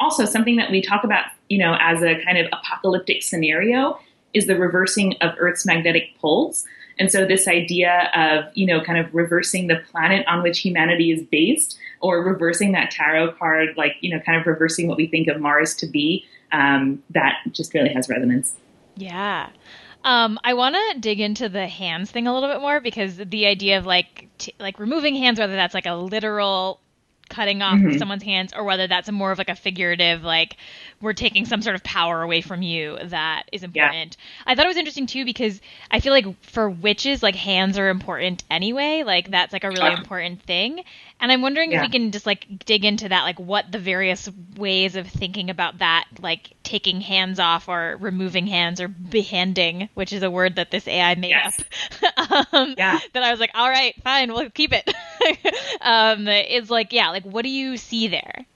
Also, 0.00 0.26
something 0.26 0.56
that 0.56 0.70
we 0.70 0.82
talk 0.82 1.04
about, 1.04 1.24
you 1.48 1.56
know, 1.56 1.76
as 1.80 2.02
a 2.02 2.22
kind 2.24 2.36
of 2.36 2.46
apocalyptic 2.52 3.22
scenario 3.22 3.98
is 4.36 4.46
the 4.46 4.56
reversing 4.56 5.16
of 5.20 5.34
Earth's 5.38 5.64
magnetic 5.64 6.16
poles. 6.20 6.64
And 6.98 7.10
so, 7.10 7.26
this 7.26 7.46
idea 7.46 8.10
of, 8.14 8.44
you 8.54 8.66
know, 8.66 8.80
kind 8.80 8.98
of 8.98 9.14
reversing 9.14 9.66
the 9.66 9.76
planet 9.90 10.26
on 10.26 10.42
which 10.42 10.60
humanity 10.60 11.10
is 11.10 11.22
based, 11.22 11.78
or 12.00 12.22
reversing 12.22 12.72
that 12.72 12.90
tarot 12.90 13.32
card, 13.32 13.76
like, 13.76 13.96
you 14.00 14.10
know, 14.14 14.20
kind 14.20 14.40
of 14.40 14.46
reversing 14.46 14.88
what 14.88 14.96
we 14.96 15.06
think 15.06 15.28
of 15.28 15.40
Mars 15.40 15.74
to 15.76 15.86
be, 15.86 16.24
um, 16.52 17.02
that 17.10 17.34
just 17.52 17.74
really 17.74 17.92
has 17.92 18.08
resonance. 18.08 18.54
Yeah. 18.96 19.50
Um, 20.04 20.38
I 20.44 20.54
want 20.54 20.76
to 20.76 21.00
dig 21.00 21.20
into 21.20 21.48
the 21.48 21.66
hands 21.66 22.10
thing 22.10 22.26
a 22.26 22.32
little 22.32 22.48
bit 22.48 22.60
more 22.60 22.80
because 22.80 23.16
the 23.16 23.46
idea 23.46 23.76
of 23.76 23.86
like 23.86 24.28
t- 24.38 24.54
like 24.60 24.78
removing 24.78 25.16
hands, 25.16 25.38
whether 25.38 25.56
that's 25.56 25.74
like 25.74 25.86
a 25.86 25.94
literal 25.94 26.80
cutting 27.28 27.62
off 27.62 27.78
Mhm. 27.80 27.98
someone's 27.98 28.22
hands 28.22 28.52
or 28.56 28.64
whether 28.64 28.86
that's 28.86 29.08
a 29.08 29.12
more 29.12 29.32
of 29.32 29.38
like 29.38 29.48
a 29.48 29.56
figurative 29.56 30.22
like 30.22 30.56
we're 31.00 31.12
taking 31.12 31.44
some 31.44 31.60
sort 31.60 31.74
of 31.74 31.82
power 31.84 32.22
away 32.22 32.40
from 32.40 32.62
you 32.62 32.96
that 33.04 33.44
is 33.52 33.62
important. 33.62 34.16
I 34.46 34.54
thought 34.54 34.64
it 34.64 34.68
was 34.68 34.76
interesting 34.78 35.06
too 35.06 35.24
because 35.24 35.60
I 35.90 36.00
feel 36.00 36.12
like 36.12 36.26
for 36.42 36.70
witches 36.70 37.22
like 37.22 37.34
hands 37.34 37.78
are 37.78 37.88
important 37.90 38.44
anyway. 38.50 39.02
Like 39.04 39.30
that's 39.30 39.52
like 39.52 39.64
a 39.64 39.70
really 39.70 39.92
important 39.92 40.42
thing. 40.42 40.82
And 41.20 41.30
I'm 41.32 41.42
wondering 41.42 41.72
if 41.72 41.80
we 41.82 41.88
can 41.88 42.12
just 42.12 42.26
like 42.26 42.46
dig 42.64 42.84
into 42.84 43.08
that 43.08 43.24
like 43.24 43.38
what 43.38 43.70
the 43.72 43.78
various 43.78 44.28
ways 44.56 44.96
of 44.96 45.06
thinking 45.06 45.50
about 45.50 45.78
that 45.78 46.04
like 46.20 46.52
taking 46.62 47.00
hands 47.00 47.38
off 47.38 47.68
or 47.68 47.96
removing 48.00 48.46
hands 48.46 48.80
or 48.80 48.88
behanding, 48.88 49.88
which 49.94 50.12
is 50.12 50.22
a 50.22 50.30
word 50.30 50.56
that 50.56 50.70
this 50.70 50.86
AI 50.88 51.14
made 51.14 51.30
Yes. 51.30 51.62
up. 52.02 52.52
um, 52.54 52.74
Yeah. 52.78 52.98
That 53.12 53.22
I 53.22 53.30
was 53.30 53.40
like, 53.40 53.50
all 53.54 53.68
right, 53.68 53.94
fine, 54.02 54.32
we'll 54.32 54.50
keep 54.50 54.72
it. 54.72 54.90
um, 55.80 56.26
it's 56.28 56.70
like, 56.70 56.92
yeah, 56.92 57.10
like 57.10 57.24
what 57.24 57.42
do 57.42 57.48
you 57.50 57.76
see 57.76 58.08
there? 58.08 58.46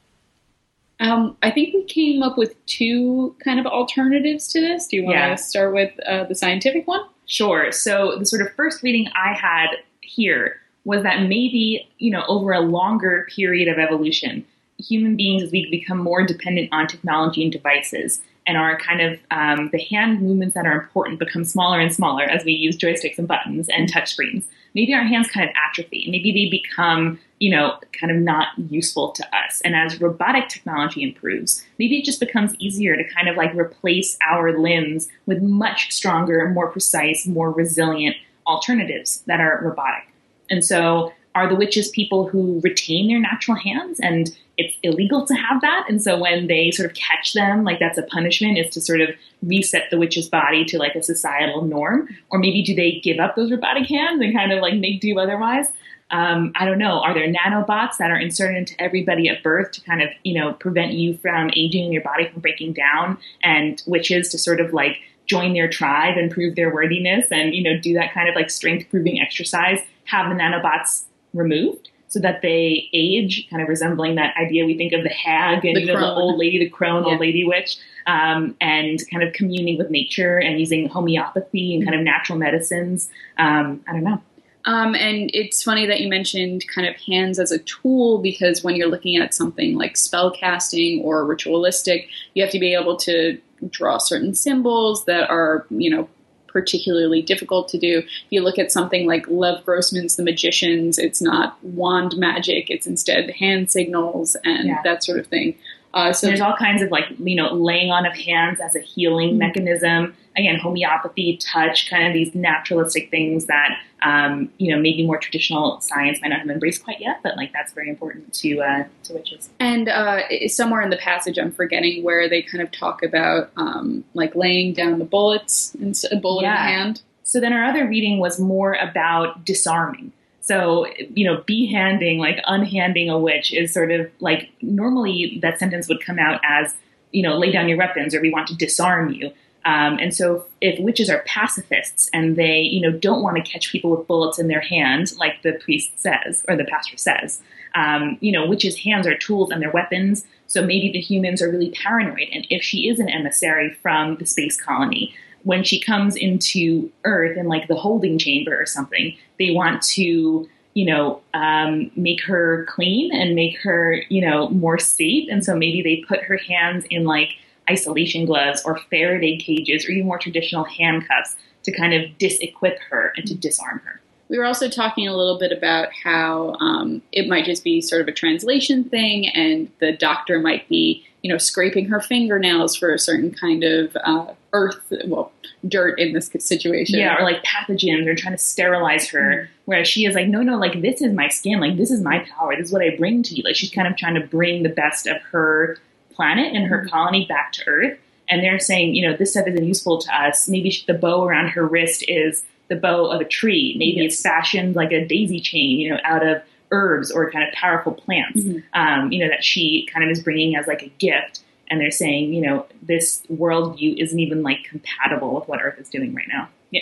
Um, 1.00 1.36
I 1.42 1.50
think 1.50 1.72
we 1.74 1.84
came 1.84 2.22
up 2.22 2.36
with 2.36 2.54
two 2.66 3.34
kind 3.42 3.58
of 3.58 3.66
alternatives 3.66 4.48
to 4.48 4.60
this. 4.60 4.86
Do 4.86 4.96
you 4.96 5.04
want 5.04 5.16
Yeah. 5.16 5.30
to 5.30 5.38
start 5.38 5.72
with 5.72 5.92
uh, 6.06 6.24
the 6.24 6.34
scientific 6.34 6.86
one? 6.86 7.00
Sure. 7.26 7.72
So 7.72 8.16
the 8.18 8.26
sort 8.26 8.42
of 8.42 8.52
first 8.54 8.82
reading 8.82 9.08
I 9.14 9.32
had 9.32 9.68
here 10.02 10.56
was 10.84 11.02
that 11.02 11.22
maybe, 11.22 11.88
you 11.98 12.10
know, 12.10 12.24
over 12.28 12.52
a 12.52 12.60
longer 12.60 13.26
period 13.34 13.68
of 13.68 13.78
evolution, 13.78 14.44
human 14.78 15.16
beings, 15.16 15.42
as 15.42 15.50
we 15.52 15.70
become 15.70 15.98
more 15.98 16.24
dependent 16.26 16.68
on 16.72 16.86
technology 16.86 17.42
and 17.42 17.52
devices, 17.52 18.20
and 18.46 18.56
our 18.56 18.78
kind 18.78 19.00
of 19.00 19.18
um, 19.30 19.68
the 19.72 19.78
hand 19.78 20.20
movements 20.20 20.54
that 20.54 20.66
are 20.66 20.72
important 20.72 21.18
become 21.18 21.44
smaller 21.44 21.78
and 21.78 21.94
smaller 21.94 22.24
as 22.24 22.44
we 22.44 22.52
use 22.52 22.76
joysticks 22.76 23.18
and 23.18 23.28
buttons 23.28 23.68
and 23.68 23.90
touchscreens. 23.92 24.42
Maybe 24.74 24.94
our 24.94 25.04
hands 25.04 25.28
kind 25.28 25.48
of 25.48 25.54
atrophy. 25.56 26.08
Maybe 26.10 26.32
they 26.32 26.48
become, 26.48 27.18
you 27.38 27.50
know, 27.50 27.78
kind 27.98 28.10
of 28.10 28.18
not 28.18 28.48
useful 28.70 29.12
to 29.12 29.36
us. 29.36 29.60
And 29.62 29.74
as 29.74 30.00
robotic 30.00 30.48
technology 30.48 31.02
improves, 31.02 31.64
maybe 31.78 31.98
it 31.98 32.04
just 32.04 32.20
becomes 32.20 32.54
easier 32.58 32.96
to 32.96 33.04
kind 33.14 33.28
of 33.28 33.36
like 33.36 33.54
replace 33.54 34.16
our 34.28 34.58
limbs 34.58 35.08
with 35.26 35.42
much 35.42 35.90
stronger, 35.92 36.48
more 36.50 36.68
precise, 36.68 37.26
more 37.26 37.50
resilient 37.50 38.16
alternatives 38.46 39.22
that 39.26 39.40
are 39.40 39.60
robotic. 39.62 40.08
And 40.50 40.64
so, 40.64 41.12
are 41.34 41.48
the 41.48 41.54
witches 41.54 41.88
people 41.90 42.26
who 42.26 42.60
retain 42.64 43.06
their 43.06 43.20
natural 43.20 43.56
hands? 43.56 44.00
And 44.00 44.36
it's 44.60 44.76
illegal 44.82 45.26
to 45.26 45.34
have 45.34 45.60
that. 45.62 45.86
And 45.88 46.02
so 46.02 46.18
when 46.18 46.46
they 46.46 46.70
sort 46.70 46.88
of 46.88 46.94
catch 46.94 47.32
them, 47.32 47.64
like 47.64 47.78
that's 47.78 47.98
a 47.98 48.02
punishment 48.02 48.58
is 48.58 48.72
to 48.74 48.80
sort 48.80 49.00
of 49.00 49.10
reset 49.42 49.90
the 49.90 49.98
witch's 49.98 50.28
body 50.28 50.64
to 50.66 50.78
like 50.78 50.94
a 50.94 51.02
societal 51.02 51.62
norm. 51.62 52.08
Or 52.30 52.38
maybe 52.38 52.62
do 52.62 52.74
they 52.74 53.00
give 53.02 53.18
up 53.18 53.36
those 53.36 53.50
robotic 53.50 53.88
hands 53.88 54.20
and 54.20 54.34
kind 54.34 54.52
of 54.52 54.60
like 54.60 54.74
make 54.74 55.00
do 55.00 55.18
otherwise? 55.18 55.66
Um, 56.10 56.52
I 56.56 56.64
don't 56.64 56.78
know. 56.78 57.00
Are 57.00 57.14
there 57.14 57.32
nanobots 57.32 57.96
that 57.98 58.10
are 58.10 58.18
inserted 58.18 58.56
into 58.56 58.80
everybody 58.80 59.28
at 59.28 59.42
birth 59.42 59.70
to 59.72 59.80
kind 59.82 60.02
of, 60.02 60.08
you 60.24 60.38
know, 60.38 60.52
prevent 60.54 60.92
you 60.92 61.16
from 61.16 61.50
aging 61.54 61.84
and 61.84 61.92
your 61.92 62.02
body 62.02 62.28
from 62.28 62.40
breaking 62.40 62.72
down 62.72 63.16
and 63.42 63.82
witches 63.86 64.28
to 64.30 64.38
sort 64.38 64.60
of 64.60 64.72
like 64.72 64.96
join 65.26 65.54
their 65.54 65.68
tribe 65.68 66.18
and 66.18 66.30
prove 66.30 66.56
their 66.56 66.74
worthiness 66.74 67.30
and, 67.30 67.54
you 67.54 67.62
know, 67.62 67.78
do 67.78 67.94
that 67.94 68.12
kind 68.12 68.28
of 68.28 68.34
like 68.34 68.50
strength 68.50 68.90
proving 68.90 69.20
exercise, 69.20 69.78
have 70.04 70.28
the 70.28 70.34
nanobots 70.34 71.04
removed 71.32 71.89
so 72.10 72.18
that 72.18 72.42
they 72.42 72.88
age, 72.92 73.46
kind 73.50 73.62
of 73.62 73.68
resembling 73.68 74.16
that 74.16 74.34
idea 74.36 74.66
we 74.66 74.76
think 74.76 74.92
of 74.92 75.04
the 75.04 75.08
hag 75.10 75.64
and 75.64 75.76
The 75.76 75.80
you 75.80 75.86
know, 75.86 75.98
the 75.98 76.12
old 76.12 76.38
lady, 76.40 76.58
the 76.58 76.68
crone, 76.68 77.04
Yeah. 77.04 77.12
old 77.12 77.20
lady 77.20 77.44
witch, 77.44 77.76
um, 78.08 78.56
and 78.60 79.00
kind 79.12 79.22
of 79.22 79.32
communing 79.32 79.78
with 79.78 79.90
nature 79.90 80.36
and 80.38 80.58
using 80.58 80.88
homeopathy 80.88 81.76
and 81.76 81.84
kind 81.84 81.94
of 81.94 82.02
natural 82.02 82.36
medicines. 82.36 83.08
Um, 83.38 83.82
I 83.88 83.92
don't 83.92 84.02
know. 84.02 84.20
Um, 84.64 84.96
and 84.96 85.30
it's 85.32 85.62
funny 85.62 85.86
that 85.86 86.00
you 86.00 86.08
mentioned 86.08 86.64
kind 86.74 86.86
of 86.88 86.96
hands 86.96 87.38
as 87.38 87.52
a 87.52 87.58
tool 87.60 88.18
because 88.18 88.64
when 88.64 88.74
you're 88.74 88.88
looking 88.90 89.16
at 89.16 89.32
something 89.32 89.76
like 89.76 89.96
spell 89.96 90.32
casting 90.32 91.02
or 91.02 91.24
ritualistic, 91.24 92.08
you 92.34 92.42
have 92.42 92.50
to 92.52 92.58
be 92.58 92.74
able 92.74 92.96
to 92.98 93.40
draw 93.70 93.98
certain 93.98 94.34
symbols 94.34 95.04
that 95.04 95.30
are, 95.30 95.64
you 95.70 95.88
know, 95.90 96.08
particularly 96.52 97.22
difficult 97.22 97.68
to 97.68 97.78
do. 97.78 97.98
If 97.98 98.06
you 98.30 98.42
look 98.42 98.58
at 98.58 98.72
something 98.72 99.06
like 99.06 99.26
Lev 99.28 99.64
Grossman's 99.64 100.16
The 100.16 100.22
Magicians, 100.22 100.98
it's 100.98 101.22
not 101.22 101.56
wand 101.64 102.16
magic, 102.16 102.70
it's 102.70 102.86
instead 102.86 103.30
hand 103.30 103.70
signals 103.70 104.36
and 104.44 104.68
Yeah. 104.68 104.80
that 104.84 105.04
sort 105.04 105.18
of 105.18 105.26
thing. 105.26 105.56
Uh, 105.92 106.12
so 106.12 106.26
there's 106.26 106.40
all 106.40 106.54
kinds 106.56 106.82
of 106.82 106.90
like 106.90 107.04
you 107.18 107.34
know 107.34 107.52
laying 107.52 107.90
on 107.90 108.06
of 108.06 108.14
hands 108.16 108.60
as 108.60 108.76
a 108.76 108.80
healing 108.80 109.30
Mhm. 109.34 109.38
mechanism 109.38 110.14
again 110.36 110.56
homeopathy 110.58 111.36
touch 111.38 111.90
kind 111.90 112.06
of 112.06 112.12
these 112.12 112.32
naturalistic 112.34 113.10
things 113.10 113.46
that 113.46 113.76
um, 114.02 114.48
you 114.58 114.72
know 114.74 114.80
maybe 114.80 115.04
more 115.04 115.18
traditional 115.18 115.80
science 115.80 116.20
might 116.22 116.28
not 116.28 116.38
have 116.38 116.48
embraced 116.48 116.84
quite 116.84 117.00
yet 117.00 117.18
but 117.24 117.36
like 117.36 117.52
that's 117.52 117.72
very 117.72 117.88
important 117.88 118.32
to 118.34 118.60
uh, 118.60 118.84
to 119.02 119.14
witches 119.14 119.50
And 119.58 119.88
uh, 119.88 120.20
somewhere 120.48 120.80
in 120.80 120.90
the 120.90 120.96
passage, 120.96 121.38
I'm 121.38 121.50
forgetting 121.52 122.02
where 122.04 122.28
they 122.28 122.42
kind 122.42 122.62
of 122.62 122.70
talk 122.70 123.02
about 123.02 123.50
um, 123.56 124.04
like 124.14 124.34
laying 124.36 124.72
down 124.72 124.98
the 125.00 125.04
bullets 125.04 125.74
and 125.74 125.90
s- 125.90 126.06
a 126.10 126.16
bullet 126.16 126.42
in 126.44 126.50
Yeah. 126.50 126.66
hand. 126.68 127.02
so 127.24 127.40
then 127.40 127.52
our 127.52 127.64
other 127.64 127.86
reading 127.88 128.18
was 128.20 128.38
more 128.40 128.74
about 128.74 129.44
disarming 129.44 130.12
so 130.40 130.86
you 131.14 131.24
know 131.24 131.42
behanding 131.46 132.18
like 132.18 132.38
unhanding 132.48 133.10
a 133.10 133.18
witch 133.18 133.52
is 133.52 133.72
sort 133.72 133.90
of 133.90 134.10
like 134.20 134.50
normally 134.62 135.38
that 135.42 135.58
sentence 135.58 135.88
would 135.88 136.04
come 136.04 136.18
out 136.18 136.40
as 136.44 136.74
you 137.12 137.22
know 137.22 137.38
lay 137.38 137.50
down 137.52 137.68
your 137.68 137.78
weapons 137.78 138.14
or 138.14 138.20
we 138.20 138.30
want 138.30 138.46
to 138.48 138.54
disarm 138.56 139.12
you 139.12 139.32
Um, 139.64 139.98
and 139.98 140.14
so 140.14 140.46
if 140.60 140.80
witches 140.80 141.10
are 141.10 141.22
pacifists 141.26 142.08
and 142.12 142.36
they, 142.36 142.60
you 142.60 142.80
know, 142.80 142.96
don't 142.96 143.22
want 143.22 143.36
to 143.36 143.42
catch 143.42 143.70
people 143.70 143.90
with 143.90 144.06
bullets 144.06 144.38
in 144.38 144.48
their 144.48 144.60
hand, 144.60 145.12
like 145.18 145.42
the 145.42 145.52
priest 145.52 145.90
says 145.96 146.44
or 146.48 146.56
the 146.56 146.64
pastor 146.64 146.96
says, 146.96 147.42
um, 147.74 148.16
you 148.20 148.32
know, 148.32 148.46
witches' 148.46 148.78
hands 148.78 149.06
are 149.06 149.16
tools 149.16 149.50
and 149.50 149.60
they're 149.60 149.70
weapons. 149.70 150.24
So 150.46 150.64
maybe 150.64 150.90
the 150.90 151.00
humans 151.00 151.42
are 151.42 151.50
really 151.50 151.70
paranoid. 151.70 152.28
And 152.32 152.46
if 152.50 152.62
she 152.62 152.88
is 152.88 152.98
an 152.98 153.08
emissary 153.10 153.74
from 153.82 154.16
the 154.16 154.26
space 154.26 154.60
colony, 154.60 155.14
when 155.42 155.64
she 155.64 155.80
comes 155.80 156.16
into 156.16 156.90
Earth 157.04 157.36
in 157.36 157.46
like 157.46 157.68
the 157.68 157.76
holding 157.76 158.18
chamber 158.18 158.60
or 158.60 158.66
something, 158.66 159.16
they 159.38 159.50
want 159.50 159.82
to, 159.82 160.48
you 160.74 160.84
know, 160.84 161.20
um, 161.34 161.90
make 161.96 162.22
her 162.24 162.66
clean 162.68 163.14
and 163.14 163.34
make 163.34 163.58
her, 163.60 164.02
you 164.08 164.20
know, 164.20 164.48
more 164.50 164.78
safe. 164.78 165.28
And 165.30 165.44
so 165.44 165.56
maybe 165.56 165.82
they 165.82 166.04
put 166.06 166.22
her 166.24 166.36
hands 166.36 166.84
in 166.90 167.04
like 167.04 167.30
isolation 167.68 168.26
gloves 168.26 168.62
or 168.64 168.78
Faraday 168.90 169.36
cages 169.38 169.86
or 169.86 169.92
even 169.92 170.06
more 170.06 170.18
traditional 170.18 170.64
handcuffs 170.64 171.36
to 171.62 171.72
kind 171.72 171.94
of 171.94 172.10
disequip 172.18 172.78
her 172.90 173.12
and 173.16 173.26
to 173.26 173.34
disarm 173.34 173.80
her. 173.84 174.00
We 174.28 174.38
were 174.38 174.44
also 174.44 174.68
talking 174.68 175.08
a 175.08 175.16
little 175.16 175.38
bit 175.38 175.50
about 175.50 175.88
how 176.04 176.54
um, 176.60 177.02
it 177.10 177.28
might 177.28 177.44
just 177.44 177.64
be 177.64 177.80
sort 177.80 178.00
of 178.00 178.06
a 178.06 178.12
translation 178.12 178.84
thing, 178.84 179.28
and 179.28 179.68
the 179.80 179.92
doctor 179.92 180.38
might 180.38 180.68
be, 180.68 181.04
you 181.22 181.32
know, 181.32 181.36
scraping 181.36 181.86
her 181.86 182.00
fingernails 182.00 182.76
for 182.76 182.94
a 182.94 182.98
certain 182.98 183.34
kind 183.34 183.64
of 183.64 183.96
uh, 184.04 184.32
earth, 184.52 184.92
well, 185.06 185.32
dirt 185.66 185.98
in 185.98 186.12
this 186.12 186.30
situation. 186.38 186.98
Yeah, 186.98 187.16
or 187.18 187.22
like 187.22 187.42
pathogens 187.44 188.06
or 188.06 188.14
trying 188.14 188.34
to 188.34 188.42
sterilize 188.42 189.08
her. 189.10 189.48
Whereas 189.64 189.88
she 189.88 190.04
is 190.06 190.14
like, 190.14 190.26
no, 190.28 190.42
no, 190.42 190.56
like 190.58 190.80
this 190.82 191.00
is 191.00 191.12
my 191.12 191.28
skin, 191.28 191.60
like 191.60 191.76
this 191.76 191.90
is 191.90 192.00
my 192.02 192.26
power, 192.36 192.56
this 192.56 192.66
is 192.68 192.72
what 192.72 192.82
I 192.82 192.96
bring 192.96 193.22
to 193.24 193.34
you. 193.34 193.42
Like 193.44 193.56
she's 193.56 193.70
kind 193.70 193.86
of 193.88 193.96
trying 193.96 194.14
to 194.14 194.26
bring 194.26 194.62
the 194.62 194.68
best 194.68 195.06
of 195.06 195.20
her 195.30 195.78
planet 196.14 196.54
and 196.54 196.66
her 196.66 196.86
colony 196.86 197.26
back 197.26 197.52
to 197.52 197.62
Earth. 197.66 197.98
And 198.28 198.42
they're 198.44 198.60
saying, 198.60 198.94
you 198.94 199.08
know, 199.08 199.16
this 199.16 199.32
stuff 199.32 199.46
isn't 199.48 199.64
useful 199.64 199.98
to 199.98 200.14
us. 200.14 200.48
Maybe 200.48 200.76
the 200.86 200.94
bow 200.94 201.24
around 201.24 201.48
her 201.48 201.66
wrist 201.66 202.04
is 202.06 202.44
the 202.68 202.76
bough 202.76 203.06
of 203.06 203.20
a 203.20 203.24
tree. 203.24 203.74
Maybe 203.76 204.04
it's 204.04 204.20
fashioned 204.22 204.76
like 204.76 204.92
a 204.92 205.04
daisy 205.04 205.40
chain, 205.40 205.80
you 205.80 205.90
know, 205.90 205.98
out 206.04 206.24
of 206.24 206.40
herbs 206.70 207.10
or 207.10 207.28
kind 207.32 207.46
of 207.48 207.52
powerful 207.54 207.92
plants, 207.92 208.40
Mhm. 208.42 208.62
um, 208.74 209.10
you 209.12 209.18
know, 209.18 209.28
that 209.28 209.42
she 209.42 209.88
kind 209.92 210.04
of 210.04 210.10
is 210.10 210.22
bringing 210.22 210.54
as 210.54 210.68
like 210.68 210.82
a 210.82 210.88
gift. 210.98 211.40
And 211.70 211.80
they're 211.80 211.90
saying, 211.92 212.34
you 212.34 212.40
know, 212.42 212.66
this 212.82 213.22
worldview 213.32 213.96
isn't 214.02 214.18
even 214.18 214.42
like 214.42 214.64
compatible 214.64 215.34
with 215.38 215.48
what 215.48 215.62
Earth 215.62 215.78
is 215.78 215.88
doing 215.88 216.12
right 216.14 216.26
now. 216.28 216.48
Yeah. 216.70 216.80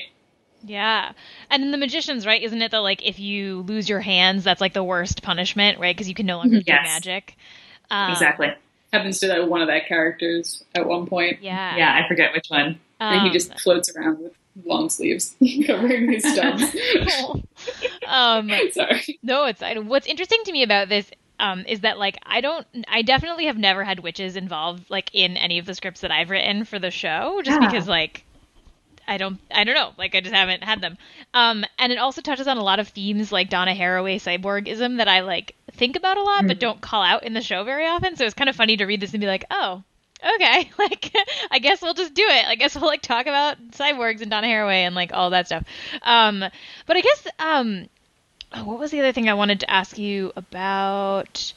Yeah. 0.65 1.13
And 1.51 1.63
in 1.63 1.71
the 1.73 1.77
magicians, 1.79 2.25
right? 2.27 2.43
Isn't 2.43 2.63
it 2.63 2.71
that 2.71 2.79
like 2.81 3.07
if 3.07 3.19
you 3.21 3.61
lose 3.69 3.89
your 3.89 4.01
hands, 4.01 4.45
that's 4.45 4.61
like 4.63 4.73
the 4.73 4.83
worst 4.83 5.23
punishment, 5.23 5.79
right? 5.79 5.95
Because 5.95 6.09
you 6.09 6.15
can 6.15 6.27
no 6.27 6.39
longer 6.39 6.61
do 6.63 6.73
magic. 6.73 7.37
Um, 7.91 8.11
exactly. 8.13 8.49
happens 8.93 9.19
to 9.21 9.27
that 9.29 9.49
one 9.49 9.61
of 9.61 9.69
that 9.69 9.87
characters 9.87 10.65
at 10.75 10.87
one 10.87 11.07
point. 11.07 11.43
Yeah. 11.43 11.77
Yeah, 11.77 12.03
I 12.03 12.09
forget 12.09 12.33
which 12.33 12.47
one. 12.49 12.81
and 12.99 13.21
he 13.23 13.29
Um, 13.29 13.33
just 13.33 13.61
floats 13.61 13.95
around 13.95 14.21
with 14.21 14.33
long 14.65 14.89
sleeves 14.91 15.37
covering 15.67 16.11
his 16.11 16.25
stubs. 16.33 16.65
um, 18.07 18.51
Sorry. 18.73 19.19
no, 19.23 19.45
it's 19.45 19.63
I, 19.63 19.75
what's 19.79 20.07
interesting 20.07 20.41
to 20.45 20.53
me 20.53 20.63
about 20.63 20.89
this 20.89 21.11
um, 21.39 21.65
is 21.67 21.81
that 21.81 21.99
like 21.99 22.19
I 22.25 22.41
don't, 22.41 22.67
I 22.89 23.03
definitely 23.03 23.47
have 23.47 23.59
never 23.59 23.85
had 23.85 24.01
witches 24.01 24.37
involved 24.37 24.91
like 24.91 25.11
in 25.13 25.37
any 25.37 25.59
of 25.59 25.67
the 25.67 25.75
scripts 25.75 26.01
that 26.03 26.11
I've 26.11 26.31
written 26.31 26.65
for 26.65 26.79
the 26.79 26.91
show, 26.91 27.41
just 27.45 27.61
Yeah. 27.61 27.61
because 27.61 27.87
like 27.89 28.25
I 29.07 29.17
don't, 29.17 29.41
I 29.51 29.65
don't 29.65 29.75
know, 29.75 29.93
like 29.97 30.15
I 30.15 30.21
just 30.21 30.35
haven't 30.35 30.63
had 30.63 30.81
them. 30.83 30.99
Um, 31.33 31.65
and 31.79 31.93
it 31.93 31.99
also 31.99 32.21
touches 32.21 32.47
on 32.47 32.59
a 32.59 32.63
lot 32.63 32.79
of 32.79 32.89
themes 32.89 33.33
like 33.33 33.49
Donna 33.49 33.75
Haraway 33.75 34.17
cyborgism 34.17 34.99
that 34.99 35.09
I 35.09 35.21
like 35.21 35.55
think 35.73 35.97
about 35.97 36.19
a 36.19 36.23
lot, 36.23 36.47
but 36.47 36.57
Mhm. 36.57 36.61
don't 36.61 36.81
call 36.81 37.03
out 37.03 37.25
in 37.25 37.33
the 37.33 37.41
show 37.41 37.65
very 37.65 37.87
often. 37.87 38.17
So 38.17 38.25
it's 38.27 38.35
kind 38.35 38.51
of 38.51 38.57
funny 38.57 38.77
to 38.77 38.85
read 38.87 39.01
this 39.01 39.13
and 39.15 39.21
be 39.21 39.27
like, 39.27 39.45
oh. 39.51 39.83
Okay, 40.35 40.69
like 40.81 41.15
I 41.51 41.61
guess 41.61 41.81
we'll 41.81 41.95
just 41.95 42.13
do 42.13 42.25
it. 42.27 42.45
I 42.47 42.57
guess 42.57 42.75
we'll 42.75 42.87
like 42.87 43.03
talk 43.03 43.27
about 43.27 43.57
cyborgs 43.71 44.21
and 44.21 44.29
Donna 44.33 44.49
Haraway 44.49 44.79
and 44.85 44.97
like 44.97 45.13
all 45.15 45.31
that 45.31 45.47
stuff. 45.47 45.63
Um, 46.03 46.41
but 46.87 46.97
I 46.97 47.01
guess 47.01 47.27
um, 47.39 47.87
oh, 48.53 48.65
what 48.65 48.79
was 48.79 48.91
the 48.91 49.01
other 49.01 49.13
thing 49.13 49.29
I 49.29 49.35
wanted 49.35 49.61
to 49.61 49.71
ask 49.71 49.99
you 49.99 50.33
about? 50.37 51.53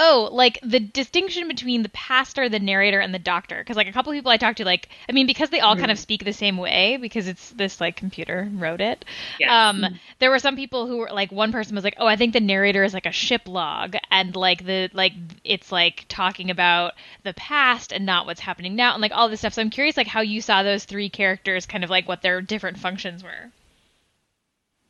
Oh, 0.00 0.28
like 0.30 0.60
the 0.62 0.78
distinction 0.78 1.48
between 1.48 1.82
the 1.82 1.88
pastor, 1.88 2.48
the 2.48 2.60
narrator, 2.60 3.00
and 3.00 3.12
the 3.12 3.18
doctor. 3.18 3.58
Because 3.58 3.76
like 3.76 3.88
a 3.88 3.92
couple 3.92 4.12
people 4.12 4.30
I 4.30 4.36
talked 4.36 4.58
to, 4.58 4.64
like 4.64 4.88
I 5.08 5.12
mean, 5.12 5.26
because 5.26 5.50
they 5.50 5.60
all 5.60 5.76
kind 5.76 5.90
of 5.90 5.98
speak 5.98 6.24
the 6.24 6.32
same 6.32 6.56
way, 6.56 6.98
because 6.98 7.26
it's 7.26 7.50
this 7.50 7.80
like 7.80 7.96
computer 7.96 8.48
wrote 8.52 8.80
it. 8.80 9.04
Yes. 9.40 9.50
Um, 9.50 9.98
there 10.20 10.30
were 10.30 10.38
some 10.38 10.54
people 10.54 10.86
who 10.86 10.98
were 10.98 11.10
like, 11.12 11.32
one 11.32 11.50
person 11.50 11.74
was 11.74 11.82
like, 11.82 11.96
"Oh, 11.98 12.06
I 12.06 12.16
think 12.16 12.32
the 12.32 12.40
narrator 12.40 12.84
is 12.84 12.94
like 12.94 13.06
a 13.06 13.12
ship 13.12 13.42
log, 13.48 13.96
and 14.10 14.36
like 14.36 14.64
the 14.64 14.88
like 14.92 15.14
it's 15.42 15.72
like 15.72 16.04
talking 16.08 16.50
about 16.50 16.92
the 17.24 17.34
past 17.34 17.92
and 17.92 18.06
not 18.06 18.26
what's 18.26 18.40
happening 18.40 18.76
now, 18.76 18.92
and 18.92 19.02
like 19.02 19.12
all 19.12 19.28
this 19.28 19.40
stuff." 19.40 19.54
So 19.54 19.62
I'm 19.62 19.70
curious, 19.70 19.96
like 19.96 20.06
how 20.06 20.20
you 20.20 20.40
saw 20.40 20.62
those 20.62 20.84
three 20.84 21.08
characters, 21.08 21.66
kind 21.66 21.82
of 21.82 21.90
like 21.90 22.06
what 22.06 22.22
their 22.22 22.40
different 22.40 22.78
functions 22.78 23.24
were. 23.24 23.50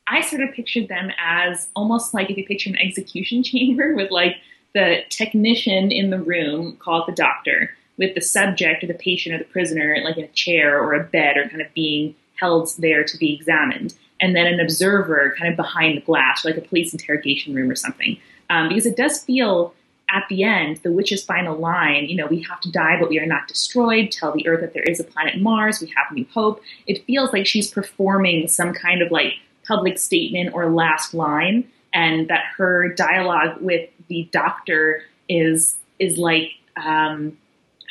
I 0.09 0.21
sort 0.21 0.41
of 0.41 0.53
pictured 0.53 0.87
them 0.87 1.11
as 1.23 1.69
almost 1.75 2.13
like 2.13 2.29
if 2.29 2.37
you 2.37 2.45
picture 2.45 2.69
an 2.69 2.77
execution 2.77 3.43
chamber 3.43 3.95
with 3.95 4.11
like 4.11 4.37
the 4.73 5.01
technician 5.09 5.91
in 5.91 6.09
the 6.09 6.19
room, 6.19 6.77
call 6.77 7.01
it 7.01 7.05
the 7.07 7.15
doctor, 7.15 7.71
with 7.97 8.15
the 8.15 8.21
subject 8.21 8.83
or 8.83 8.87
the 8.87 8.93
patient 8.93 9.35
or 9.35 9.37
the 9.37 9.43
prisoner 9.45 9.97
like 10.03 10.17
in 10.17 10.23
a 10.23 10.29
chair 10.29 10.81
or 10.81 10.93
a 10.93 11.03
bed 11.03 11.37
or 11.37 11.47
kind 11.49 11.61
of 11.61 11.73
being 11.73 12.15
held 12.35 12.71
there 12.79 13.03
to 13.03 13.17
be 13.17 13.33
examined. 13.33 13.93
And 14.21 14.35
then 14.35 14.47
an 14.47 14.59
observer 14.59 15.35
kind 15.37 15.51
of 15.51 15.57
behind 15.57 15.97
the 15.97 16.01
glass, 16.01 16.43
like 16.43 16.57
a 16.57 16.61
police 16.61 16.93
interrogation 16.93 17.53
room 17.53 17.69
or 17.69 17.75
something. 17.75 18.17
Um, 18.49 18.69
because 18.69 18.85
it 18.85 18.97
does 18.97 19.23
feel 19.23 19.73
at 20.09 20.25
the 20.29 20.43
end, 20.43 20.77
the 20.77 20.91
witch's 20.91 21.23
final 21.23 21.57
line, 21.57 22.05
you 22.05 22.15
know, 22.15 22.25
we 22.25 22.41
have 22.43 22.59
to 22.61 22.71
die, 22.71 22.97
but 22.99 23.09
we 23.09 23.19
are 23.19 23.25
not 23.25 23.47
destroyed. 23.47 24.11
Tell 24.11 24.31
the 24.31 24.47
earth 24.47 24.61
that 24.61 24.73
there 24.73 24.83
is 24.83 24.99
a 24.99 25.03
planet 25.03 25.39
Mars. 25.39 25.81
We 25.81 25.93
have 25.95 26.11
new 26.11 26.25
hope. 26.33 26.61
It 26.87 27.05
feels 27.05 27.31
like 27.31 27.45
she's 27.45 27.69
performing 27.69 28.47
some 28.47 28.73
kind 28.73 29.01
of 29.01 29.11
like 29.11 29.33
public 29.69 29.97
statement 29.97 30.53
or 30.53 30.69
last 30.69 31.13
line, 31.13 31.71
and 31.93 32.27
that 32.27 32.43
her 32.57 32.89
dialogue 32.89 33.61
with 33.61 33.89
the 34.09 34.27
doctor 34.33 35.03
is 35.29 35.77
is 35.99 36.17
like 36.17 36.51
um, 36.75 37.37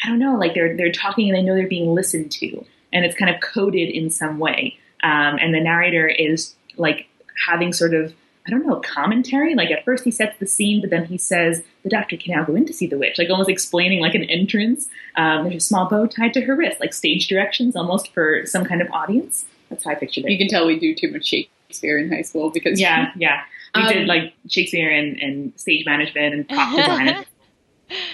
I 0.05 0.09
don't 0.09 0.19
know, 0.19 0.37
like 0.37 0.55
they're 0.55 0.77
they're 0.77 0.93
talking 0.93 1.29
and 1.29 1.39
they 1.39 1.43
know 1.43 1.55
they're 1.55 1.69
being 1.69 1.95
listened 1.95 2.31
to, 2.33 2.65
and 2.93 3.07
it's 3.07 3.17
kind 3.17 3.35
of 3.35 3.41
coded 3.41 3.89
in 3.89 4.11
some 4.11 4.39
way. 4.39 4.77
Um, 5.03 5.39
and 5.41 5.55
the 5.55 5.61
narrator 5.61 6.07
is 6.07 6.55
like 6.77 7.07
having 7.47 7.73
sort 7.73 7.95
of 7.95 8.13
I 8.47 8.51
don't 8.51 8.67
know, 8.67 8.81
commentary. 8.81 9.55
Like 9.55 9.71
at 9.71 9.85
first 9.85 10.05
he 10.05 10.11
sets 10.11 10.39
the 10.39 10.47
scene, 10.47 10.81
but 10.81 10.89
then 10.89 11.05
he 11.05 11.19
says, 11.19 11.63
the 11.83 11.91
doctor 11.91 12.17
can 12.17 12.35
now 12.35 12.45
go 12.45 12.55
in 12.55 12.65
to 12.65 12.73
see 12.73 12.87
the 12.87 12.97
witch, 12.97 13.19
like 13.19 13.29
almost 13.29 13.51
explaining 13.51 14.01
like 14.01 14.15
an 14.15 14.25
entrance. 14.25 14.89
Um, 15.17 15.45
there's 15.45 15.57
a 15.57 15.61
small 15.61 15.87
bow 15.87 16.07
tied 16.07 16.33
to 16.33 16.41
her 16.41 16.57
wrist, 16.57 16.81
like 16.81 16.95
stage 16.95 17.29
directions 17.29 17.77
almost 17.77 18.15
for 18.15 18.47
some 18.47 18.65
kind 18.65 18.81
of 18.81 18.91
audience. 18.91 19.45
That's 19.69 19.85
how 19.85 19.91
I 19.91 19.97
pictured 19.97 20.25
it. 20.25 20.31
You 20.31 20.39
can 20.39 20.49
tell 20.49 20.67
we 20.67 20.79
do 20.79 20.95
too 20.95 21.13
much 21.13 21.27
Shakespeare 21.27 21.58
in 21.83 22.11
high 22.11 22.23
school 22.23 22.51
because 22.51 22.81
yeah, 22.81 23.13
yeah. 23.17 23.43
We 23.75 23.83
Um, 23.83 23.93
did 23.93 24.07
like 24.07 24.33
Shakespeare 24.49 24.91
and, 24.91 25.21
and 25.21 25.53
stage 25.61 25.85
management 25.85 26.35
and 26.35 26.49
prop 26.49 26.77
design. 26.77 27.25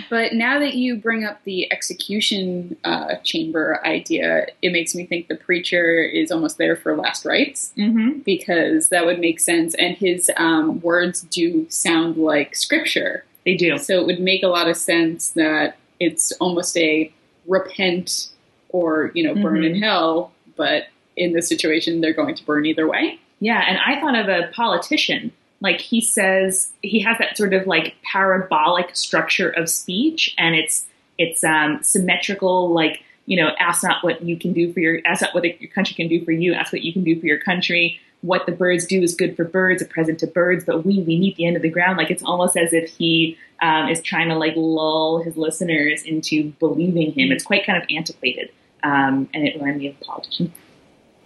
But 0.09 0.35
now 0.35 0.59
that 0.61 0.75
you 0.75 0.97
bring 0.97 1.25
up 1.25 1.43
the 1.45 1.73
execution 1.73 2.77
uh, 2.85 3.17
chamber 3.25 3.85
idea, 3.85 4.47
it 4.63 4.73
makes 4.73 4.95
me 4.95 5.05
think 5.05 5.29
the 5.29 5.37
preacher 5.37 6.03
is 6.03 6.31
almost 6.31 6.59
there 6.59 6.77
for 6.77 6.97
last 6.97 7.25
rites 7.25 7.73
mm-hmm. 7.77 8.21
because 8.21 8.89
that 8.91 9.05
would 9.05 9.19
make 9.19 9.41
sense, 9.41 9.75
and 9.75 9.97
his 9.97 10.31
um, 10.37 10.81
words 10.81 11.23
do 11.23 11.67
sound 11.71 12.17
like 12.17 12.55
scripture. 12.55 13.25
They 13.45 13.57
do. 13.57 13.79
So 13.79 14.01
it 14.01 14.07
would 14.07 14.21
make 14.21 14.43
a 14.43 14.49
lot 14.49 14.69
of 14.69 14.77
sense 14.77 15.31
that 15.31 15.77
it's 16.01 16.33
almost 16.33 16.77
a 16.77 17.13
repent 17.47 18.29
or 18.69 19.11
you 19.15 19.23
know 19.25 19.41
burn 19.41 19.65
in 19.65 19.81
hell, 19.81 20.33
but 20.57 20.85
in 21.17 21.33
this 21.33 21.49
situation 21.49 22.01
they're 22.01 22.13
going 22.13 22.35
to 22.35 22.45
burn 22.45 22.67
either 22.67 22.89
way. 22.89 23.19
Yeah, 23.45 23.63
and 23.69 23.77
I 23.77 24.01
thought 24.01 24.15
of 24.19 24.27
a 24.31 24.51
politician. 24.53 25.31
Like 25.61 25.79
he 25.79 26.01
says, 26.01 26.73
he 26.81 27.01
has 27.01 27.19
that 27.19 27.37
sort 27.37 27.53
of 27.53 27.67
like 27.67 27.95
parabolic 28.03 28.97
structure 28.97 29.51
of 29.51 29.69
speech, 29.69 30.35
and 30.39 30.55
it's 30.55 30.87
it's 31.19 31.45
um, 31.45 31.83
symmetrical. 31.83 32.73
Like 32.73 33.03
you 33.27 33.37
know, 33.37 33.51
ask 33.61 33.83
not 33.83 34.03
what 34.03 34.23
you 34.23 34.39
can 34.39 34.55
do 34.55 34.73
for 34.73 34.81
your, 34.81 34.99
ask 35.05 35.21
not 35.21 35.35
what 35.35 35.45
your 35.61 35.71
country 35.71 35.95
can 35.95 36.09
do 36.09 36.25
for 36.25 36.33
you. 36.33 36.55
Ask 36.55 36.73
what 36.73 36.81
you 36.81 36.93
can 36.95 37.05
do 37.05 37.21
for 37.21 37.27
your 37.27 37.39
country. 37.39 38.01
What 38.23 38.47
the 38.47 38.53
birds 38.53 38.87
do 38.87 39.03
is 39.03 39.15
good 39.15 39.37
for 39.37 39.45
birds, 39.45 39.83
a 39.83 39.85
present 39.85 40.21
to 40.21 40.27
birds. 40.27 40.65
But 40.65 40.87
we, 40.87 41.01
we 41.01 41.19
meet 41.19 41.37
the 41.37 41.45
end 41.45 41.57
of 41.57 41.61
the 41.63 41.69
ground. 41.69 41.99
Like 41.99 42.11
it's 42.11 42.23
almost 42.23 42.57
as 42.57 42.73
if 42.73 42.89
he 42.97 43.37
um, 43.61 43.91
is 43.91 44.01
trying 44.01 44.31
to 44.31 44.37
like 44.37 44.55
lull 44.57 45.23
his 45.23 45.37
listeners 45.37 46.03
into 46.05 46.53
believing 46.61 47.13
him. 47.13 47.31
It's 47.31 47.45
quite 47.45 47.67
kind 47.67 47.77
of 47.77 47.87
antiquated, 47.95 48.51
um, 48.83 49.29
and 49.35 49.47
it 49.47 49.57
reminded 49.57 49.83
me 49.83 49.89
of 49.89 49.97
a 50.01 50.05
politician. 50.07 50.51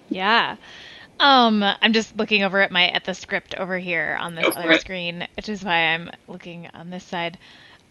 Yeah. 0.08 0.56
Um, 1.20 1.62
I'm 1.62 1.92
just 1.92 2.16
looking 2.16 2.42
over 2.42 2.60
at 2.60 2.70
my 2.70 2.88
at 2.88 3.04
the 3.04 3.14
script 3.14 3.54
over 3.56 3.78
here 3.78 4.16
on 4.20 4.34
this 4.34 4.56
other 4.56 4.72
it. 4.72 4.80
screen, 4.80 5.26
which 5.36 5.48
is 5.48 5.64
why 5.64 5.94
I'm 5.94 6.10
looking 6.28 6.68
on 6.74 6.90
this 6.90 7.04
side. 7.04 7.38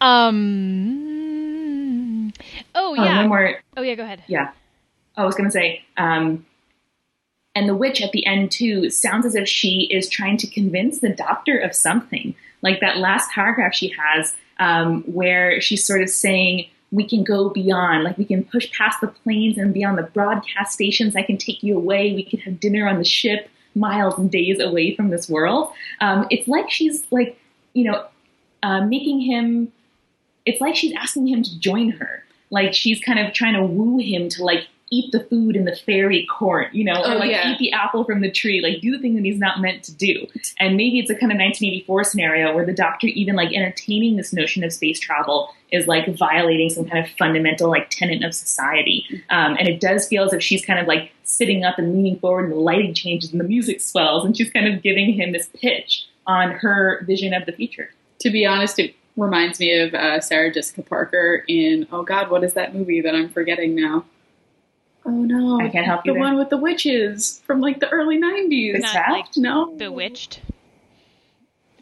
Um. 0.00 1.38
Oh 2.74 2.90
Oh, 2.90 2.94
yeah. 2.94 3.18
one 3.18 3.28
more 3.28 3.60
Oh 3.76 3.82
yeah. 3.82 3.94
Go 3.94 4.04
ahead. 4.04 4.22
Yeah. 4.26 4.52
I 5.16 5.24
was 5.24 5.34
going 5.34 5.48
to 5.48 5.52
say, 5.52 5.84
um, 5.96 6.46
and 7.54 7.68
the 7.68 7.74
witch 7.74 8.00
at 8.00 8.12
the 8.12 8.24
end 8.24 8.52
too 8.52 8.88
sounds 8.90 9.26
as 9.26 9.34
if 9.34 9.48
she 9.48 9.88
is 9.90 10.08
trying 10.08 10.36
to 10.38 10.46
convince 10.46 11.00
the 11.00 11.08
doctor 11.08 11.58
of 11.58 11.74
something. 11.74 12.34
Like 12.62 12.80
that 12.80 12.98
last 12.98 13.30
paragraph 13.32 13.74
she 13.74 13.92
has, 13.98 14.34
um, 14.60 15.02
where 15.02 15.60
she's 15.60 15.84
sort 15.84 16.02
of 16.02 16.10
saying, 16.10 16.66
"We 16.90 17.06
can 17.06 17.24
go 17.24 17.50
beyond. 17.50 18.04
Like 18.04 18.18
we 18.18 18.24
can 18.24 18.44
push 18.44 18.70
past 18.72 19.00
the 19.00 19.08
planes 19.08 19.58
and 19.58 19.74
beyond 19.74 19.98
the 19.98 20.04
broadcast 20.04 20.72
stations. 20.72 21.16
I 21.16 21.22
can 21.22 21.36
take 21.36 21.62
you 21.62 21.76
away. 21.76 22.14
We 22.14 22.22
can 22.22 22.40
have 22.40 22.60
dinner 22.60 22.88
on 22.88 22.98
the 22.98 23.04
ship, 23.04 23.48
miles 23.74 24.18
and 24.18 24.30
days 24.30 24.60
away 24.60 24.94
from 24.94 25.10
this 25.10 25.28
world." 25.28 25.72
Um, 26.00 26.26
it's 26.30 26.48
like 26.48 26.70
she's 26.70 27.06
like, 27.10 27.38
you 27.74 27.84
know, 27.84 28.06
uh, 28.62 28.84
making 28.86 29.20
him. 29.20 29.72
It's 30.46 30.60
like 30.60 30.76
she's 30.76 30.94
asking 30.94 31.28
him 31.28 31.42
to 31.42 31.58
join 31.58 31.90
her 31.90 32.24
like 32.50 32.74
she's 32.74 33.00
kind 33.00 33.18
of 33.18 33.32
trying 33.32 33.54
to 33.54 33.64
woo 33.64 33.98
him 33.98 34.28
to 34.30 34.44
like 34.44 34.66
eat 34.90 35.12
the 35.12 35.20
food 35.24 35.54
in 35.56 35.64
the 35.64 35.76
fairy 35.76 36.26
court, 36.26 36.72
you 36.72 36.84
know, 36.84 37.00
or 37.02 37.12
Oh, 37.14 37.16
like 37.18 37.30
yeah. 37.30 37.50
eat 37.52 37.58
the 37.58 37.72
apple 37.72 38.04
from 38.04 38.20
the 38.20 38.30
tree, 38.30 38.60
like 38.62 38.80
do 38.80 38.90
the 38.90 38.98
thing 38.98 39.14
that 39.16 39.24
he's 39.24 39.38
not 39.38 39.60
meant 39.60 39.82
to 39.84 39.94
do. 39.94 40.26
And 40.58 40.76
maybe 40.76 40.98
it's 40.98 41.10
a 41.10 41.14
kind 41.14 41.30
of 41.32 41.36
1984 41.38 42.04
scenario 42.04 42.54
where 42.54 42.64
the 42.64 42.72
doctor 42.72 43.06
even 43.08 43.36
like 43.36 43.52
entertaining 43.52 44.16
this 44.16 44.32
notion 44.32 44.64
of 44.64 44.72
space 44.72 44.98
travel 44.98 45.50
is 45.70 45.86
like 45.86 46.06
violating 46.16 46.70
some 46.70 46.86
kind 46.88 47.04
of 47.04 47.10
fundamental 47.18 47.68
like 47.70 47.90
tenet 47.90 48.22
of 48.24 48.34
society. 48.34 49.04
Um, 49.30 49.56
and 49.58 49.68
it 49.68 49.80
does 49.80 50.08
feel 50.08 50.24
as 50.24 50.32
if 50.32 50.42
she's 50.42 50.64
kind 50.64 50.78
of 50.78 50.86
like 50.86 51.12
sitting 51.24 51.64
up 51.64 51.78
and 51.78 51.94
leaning 51.94 52.18
forward 52.18 52.44
and 52.44 52.52
the 52.52 52.56
lighting 52.56 52.94
changes 52.94 53.30
and 53.32 53.40
the 53.40 53.44
music 53.44 53.80
swells 53.80 54.24
and 54.24 54.36
she's 54.36 54.50
kind 54.50 54.66
of 54.72 54.82
giving 54.82 55.12
him 55.12 55.32
this 55.32 55.48
pitch 55.60 56.06
on 56.26 56.50
her 56.50 57.04
vision 57.06 57.34
of 57.34 57.44
the 57.46 57.52
future. 57.52 57.90
To 58.20 58.30
be 58.30 58.46
honest, 58.46 58.78
it 58.78 58.94
reminds 59.16 59.60
me 59.60 59.78
of 59.78 59.92
uh, 59.94 60.20
Sarah 60.20 60.52
Jessica 60.52 60.82
Parker 60.82 61.44
in 61.48 61.86
oh 61.92 62.02
god, 62.02 62.30
what 62.30 62.44
is 62.44 62.54
that 62.54 62.74
movie 62.74 63.00
that 63.00 63.14
I'm 63.14 63.28
forgetting 63.28 63.74
now? 63.74 64.04
Oh 65.08 65.22
no, 65.22 65.58
I 65.60 65.68
can't 65.70 65.86
help 65.86 66.02
the 66.04 66.08
you 66.10 66.12
there. 66.14 66.20
one 66.22 66.36
with 66.36 66.50
the 66.50 66.58
witches 66.58 67.40
from 67.46 67.60
like 67.62 67.80
the 67.80 67.88
early 67.88 68.20
'90s. 68.20 68.74
The 68.74 68.78
Not 68.80 69.10
like 69.10 69.24
no, 69.36 69.72
Bewitched. 69.76 70.40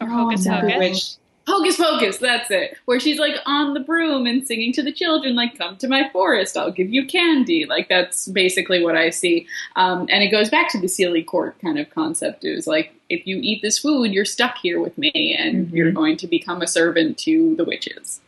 Or 0.01 0.07
No, 0.07 0.15
Hocus 0.15 0.47
Pocus. 0.47 0.73
Bewitched. 0.73 1.17
Hocus 1.49 1.77
Pocus, 1.77 2.19
that's 2.19 2.51
it. 2.51 2.77
Where 2.87 2.99
she's 3.01 3.19
like 3.21 3.37
on 3.47 3.73
the 3.75 3.81
broom 3.81 4.27
and 4.27 4.45
singing 4.47 4.73
to 4.75 4.83
the 4.83 4.93
children, 4.93 5.35
like, 5.37 5.57
come 5.57 5.77
to 5.77 5.87
my 5.89 6.09
forest, 6.12 6.57
I'll 6.57 6.73
give 6.73 6.91
you 6.93 7.07
candy. 7.07 7.67
Like, 7.67 7.89
that's 7.89 8.27
basically 8.27 8.83
what 8.83 8.97
I 8.97 9.11
see. 9.11 9.47
Um, 9.77 10.09
and 10.11 10.25
it 10.25 10.31
goes 10.31 10.51
back 10.51 10.69
to 10.73 10.81
the 10.81 10.89
Seelie 10.89 11.25
Court 11.25 11.57
kind 11.61 11.79
of 11.79 11.89
concept. 11.91 12.45
It 12.45 12.55
was 12.57 12.67
like, 12.67 12.93
if 13.09 13.27
you 13.29 13.39
eat 13.43 13.62
this 13.62 13.79
food, 13.79 14.12
you're 14.12 14.25
stuck 14.25 14.59
here 14.59 14.81
with 14.81 14.99
me 14.99 15.37
and 15.39 15.69
Mhm. 15.69 15.73
you're 15.73 15.93
going 15.93 16.17
to 16.19 16.27
become 16.27 16.62
a 16.62 16.67
servant 16.67 17.17
to 17.19 17.55
the 17.55 17.65
witches. 17.65 18.21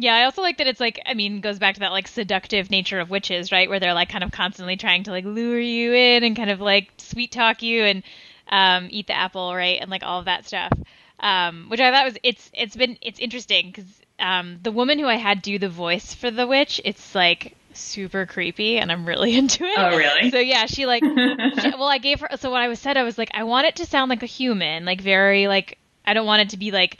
Yeah, 0.00 0.14
I 0.14 0.24
also 0.26 0.42
like 0.42 0.58
that 0.58 0.68
it's 0.68 0.78
like 0.78 1.00
I 1.06 1.14
mean 1.14 1.40
goes 1.40 1.58
back 1.58 1.74
to 1.74 1.80
that 1.80 1.90
like 1.90 2.06
seductive 2.06 2.70
nature 2.70 3.00
of 3.00 3.10
witches, 3.10 3.50
right? 3.50 3.68
Where 3.68 3.80
they're 3.80 3.94
like 3.94 4.08
kind 4.08 4.22
of 4.22 4.30
constantly 4.30 4.76
trying 4.76 5.02
to 5.02 5.10
like 5.10 5.24
lure 5.24 5.58
you 5.58 5.92
in 5.92 6.22
and 6.22 6.36
kind 6.36 6.50
of 6.50 6.60
like 6.60 6.92
sweet 6.98 7.32
talk 7.32 7.62
you 7.62 7.82
and 7.82 8.04
um, 8.48 8.86
eat 8.92 9.08
the 9.08 9.16
apple, 9.16 9.52
right? 9.52 9.76
And 9.80 9.90
like 9.90 10.04
all 10.04 10.20
of 10.20 10.26
that 10.26 10.46
stuff. 10.46 10.72
Um, 11.18 11.68
which 11.68 11.80
I 11.80 11.90
thought 11.90 12.04
was 12.04 12.16
it's 12.22 12.48
it's 12.54 12.76
been 12.76 12.96
it's 13.02 13.18
interesting 13.18 13.72
because 13.72 14.00
um, 14.20 14.60
the 14.62 14.70
woman 14.70 15.00
who 15.00 15.06
I 15.06 15.16
had 15.16 15.42
do 15.42 15.58
the 15.58 15.68
voice 15.68 16.14
for 16.14 16.30
the 16.30 16.46
witch, 16.46 16.80
it's 16.84 17.16
like 17.16 17.56
super 17.72 18.24
creepy 18.24 18.78
and 18.78 18.92
I'm 18.92 19.04
really 19.04 19.34
into 19.36 19.64
it. 19.64 19.78
Oh, 19.78 19.96
really? 19.96 20.30
So 20.30 20.38
yeah, 20.38 20.66
she 20.66 20.86
like 20.86 21.02
she, 21.60 21.70
well, 21.70 21.88
I 21.88 21.98
gave 21.98 22.20
her. 22.20 22.28
So 22.36 22.52
what 22.52 22.62
I 22.62 22.68
was 22.68 22.78
said, 22.78 22.96
I 22.96 23.02
was 23.02 23.18
like, 23.18 23.32
I 23.34 23.42
want 23.42 23.66
it 23.66 23.74
to 23.76 23.86
sound 23.86 24.10
like 24.10 24.22
a 24.22 24.26
human, 24.26 24.84
like 24.84 25.00
very 25.00 25.48
like 25.48 25.76
I 26.04 26.14
don't 26.14 26.26
want 26.26 26.42
it 26.42 26.50
to 26.50 26.56
be 26.56 26.70
like, 26.70 26.98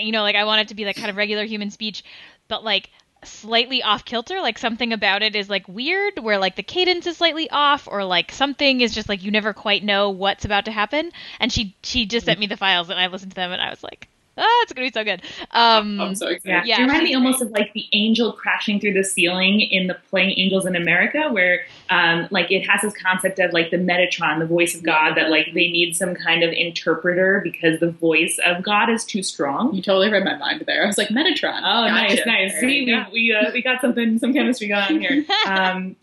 you 0.00 0.12
know, 0.12 0.22
like 0.22 0.36
I 0.36 0.44
want 0.44 0.62
it 0.62 0.68
to 0.68 0.74
be 0.74 0.84
like 0.84 0.96
kind 0.96 1.10
of 1.10 1.16
regular 1.16 1.44
human 1.44 1.70
speech, 1.70 2.04
but 2.48 2.64
like 2.64 2.90
slightly 3.24 3.82
off 3.82 4.04
kilter. 4.04 4.40
Like 4.40 4.58
something 4.58 4.92
about 4.92 5.22
it 5.22 5.34
is 5.34 5.48
like 5.50 5.68
weird, 5.68 6.18
where 6.18 6.38
like 6.38 6.56
the 6.56 6.62
cadence 6.62 7.06
is 7.06 7.16
slightly 7.16 7.50
off, 7.50 7.88
or 7.90 8.04
like 8.04 8.32
something 8.32 8.80
is 8.80 8.94
just 8.94 9.08
like 9.08 9.22
you 9.22 9.30
never 9.30 9.52
quite 9.52 9.84
know 9.84 10.10
what's 10.10 10.44
about 10.44 10.66
to 10.66 10.72
happen. 10.72 11.12
And 11.40 11.52
she 11.52 11.76
she 11.82 12.06
just 12.06 12.26
sent 12.26 12.38
me 12.38 12.46
the 12.46 12.56
files, 12.56 12.90
and 12.90 12.98
I 12.98 13.06
listened 13.08 13.32
to 13.32 13.36
them, 13.36 13.52
and 13.52 13.62
I 13.62 13.70
was 13.70 13.82
like, 13.82 14.08
ah, 14.38 14.62
it's 14.62 14.72
gonna 14.72 14.86
be 14.86 14.92
so 14.92 15.04
good. 15.04 15.22
Um, 15.52 16.00
I'm 16.00 16.14
so 16.14 16.28
Yeah, 16.28 16.34
excited. 16.36 16.66
Yeah, 16.66 16.76
it 16.78 16.80
reminded 16.82 17.06
she's 17.06 17.10
me 17.10 17.14
almost 17.16 17.42
of 17.42 17.50
like 17.50 17.72
the 17.72 17.86
angel 17.92 18.32
crashing 18.32 18.80
through 18.80 18.92
the 18.94 19.04
ceiling 19.04 19.60
in 19.60 19.86
the 19.86 19.94
play 20.10 20.34
Angels 20.36 20.66
in 20.66 20.76
America, 20.76 21.28
where 21.30 21.62
um, 21.88 22.28
like 22.30 22.50
it 22.50 22.68
has 22.68 22.82
this 22.82 22.94
concept 23.00 23.38
of 23.38 23.52
like 23.52 23.70
the 23.70 23.76
Metatron, 23.78 24.38
the 24.38 24.46
voice 24.46 24.74
of 24.74 24.82
God, 24.82 25.14
that 25.16 25.30
like 25.30 25.46
they 25.54 25.68
need 25.68 25.94
some 25.96 26.14
kind 26.14 26.42
of 26.42 26.52
interpreter 26.52 27.40
because 27.42 27.80
the 27.80 27.90
voice 27.90 28.38
of 28.44 28.62
God 28.62 28.90
is 28.90 29.04
too 29.04 29.22
strong. 29.22 29.74
You 29.74 29.82
totally 29.82 30.10
read 30.10 30.24
my 30.24 30.36
mind 30.36 30.64
there. 30.66 30.82
I 30.84 30.86
was 30.86 30.98
like, 30.98 31.08
Metatron. 31.08 31.60
Oh, 31.62 31.86
nice, 31.86 32.16
Gotcha. 32.16 32.26
nice. 32.28 32.52
There 32.52 32.60
See, 32.60 32.84
we 32.84 33.04
we, 33.12 33.34
uh, 33.34 33.52
we 33.52 33.62
got 33.62 33.80
something, 33.80 34.18
some 34.18 34.32
chemistry 34.32 34.68
going 34.68 34.82
on 34.82 35.00
here. 35.00 35.24
Um, 35.46 35.96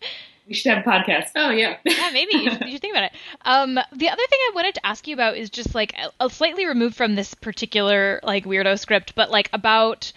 we 0.46 0.54
should 0.54 0.72
have 0.72 0.86
a 0.86 0.88
podcast. 0.88 1.30
Oh, 1.36 1.50
yeah. 1.50 1.76
yeah, 1.84 2.10
maybe 2.12 2.36
you 2.36 2.50
should, 2.50 2.60
you 2.66 2.72
should 2.72 2.80
think 2.80 2.94
about 2.94 3.04
it. 3.04 3.12
Um, 3.42 3.74
the 3.74 4.08
other 4.08 4.22
thing 4.28 4.38
I 4.42 4.52
wanted 4.54 4.74
to 4.74 4.86
ask 4.86 5.06
you 5.06 5.14
about 5.14 5.36
is 5.36 5.50
just 5.50 5.74
like 5.74 5.94
a, 5.94 6.24
a 6.24 6.30
slightly 6.30 6.66
removed 6.66 6.96
from 6.96 7.14
this 7.14 7.34
particular 7.34 8.20
like 8.22 8.44
weirdo 8.44 8.78
script, 8.78 9.14
but 9.14 9.30
like 9.30 9.48
about 9.52 10.12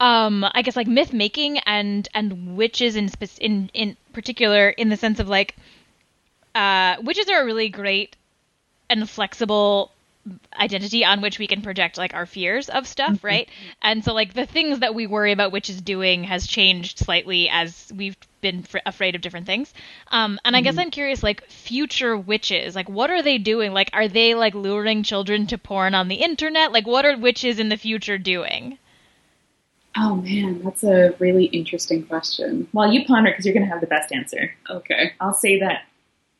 um, 0.00 0.46
I 0.54 0.62
guess 0.62 0.76
like 0.76 0.86
myth 0.86 1.12
making 1.12 1.58
and 1.58 2.08
and 2.14 2.56
witches 2.56 2.96
in 2.96 3.08
spec- 3.08 3.38
in 3.38 3.70
in 3.74 3.96
particular 4.12 4.70
in 4.70 4.88
the 4.88 4.96
sense 4.96 5.20
of 5.20 5.28
like 5.28 5.56
uh, 6.54 6.96
witches 7.02 7.28
are 7.28 7.42
a 7.42 7.44
really 7.44 7.68
great 7.68 8.16
and 8.88 9.08
flexible 9.08 9.92
identity 10.58 11.04
on 11.04 11.20
which 11.20 11.38
we 11.38 11.46
can 11.46 11.62
project 11.62 11.96
like 11.96 12.14
our 12.14 12.26
fears 12.26 12.68
of 12.68 12.86
stuff, 12.86 13.24
right? 13.24 13.48
And 13.82 14.04
so 14.04 14.12
like 14.12 14.34
the 14.34 14.46
things 14.46 14.80
that 14.80 14.94
we 14.94 15.06
worry 15.06 15.32
about 15.32 15.52
witches 15.52 15.80
doing 15.80 16.24
has 16.24 16.46
changed 16.46 16.98
slightly 16.98 17.48
as 17.48 17.90
we've 17.96 18.16
been 18.40 18.62
fr- 18.62 18.78
afraid 18.84 19.14
of 19.14 19.22
different 19.22 19.46
things. 19.46 19.72
Um, 20.08 20.38
and 20.44 20.54
I 20.54 20.60
guess 20.60 20.76
I'm 20.76 20.90
curious, 20.90 21.22
like 21.22 21.48
future 21.48 22.16
witches, 22.16 22.74
like 22.74 22.88
what 22.88 23.10
are 23.10 23.22
they 23.22 23.38
doing? 23.38 23.72
Like, 23.72 23.90
are 23.92 24.08
they 24.08 24.34
like 24.34 24.54
luring 24.54 25.02
children 25.02 25.46
to 25.48 25.58
porn 25.58 25.94
on 25.94 26.08
the 26.08 26.16
internet? 26.16 26.72
Like, 26.72 26.86
what 26.86 27.06
are 27.06 27.16
witches 27.16 27.58
in 27.58 27.70
the 27.70 27.76
future 27.76 28.18
doing? 28.18 28.78
Oh, 29.96 30.16
man, 30.16 30.62
that's 30.62 30.84
a 30.84 31.14
really 31.18 31.46
interesting 31.46 32.06
question. 32.06 32.68
While 32.72 32.92
you 32.92 33.04
ponder, 33.04 33.30
because 33.30 33.44
you're 33.44 33.54
going 33.54 33.66
to 33.66 33.72
have 33.72 33.80
the 33.80 33.88
best 33.88 34.12
answer. 34.12 34.54
Okay. 34.68 35.14
I'll 35.20 35.34
say 35.34 35.58
that 35.60 35.82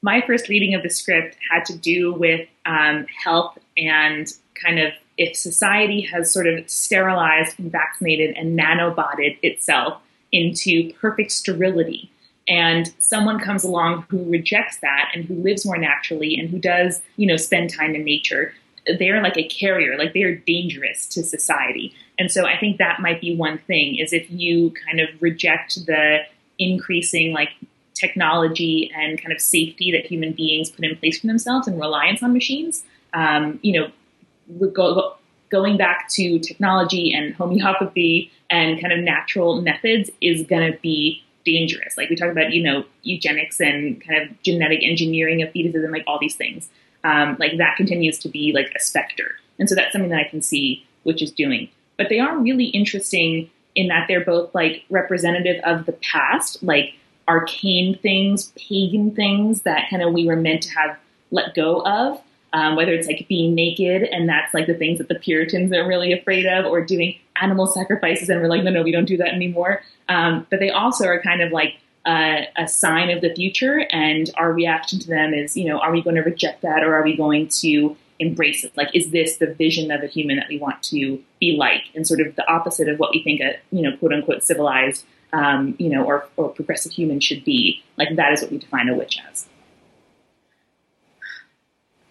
my 0.02 0.22
first 0.26 0.48
reading 0.48 0.74
of 0.74 0.82
the 0.82 0.88
script 0.88 1.36
had 1.50 1.64
to 1.66 1.76
do 1.76 2.12
with 2.12 2.48
um, 2.64 3.06
health 3.24 3.58
and 3.86 4.32
kind 4.62 4.78
of 4.78 4.92
if 5.16 5.36
society 5.36 6.00
has 6.00 6.32
sort 6.32 6.46
of 6.46 6.68
sterilized 6.68 7.58
and 7.58 7.70
vaccinated 7.70 8.36
and 8.36 8.58
nanobotted 8.58 9.38
itself 9.42 10.00
into 10.32 10.92
perfect 10.94 11.32
sterility. 11.32 12.10
And 12.48 12.92
someone 12.98 13.38
comes 13.38 13.62
along 13.62 14.06
who 14.08 14.28
rejects 14.28 14.78
that 14.78 15.10
and 15.14 15.24
who 15.24 15.34
lives 15.34 15.66
more 15.66 15.78
naturally 15.78 16.36
and 16.38 16.48
who 16.48 16.58
does, 16.58 17.00
you 17.16 17.26
know, 17.26 17.36
spend 17.36 17.70
time 17.70 17.94
in 17.94 18.04
nature. 18.04 18.54
they're 18.98 19.22
like 19.22 19.36
a 19.36 19.46
carrier, 19.46 19.98
like 19.98 20.14
they're 20.14 20.36
dangerous 20.36 21.06
to 21.08 21.22
society. 21.22 21.94
And 22.18 22.30
so 22.30 22.46
I 22.46 22.56
think 22.58 22.78
that 22.78 23.00
might 23.00 23.20
be 23.20 23.36
one 23.36 23.58
thing 23.58 23.98
is 23.98 24.12
if 24.12 24.30
you 24.30 24.72
kind 24.86 25.00
of 25.00 25.08
reject 25.20 25.86
the 25.86 26.20
increasing 26.58 27.32
like 27.32 27.50
technology 27.94 28.90
and 28.96 29.20
kind 29.20 29.32
of 29.32 29.40
safety 29.40 29.92
that 29.92 30.06
human 30.06 30.32
beings 30.32 30.70
put 30.70 30.84
in 30.84 30.96
place 30.96 31.20
for 31.20 31.26
themselves 31.26 31.68
and 31.68 31.78
reliance 31.78 32.22
on 32.22 32.32
machines, 32.32 32.84
um, 33.12 33.58
you 33.62 33.80
know, 33.80 34.68
go, 34.68 35.16
going 35.50 35.76
back 35.76 36.08
to 36.10 36.38
technology 36.38 37.12
and 37.12 37.34
homeopathy 37.34 38.30
and 38.48 38.80
kind 38.80 38.92
of 38.92 39.00
natural 39.00 39.60
methods 39.60 40.10
is 40.20 40.46
going 40.46 40.72
to 40.72 40.78
be 40.78 41.22
dangerous. 41.44 41.96
Like 41.96 42.10
we 42.10 42.16
talk 42.16 42.30
about, 42.30 42.52
you 42.52 42.62
know, 42.62 42.84
eugenics 43.02 43.60
and 43.60 44.04
kind 44.04 44.22
of 44.22 44.42
genetic 44.42 44.80
engineering 44.82 45.42
of 45.42 45.52
fetuses 45.52 45.82
and 45.82 45.92
like 45.92 46.04
all 46.06 46.18
these 46.20 46.36
things. 46.36 46.68
Um, 47.02 47.36
like 47.38 47.56
that 47.58 47.76
continues 47.76 48.18
to 48.20 48.28
be 48.28 48.52
like 48.52 48.72
a 48.76 48.80
specter. 48.80 49.36
And 49.58 49.68
so 49.68 49.74
that's 49.74 49.92
something 49.92 50.10
that 50.10 50.20
I 50.20 50.28
can 50.28 50.42
see 50.42 50.84
which 51.02 51.22
is 51.22 51.30
doing. 51.30 51.70
But 51.96 52.08
they 52.08 52.18
are 52.18 52.36
really 52.38 52.66
interesting 52.66 53.50
in 53.74 53.88
that 53.88 54.06
they're 54.08 54.24
both 54.24 54.54
like 54.54 54.84
representative 54.90 55.62
of 55.64 55.86
the 55.86 55.92
past, 55.92 56.62
like 56.62 56.94
arcane 57.28 57.96
things, 57.98 58.52
pagan 58.56 59.14
things 59.14 59.62
that 59.62 59.88
kind 59.88 60.02
of 60.02 60.12
we 60.12 60.26
were 60.26 60.36
meant 60.36 60.62
to 60.64 60.70
have 60.70 60.98
let 61.30 61.54
go 61.54 61.82
of. 61.86 62.20
Um, 62.52 62.74
whether 62.74 62.92
it's 62.92 63.06
like 63.06 63.26
being 63.28 63.54
naked 63.54 64.02
and 64.02 64.28
that's 64.28 64.52
like 64.52 64.66
the 64.66 64.74
things 64.74 64.98
that 64.98 65.08
the 65.08 65.14
Puritans 65.14 65.72
are 65.72 65.86
really 65.86 66.12
afraid 66.12 66.46
of, 66.46 66.66
or 66.66 66.84
doing 66.84 67.16
animal 67.40 67.68
sacrifices 67.68 68.28
and 68.28 68.40
we're 68.40 68.48
like, 68.48 68.64
no, 68.64 68.70
no, 68.72 68.82
we 68.82 68.90
don't 68.90 69.04
do 69.04 69.16
that 69.18 69.28
anymore. 69.28 69.82
Um, 70.08 70.46
but 70.50 70.58
they 70.58 70.70
also 70.70 71.06
are 71.06 71.22
kind 71.22 71.42
of 71.42 71.52
like 71.52 71.78
a 72.06 72.66
sign 72.66 73.10
of 73.10 73.20
the 73.20 73.32
future, 73.34 73.86
and 73.92 74.30
our 74.36 74.52
reaction 74.52 74.98
to 74.98 75.06
them 75.06 75.32
is, 75.32 75.56
you 75.56 75.68
know, 75.68 75.78
are 75.78 75.92
we 75.92 76.02
going 76.02 76.16
to 76.16 76.22
reject 76.22 76.62
that 76.62 76.82
or 76.82 76.94
are 76.96 77.04
we 77.04 77.16
going 77.16 77.46
to 77.46 77.96
embrace 78.18 78.64
it? 78.64 78.72
Like, 78.76 78.88
is 78.94 79.10
this 79.10 79.36
the 79.36 79.54
vision 79.54 79.90
of 79.90 80.02
a 80.02 80.06
human 80.06 80.36
that 80.36 80.48
we 80.48 80.58
want 80.58 80.82
to 80.84 81.22
be 81.38 81.56
like? 81.56 81.82
And 81.94 82.06
sort 82.06 82.20
of 82.20 82.34
the 82.36 82.50
opposite 82.50 82.88
of 82.88 82.98
what 82.98 83.12
we 83.12 83.22
think 83.22 83.40
a, 83.40 83.58
you 83.70 83.82
know, 83.82 83.96
quote 83.98 84.12
unquote 84.12 84.42
civilized, 84.42 85.04
um, 85.32 85.76
you 85.78 85.88
know, 85.88 86.02
or, 86.04 86.26
or 86.36 86.48
progressive 86.48 86.90
human 86.90 87.20
should 87.20 87.44
be. 87.44 87.82
Like, 87.96 88.16
that 88.16 88.32
is 88.32 88.42
what 88.42 88.50
we 88.50 88.58
define 88.58 88.88
a 88.88 88.94
witch 88.94 89.18
as. 89.30 89.46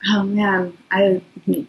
Oh 0.08 0.24
man, 0.24 0.78
I 0.92 1.22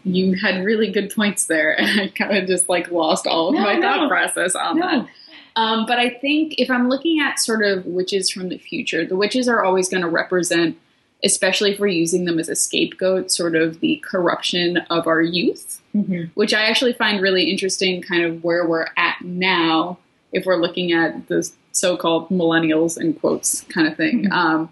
you 0.05 0.35
had 0.37 0.65
really 0.65 0.91
good 0.91 1.13
points 1.15 1.47
there, 1.47 1.79
and 1.81 2.01
I 2.03 2.09
kind 2.09 2.37
of 2.37 2.47
just 2.47 2.69
like 2.69 2.91
lost 2.91 3.27
all 3.27 3.49
of 3.49 3.55
No, 3.55 3.61
my 3.63 3.75
no. 3.75 3.81
thought 3.83 4.09
process 4.09 4.55
on 4.55 4.79
No. 4.79 4.87
that. 4.87 5.09
Um, 5.57 5.85
but 5.87 5.99
I 5.99 6.11
think 6.11 6.55
if 6.59 6.71
I'm 6.71 6.89
looking 6.89 7.21
at 7.21 7.41
sort 7.41 7.65
of 7.65 7.85
witches 7.85 8.31
from 8.31 8.49
the 8.51 8.59
future, 8.59 9.05
the 9.05 9.17
witches 9.17 9.49
are 9.49 9.65
always 9.65 9.89
going 9.89 10.03
to 10.03 10.09
represent, 10.09 10.79
especially 11.25 11.73
if 11.73 11.81
we're 11.81 11.89
using 11.89 12.25
them 12.25 12.39
as 12.39 12.49
a 12.49 12.55
scapegoat, 12.55 13.33
sort 13.33 13.57
of 13.57 13.81
the 13.81 14.03
corruption 14.09 14.77
of 14.91 15.07
our 15.07 15.21
youth, 15.23 15.79
Mm-hmm. 15.93 16.27
which 16.35 16.55
I 16.55 16.63
actually 16.67 16.93
find 16.93 17.21
really 17.21 17.51
interesting, 17.51 18.01
kind 18.01 18.23
of 18.23 18.45
where 18.45 18.65
we're 18.65 18.87
at 18.97 19.21
now, 19.23 19.99
if 20.33 20.47
we're 20.47 20.55
looking 20.61 20.93
at 20.93 21.27
the 21.27 21.51
so-called 21.73 22.29
millennials 22.29 22.97
in 22.99 23.13
quotes 23.15 23.63
kind 23.63 23.89
of 23.89 23.97
thing. 23.97 24.27
Mhm. 24.27 24.31
Um, 24.33 24.71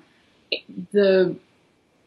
the 0.93 1.35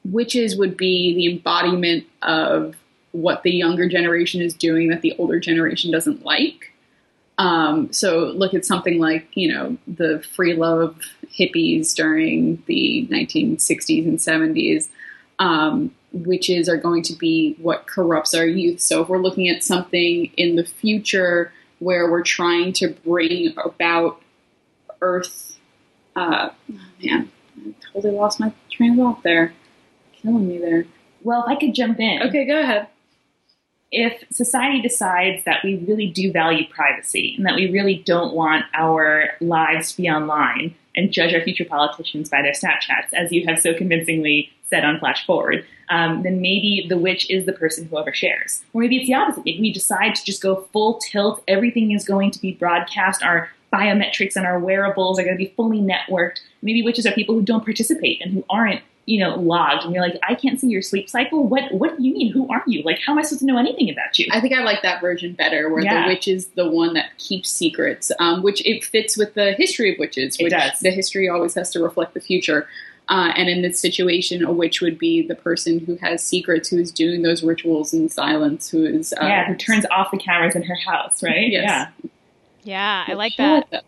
witches 0.06 0.56
would 0.56 0.78
be 0.78 1.14
the 1.16 1.32
embodiment 1.32 2.06
of 2.22 2.76
what 3.12 3.44
the 3.44 3.52
younger 3.52 3.88
generation 3.88 4.42
is 4.42 4.54
doing 4.54 4.90
that 4.90 5.02
the 5.02 5.16
older 5.18 5.40
generation 5.40 5.92
doesn't 5.92 6.26
like. 6.26 6.72
Um, 7.38 7.92
so 7.92 8.26
look 8.36 8.54
at 8.54 8.66
something 8.66 9.00
like 9.00 9.28
you 9.34 9.52
know 9.52 9.78
the 9.88 10.24
free 10.36 10.54
love 10.54 11.00
hippies 11.26 11.94
during 11.96 12.62
the 12.68 13.08
1960s 13.10 14.06
and 14.06 14.20
70s. 14.20 14.90
Um, 15.40 15.96
witches 16.14 16.68
are 16.70 16.78
going 16.78 17.04
to 17.04 17.14
be 17.14 17.56
what 17.60 17.88
corrupts 17.88 18.34
our 18.34 18.46
youth. 18.46 18.82
So 18.82 19.02
if 19.02 19.10
we're 19.10 19.18
looking 19.18 19.48
at 19.50 19.64
something 19.64 20.26
in 20.38 20.56
the 20.56 20.66
future 20.66 21.52
where 21.80 22.12
we're 22.12 22.22
trying 22.22 22.74
to 22.74 22.90
bring 22.90 23.54
about 23.64 24.22
Earth, 25.02 25.58
uh, 26.16 26.50
man, 27.04 27.32
I 27.58 27.74
totally 27.94 28.14
lost 28.14 28.40
my 28.40 28.54
train 28.70 28.92
of 28.92 28.98
thought 28.98 29.24
there. 29.24 29.54
Killing 30.22 30.48
me 30.48 30.58
there. 30.60 30.86
Well, 31.24 31.44
if 31.44 31.50
I 31.50 31.56
could 31.60 31.74
jump 31.76 32.00
in. 32.00 32.22
Okay, 32.24 32.46
go 32.46 32.60
ahead. 32.60 32.88
if 33.92 34.24
society 34.32 34.82
decides 34.82 35.44
that 35.44 35.64
we 35.64 35.76
really 35.76 36.08
do 36.08 36.32
value 36.32 36.66
privacy 36.70 37.36
and 37.38 37.46
that 37.46 37.56
we 37.56 37.70
really 37.70 38.02
don't 38.06 38.34
want 38.34 38.64
our 38.74 39.32
lives 39.42 39.92
to 39.92 39.98
be 39.98 40.10
online 40.10 40.74
and 40.96 41.12
judge 41.12 41.34
our 41.34 41.42
future 41.42 41.66
politicians 41.66 42.30
by 42.30 42.42
their 42.42 42.54
Snapchats, 42.54 43.14
as 43.14 43.32
you 43.32 43.46
have 43.46 43.60
so 43.60 43.74
convincingly 43.74 44.50
said 44.70 44.86
on 44.86 45.00
Flash 45.00 45.26
Forward, 45.26 45.66
um, 45.90 46.24
then 46.24 46.40
maybe 46.42 46.86
the 46.88 46.98
witch 46.98 47.30
is 47.30 47.46
the 47.46 47.54
person 47.54 47.86
who 47.86 47.98
overshares. 47.98 48.62
Or 48.74 48.82
maybe 48.82 48.98
it's 48.98 49.08
the 49.08 49.14
opposite. 49.14 49.44
Maybe 49.44 49.60
we 49.60 49.74
decide 49.74 50.16
to 50.16 50.24
just 50.24 50.42
go 50.42 50.68
full 50.72 51.00
tilt. 51.00 51.44
Everything 51.48 51.92
is 51.92 52.06
going 52.06 52.32
to 52.32 52.40
be 52.40 52.54
broadcast. 52.54 53.22
Our 53.24 53.50
biometrics 53.74 54.38
and 54.38 54.46
our 54.46 54.60
wearables 54.60 55.20
are 55.20 55.24
going 55.24 55.38
to 55.38 55.44
be 55.44 55.54
fully 55.56 55.80
networked. 55.80 56.40
Maybe 56.62 56.82
witches 56.82 57.06
are 57.06 57.12
people 57.12 57.36
who 57.36 57.42
don't 57.42 57.66
participate 57.66 58.22
and 58.22 58.34
who 58.34 58.46
aren't 58.50 58.82
you 59.06 59.20
know, 59.20 59.36
logged, 59.36 59.84
and 59.84 59.94
you're 59.94 60.04
like, 60.04 60.20
I 60.28 60.36
can't 60.36 60.60
see 60.60 60.68
your 60.68 60.82
sleep 60.82 61.10
cycle. 61.10 61.48
What 61.48 61.74
What 61.74 61.98
do 61.98 62.04
you 62.04 62.14
mean? 62.14 62.32
Who 62.32 62.48
are 62.50 62.64
you? 62.68 62.84
Like, 62.84 63.00
how 63.00 63.14
am 63.14 63.20
I 63.20 63.24
supposed 63.24 63.40
to 63.40 63.46
know 63.46 63.58
anything 63.58 63.90
about 63.90 64.18
you? 64.20 64.28
I 64.32 64.40
think 64.40 64.54
I 64.54 64.64
like 64.64 64.82
that 64.84 65.02
version 65.02 65.34
better, 65.34 65.70
where 65.70 65.84
Yeah. 65.84 66.04
the 66.04 66.08
witch 66.08 66.28
is 66.28 66.48
the 66.50 66.70
one 66.70 66.94
that 66.94 67.18
keeps 67.18 67.50
secrets, 67.50 68.12
um, 68.20 68.44
which 68.44 68.66
it 68.66 68.84
fits 68.84 69.18
with 69.18 69.34
the 69.34 69.54
history 69.54 69.92
of 69.92 70.00
witches. 70.00 70.38
It 70.40 70.44
Which 70.44 70.54
does. 70.54 70.80
The 70.80 70.92
history 70.92 71.28
always 71.28 71.56
has 71.56 71.72
to 71.72 71.80
reflect 71.80 72.14
the 72.14 72.22
future. 72.22 72.68
Uh, 73.10 73.34
and 73.36 73.50
in 73.50 73.62
this 73.62 73.80
situation, 73.80 74.46
a 74.46 74.52
witch 74.54 74.80
would 74.80 74.98
be 74.98 75.26
the 75.28 75.36
person 75.36 75.80
who 75.80 75.96
has 75.98 76.24
secrets, 76.24 76.70
who 76.70 76.78
is 76.78 76.92
doing 76.92 77.24
those 77.24 77.44
rituals 77.44 77.94
in 77.94 78.08
silence, 78.08 78.70
who 78.70 78.86
is 78.86 79.14
uh, 79.14 79.26
yeah, 79.26 79.48
who 79.48 79.56
turns 79.56 79.86
off 79.92 80.12
the 80.12 80.18
cameras 80.18 80.56
in 80.56 80.64
her 80.64 80.76
house, 80.76 81.22
right? 81.22 81.50
Yes. 81.50 81.64
Yeah. 81.66 82.10
Yeah, 82.64 83.06
I 83.08 83.14
like 83.14 83.34
I 83.40 83.64
that. 83.70 83.84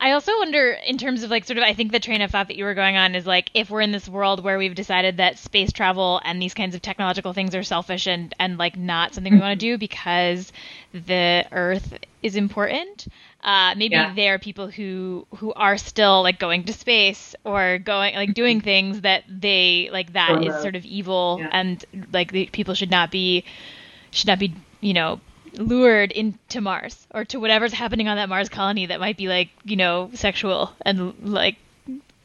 I 0.00 0.12
also 0.12 0.32
wonder, 0.38 0.70
in 0.86 0.96
terms 0.96 1.22
of 1.24 1.30
like, 1.30 1.44
sort 1.44 1.58
of, 1.58 1.64
I 1.64 1.74
think 1.74 1.90
the 1.92 1.98
train 2.00 2.22
of 2.22 2.30
thought 2.30 2.48
that 2.48 2.56
you 2.56 2.64
were 2.64 2.74
going 2.74 2.96
on 2.96 3.14
is 3.14 3.26
like, 3.26 3.50
if 3.54 3.68
we're 3.70 3.80
in 3.80 3.90
this 3.90 4.08
world 4.08 4.44
where 4.44 4.56
we've 4.58 4.74
decided 4.74 5.16
that 5.16 5.38
space 5.38 5.72
travel 5.72 6.20
and 6.24 6.40
these 6.40 6.54
kinds 6.54 6.74
of 6.74 6.82
technological 6.82 7.32
things 7.32 7.54
are 7.54 7.62
selfish 7.64 8.06
and 8.06 8.32
and 8.38 8.58
like 8.58 8.76
not 8.76 9.12
something 9.14 9.32
we 9.34 9.40
want 9.40 9.58
to 9.58 9.66
do 9.66 9.76
because 9.76 10.52
the 10.92 11.44
Earth 11.50 11.98
is 12.22 12.36
important. 12.36 13.06
Uh, 13.42 13.74
maybe 13.76 13.94
Yeah. 13.94 14.12
there 14.14 14.34
are 14.34 14.38
people 14.38 14.68
who 14.68 15.26
who 15.36 15.52
are 15.54 15.76
still 15.76 16.22
like 16.22 16.38
going 16.38 16.64
to 16.64 16.72
space 16.72 17.34
or 17.44 17.78
going 17.78 18.14
like 18.14 18.34
doing 18.34 18.60
things 18.60 19.00
that 19.02 19.24
they 19.28 19.88
like 19.92 20.12
that 20.12 20.38
Or 20.38 20.42
is 20.42 20.60
sort 20.60 20.76
of 20.76 20.84
evil 20.84 21.38
Yeah. 21.40 21.48
and 21.52 21.84
like 22.12 22.32
the 22.32 22.46
people 22.46 22.74
should 22.74 22.90
not 22.90 23.10
be 23.10 23.44
should 24.10 24.26
not 24.28 24.38
be 24.38 24.54
you 24.80 24.92
know 24.94 25.20
lured 25.54 26.12
into 26.12 26.60
Mars 26.60 27.06
or 27.12 27.24
to 27.26 27.38
whatever's 27.38 27.72
happening 27.72 28.08
on 28.08 28.16
that 28.16 28.28
Mars 28.28 28.48
colony 28.48 28.86
that 28.86 29.00
might 29.00 29.16
be 29.16 29.28
like 29.28 29.48
you 29.64 29.76
know 29.76 30.10
sexual 30.14 30.72
and 30.82 31.14
like 31.22 31.56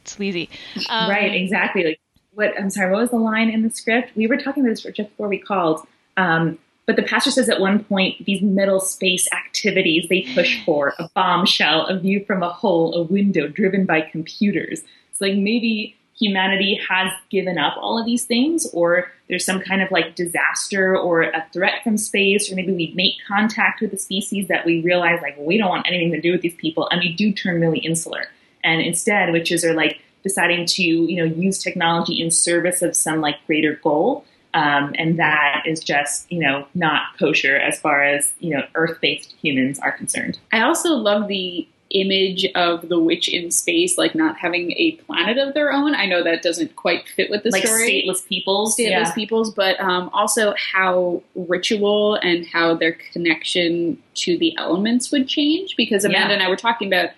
sleazy. 0.05 0.49
Um, 0.89 1.09
right, 1.09 1.33
exactly. 1.33 1.83
Like, 1.83 1.99
what? 2.33 2.59
I'm 2.59 2.69
sorry. 2.69 2.91
What 2.91 3.01
was 3.01 3.09
the 3.11 3.17
line 3.17 3.49
in 3.49 3.61
the 3.63 3.69
script? 3.69 4.15
We 4.15 4.27
were 4.27 4.37
talking 4.37 4.63
about 4.63 4.71
this 4.71 4.83
just 4.83 5.09
before 5.09 5.27
we 5.27 5.37
called. 5.37 5.85
Um, 6.17 6.57
but 6.85 6.97
the 6.97 7.03
pastor 7.03 7.31
says 7.31 7.49
at 7.49 7.61
one 7.61 7.83
point, 7.83 8.25
these 8.25 8.41
middle 8.41 8.79
space 8.79 9.31
activities 9.31 10.07
they 10.09 10.27
push 10.33 10.63
for 10.65 10.93
a 10.99 11.09
bombshell, 11.15 11.85
a 11.87 11.97
view 11.97 12.25
from 12.25 12.43
a 12.43 12.49
hole, 12.49 12.93
a 12.95 13.03
window 13.03 13.47
driven 13.47 13.85
by 13.85 14.01
computers. 14.01 14.83
It's 15.09 15.21
like, 15.21 15.35
maybe 15.35 15.95
humanity 16.19 16.79
has 16.89 17.11
given 17.29 17.57
up 17.57 17.75
all 17.77 17.99
of 17.99 18.05
these 18.05 18.25
things, 18.25 18.69
or 18.73 19.11
there's 19.29 19.45
some 19.45 19.61
kind 19.61 19.81
of 19.81 19.89
like 19.91 20.15
disaster 20.15 20.97
or 20.97 21.23
a 21.23 21.45
threat 21.51 21.83
from 21.83 21.97
space, 21.97 22.51
or 22.51 22.55
maybe 22.55 22.71
we 22.71 22.93
make 22.95 23.13
contact 23.27 23.81
with 23.81 23.93
a 23.93 23.97
species 23.97 24.47
that 24.47 24.65
we 24.65 24.81
realize, 24.81 25.19
like, 25.21 25.35
we 25.37 25.57
don't 25.57 25.69
want 25.69 25.87
anything 25.87 26.11
to 26.11 26.21
do 26.21 26.31
with 26.31 26.41
these 26.41 26.55
people, 26.55 26.87
and 26.91 26.99
we 26.99 27.13
do 27.13 27.31
turn 27.31 27.59
really 27.59 27.79
insular. 27.79 28.25
And 28.63 28.81
instead, 28.81 29.31
witches 29.31 29.65
are 29.65 29.73
like 29.73 30.01
deciding 30.23 30.65
to, 30.65 30.83
you 30.83 31.17
know, 31.17 31.25
use 31.25 31.61
technology 31.61 32.21
in 32.21 32.31
service 32.31 32.81
of 32.81 32.95
some 32.95 33.19
like 33.19 33.35
greater 33.45 33.79
goal. 33.83 34.23
Um, 34.53 34.93
and 34.99 35.17
that 35.17 35.63
is 35.65 35.83
just, 35.83 36.31
you 36.31 36.39
know, 36.39 36.67
not 36.75 37.17
kosher 37.17 37.57
as 37.57 37.79
far 37.79 38.03
as, 38.03 38.33
you 38.39 38.55
know, 38.55 38.63
earth 38.75 39.01
based 39.01 39.33
humans 39.41 39.79
are 39.79 39.91
concerned. 39.91 40.39
I 40.51 40.61
also 40.61 40.93
love 40.93 41.27
the 41.27 41.67
image 41.89 42.45
of 42.55 42.89
the 42.89 42.99
witch 42.99 43.29
in 43.29 43.51
space, 43.51 43.97
like 43.97 44.15
not 44.15 44.37
having 44.37 44.71
a 44.73 44.91
planet 45.05 45.37
of 45.37 45.53
their 45.53 45.71
own. 45.71 45.93
I 45.93 46.05
know 46.07 46.23
that 46.23 46.41
doesn't 46.41 46.75
quite 46.75 47.07
fit 47.07 47.29
with 47.29 47.43
the 47.43 47.49
like 47.51 47.65
story. 47.65 48.03
stateless 48.07 48.25
peoples. 48.27 48.75
stateless 48.75 48.89
yeah. 48.89 49.11
peoples, 49.13 49.53
but 49.53 49.79
um, 49.79 50.09
also 50.13 50.55
how 50.57 51.21
ritual 51.35 52.15
and 52.15 52.45
how 52.47 52.73
their 52.75 52.93
connection 53.11 54.01
to 54.15 54.37
the 54.37 54.57
elements 54.57 55.11
would 55.11 55.27
change. 55.27 55.75
Because 55.75 56.03
Amanda 56.03 56.29
Yeah. 56.29 56.33
and 56.35 56.43
I 56.43 56.49
were 56.49 56.55
talking 56.55 56.87
about 56.87 57.11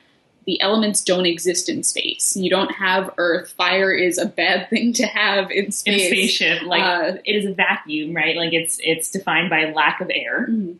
the 0.45 0.59
elements 0.61 1.03
don't 1.03 1.25
exist 1.25 1.69
in 1.69 1.81
space. 1.81 2.35
You 2.37 2.49
don't 2.51 2.71
have 2.73 3.09
Earth. 3.17 3.51
Fire 3.57 3.91
is 3.93 4.17
a 4.17 4.25
bad 4.27 4.69
thing 4.69 4.93
to 4.93 5.05
have 5.05 5.49
in 5.51 5.57
in 5.63 5.69
a 5.69 5.71
space. 5.71 6.07
spaceship. 6.07 6.63
Like 6.63 6.83
Uh, 6.83 7.17
it 7.23 7.33
is 7.35 7.45
a 7.45 7.53
vacuum, 7.53 8.13
right? 8.13 8.35
Like 8.35 8.53
it's 8.53 8.77
it's 8.83 9.09
defined 9.09 9.49
by 9.49 9.71
lack 9.71 10.01
of 10.01 10.11
air. 10.13 10.47
Mhm. 10.49 10.75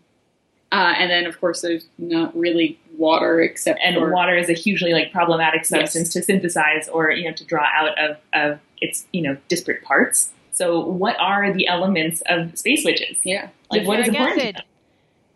Uh, 0.72 0.94
and 0.98 1.10
then, 1.10 1.26
of 1.26 1.40
course, 1.40 1.62
there's 1.62 1.86
not 1.98 2.36
really 2.38 2.78
water 2.98 3.42
except 3.42 3.80
And 3.84 3.96
for 3.96 4.12
water 4.12 4.36
is 4.36 4.50
a 4.50 4.54
hugely 4.54 4.94
like 4.94 5.12
problematic 5.12 5.66
substance 5.66 6.10
to 6.14 6.22
synthesize 6.22 6.88
or, 6.90 7.12
you 7.12 7.26
know, 7.26 7.36
to 7.36 7.46
draw 7.46 7.66
out 7.74 7.98
of, 7.98 8.18
of 8.34 8.60
its, 8.82 9.06
you 9.12 9.22
know, 9.22 9.38
disparate 9.48 9.84
parts. 9.84 10.32
So, 10.52 10.80
what 10.80 11.18
are 11.20 11.52
the 11.52 11.68
elements 11.68 12.22
of 12.28 12.58
space 12.58 12.86
witches? 12.86 13.18
Yeah. 13.24 13.50
Like, 13.70 13.86
what 13.86 14.00
is 14.00 14.08
Sulfuric 14.08 14.10
important? 14.10 14.40
to 14.40 14.48
acid. 14.48 14.66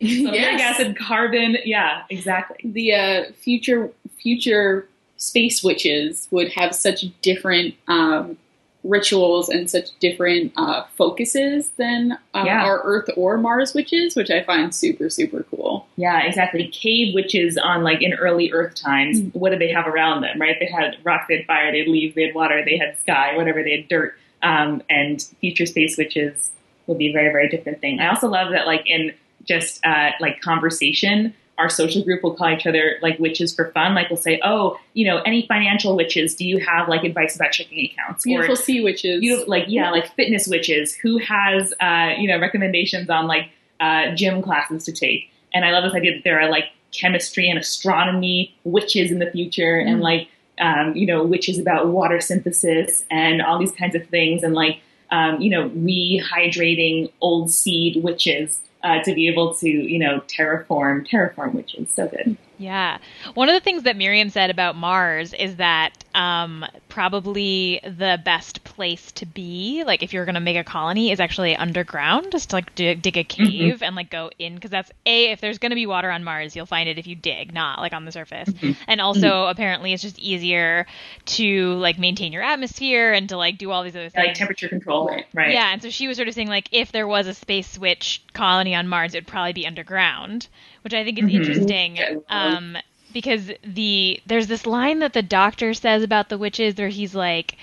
them? 0.00 0.08
Sulfuric 0.08 0.32
Yes. 0.32 0.80
acid, 0.80 0.96
carbon. 0.98 1.56
Yeah, 1.64 2.02
exactly. 2.08 2.56
the 2.64 2.94
uh, 2.94 3.24
future 3.32 3.90
future 4.18 4.88
space 5.18 5.62
witches 5.62 6.26
would 6.30 6.50
have 6.52 6.74
such 6.74 7.04
different 7.20 7.74
um, 7.88 8.38
rituals 8.82 9.48
and 9.48 9.70
such 9.70 9.96
different 9.98 10.52
uh, 10.56 10.84
focuses 10.96 11.68
than 11.76 12.12
uh, 12.34 12.44
Yeah. 12.46 12.64
our 12.64 12.80
Earth 12.82 13.10
or 13.16 13.36
Mars 13.36 13.74
witches, 13.74 14.16
which 14.16 14.30
I 14.30 14.42
find 14.42 14.74
super 14.74 15.10
super 15.10 15.44
cool. 15.50 15.86
Yeah, 15.96 16.22
exactly. 16.22 16.68
Cave 16.68 17.14
witches 17.14 17.58
on 17.58 17.82
like 17.82 18.00
in 18.02 18.14
early 18.14 18.50
Earth 18.52 18.74
times. 18.74 19.20
Mm. 19.20 19.34
What 19.34 19.50
did 19.50 19.60
they 19.60 19.70
have 19.72 19.86
around 19.86 20.22
them? 20.22 20.40
Right? 20.40 20.56
They 20.58 20.66
had 20.66 20.96
rock, 21.04 21.26
they 21.28 21.36
had 21.38 21.46
fire, 21.46 21.70
they 21.72 21.80
had 21.80 21.88
leaves, 21.88 22.14
they 22.14 22.24
had 22.24 22.34
water, 22.34 22.64
they 22.64 22.78
had 22.78 22.98
sky, 23.00 23.36
whatever. 23.36 23.62
They 23.62 23.76
had 23.76 23.88
dirt. 23.88 24.16
Um, 24.42 24.82
and 24.88 25.20
future 25.40 25.66
space 25.66 25.98
witches 25.98 26.50
will 26.86 26.94
be 26.94 27.10
a 27.10 27.12
very 27.12 27.30
very 27.30 27.48
different 27.48 27.80
thing. 27.80 28.00
I 28.00 28.08
also 28.08 28.28
love 28.28 28.52
that 28.52 28.66
like 28.66 28.86
in 28.86 29.12
just 29.44 29.84
uh, 29.84 30.10
like 30.20 30.40
conversation. 30.40 31.34
Our 31.60 31.68
social 31.68 32.02
group 32.02 32.22
will 32.22 32.34
call 32.34 32.50
each 32.50 32.66
other 32.66 32.96
like 33.02 33.18
witches 33.18 33.54
for 33.54 33.70
fun. 33.72 33.94
Like 33.94 34.08
we'll 34.10 34.16
say, 34.28 34.40
"Oh, 34.42 34.78
you 34.94 35.04
know, 35.06 35.18
any 35.30 35.46
financial 35.46 35.94
witches? 35.94 36.34
Do 36.34 36.44
you 36.46 36.58
have 36.58 36.88
like 36.88 37.04
advice 37.04 37.36
about 37.36 37.52
checking 37.52 37.78
accounts?" 37.90 38.24
Beautiful 38.24 38.54
Or 38.54 38.56
sea 38.56 38.82
witches. 38.82 39.22
you 39.22 39.36
know, 39.36 39.44
like 39.46 39.64
yeah 39.68 39.90
like 39.90 40.06
fitness 40.14 40.48
witches 40.48 40.94
who 40.94 41.18
has 41.18 41.72
uh, 41.80 42.14
you 42.18 42.26
know 42.28 42.38
recommendations 42.40 43.08
on 43.10 43.26
like 43.26 43.50
uh, 43.80 44.14
gym 44.14 44.42
classes 44.42 44.84
to 44.84 44.92
take 44.92 45.30
and 45.54 45.64
i 45.64 45.70
love 45.70 45.82
this 45.84 45.94
idea 45.94 46.12
that 46.14 46.22
there 46.24 46.38
are 46.40 46.50
like 46.50 46.64
chemistry 46.92 47.48
and 47.48 47.58
astronomy 47.58 48.54
witches 48.64 49.10
in 49.10 49.18
the 49.20 49.30
future 49.30 49.78
and 49.78 50.00
Mm. 50.00 50.02
like 50.02 50.28
um, 50.60 50.94
you 50.94 51.06
know 51.06 51.24
witches 51.24 51.58
about 51.58 51.86
water 51.88 52.20
synthesis 52.20 53.04
and 53.10 53.40
all 53.40 53.58
these 53.58 53.72
kinds 53.72 53.94
of 53.94 54.06
things 54.08 54.42
and 54.42 54.52
like 54.54 54.80
um, 55.10 55.40
you 55.40 55.48
know 55.50 55.70
rehydrating 55.70 57.10
old 57.20 57.50
seed 57.50 58.02
witches 58.02 58.60
uh, 58.82 59.02
to 59.02 59.14
be 59.14 59.28
able 59.28 59.54
to 59.54 59.68
you 59.68 59.98
know 59.98 60.20
terraform 60.22 61.06
terraform 61.08 61.54
which 61.54 61.74
is 61.74 61.90
so 61.90 62.08
good 62.08 62.36
Yeah. 62.60 62.98
One 63.34 63.48
of 63.48 63.54
the 63.54 63.60
things 63.60 63.84
that 63.84 63.96
Miriam 63.96 64.28
said 64.28 64.50
about 64.50 64.76
Mars 64.76 65.32
is 65.32 65.56
that 65.56 66.04
um, 66.14 66.64
probably 66.90 67.80
the 67.82 68.20
best 68.22 68.62
place 68.64 69.10
to 69.12 69.24
be, 69.26 69.82
like 69.86 70.02
if 70.02 70.12
you're 70.12 70.26
going 70.26 70.34
to 70.34 70.40
make 70.40 70.56
a 70.58 70.64
colony, 70.64 71.10
is 71.10 71.20
actually 71.20 71.56
underground, 71.56 72.30
just 72.32 72.50
to 72.50 72.56
like 72.56 72.74
dig, 72.74 73.00
dig 73.00 73.16
a 73.16 73.24
cave 73.24 73.82
and 73.82 73.96
like 73.96 74.10
go 74.10 74.30
in. 74.38 74.54
Because 74.56 74.70
that's 74.70 74.92
A, 75.06 75.30
if 75.30 75.40
there's 75.40 75.58
going 75.58 75.70
to 75.70 75.76
be 75.76 75.86
water 75.86 76.10
on 76.10 76.22
Mars, 76.22 76.54
you'll 76.54 76.66
find 76.66 76.88
it 76.88 76.98
if 76.98 77.06
you 77.06 77.16
dig, 77.16 77.54
not 77.54 77.78
like 77.78 77.94
on 77.94 78.04
the 78.04 78.12
surface. 78.12 78.50
And 78.86 79.00
also, 79.00 79.46
apparently, 79.46 79.92
it's 79.94 80.02
just 80.02 80.18
easier 80.18 80.86
to 81.26 81.74
like 81.74 81.98
maintain 81.98 82.32
your 82.32 82.42
atmosphere 82.42 83.12
and 83.12 83.28
to 83.30 83.36
like 83.38 83.56
do 83.56 83.70
all 83.70 83.82
these 83.84 83.96
other 83.96 84.10
things. 84.10 84.26
like 84.26 84.34
temperature 84.34 84.68
control 84.68 85.06
Right. 85.06 85.26
right 85.32 85.52
Yeah, 85.52 85.72
and 85.72 85.80
so 85.80 85.88
she 85.88 86.08
was 86.08 86.18
sort 86.18 86.28
of 86.28 86.34
saying 86.34 86.48
like 86.48 86.68
if 86.72 86.92
there 86.92 87.08
was 87.08 87.26
a 87.26 87.32
space 87.34 87.70
switch 87.70 88.22
colony 88.34 88.74
on 88.74 88.86
Mars, 88.86 89.14
it 89.14 89.18
would 89.18 89.26
probably 89.26 89.54
be 89.54 89.66
underground, 89.66 90.48
which 90.82 90.94
I 90.94 91.04
think 91.04 91.18
is 91.18 91.24
Mhm. 91.26 91.34
interesting. 91.34 91.96
Yeah, 91.96 92.14
Um, 92.28 92.76
because 93.12 93.50
the 93.64 94.20
there's 94.26 94.46
this 94.46 94.66
line 94.66 95.00
that 95.00 95.12
the 95.12 95.22
doctor 95.22 95.74
says 95.74 96.02
about 96.02 96.28
the 96.28 96.38
witches 96.38 96.76
where 96.76 96.88
he's 96.88 97.14
like, 97.14 97.56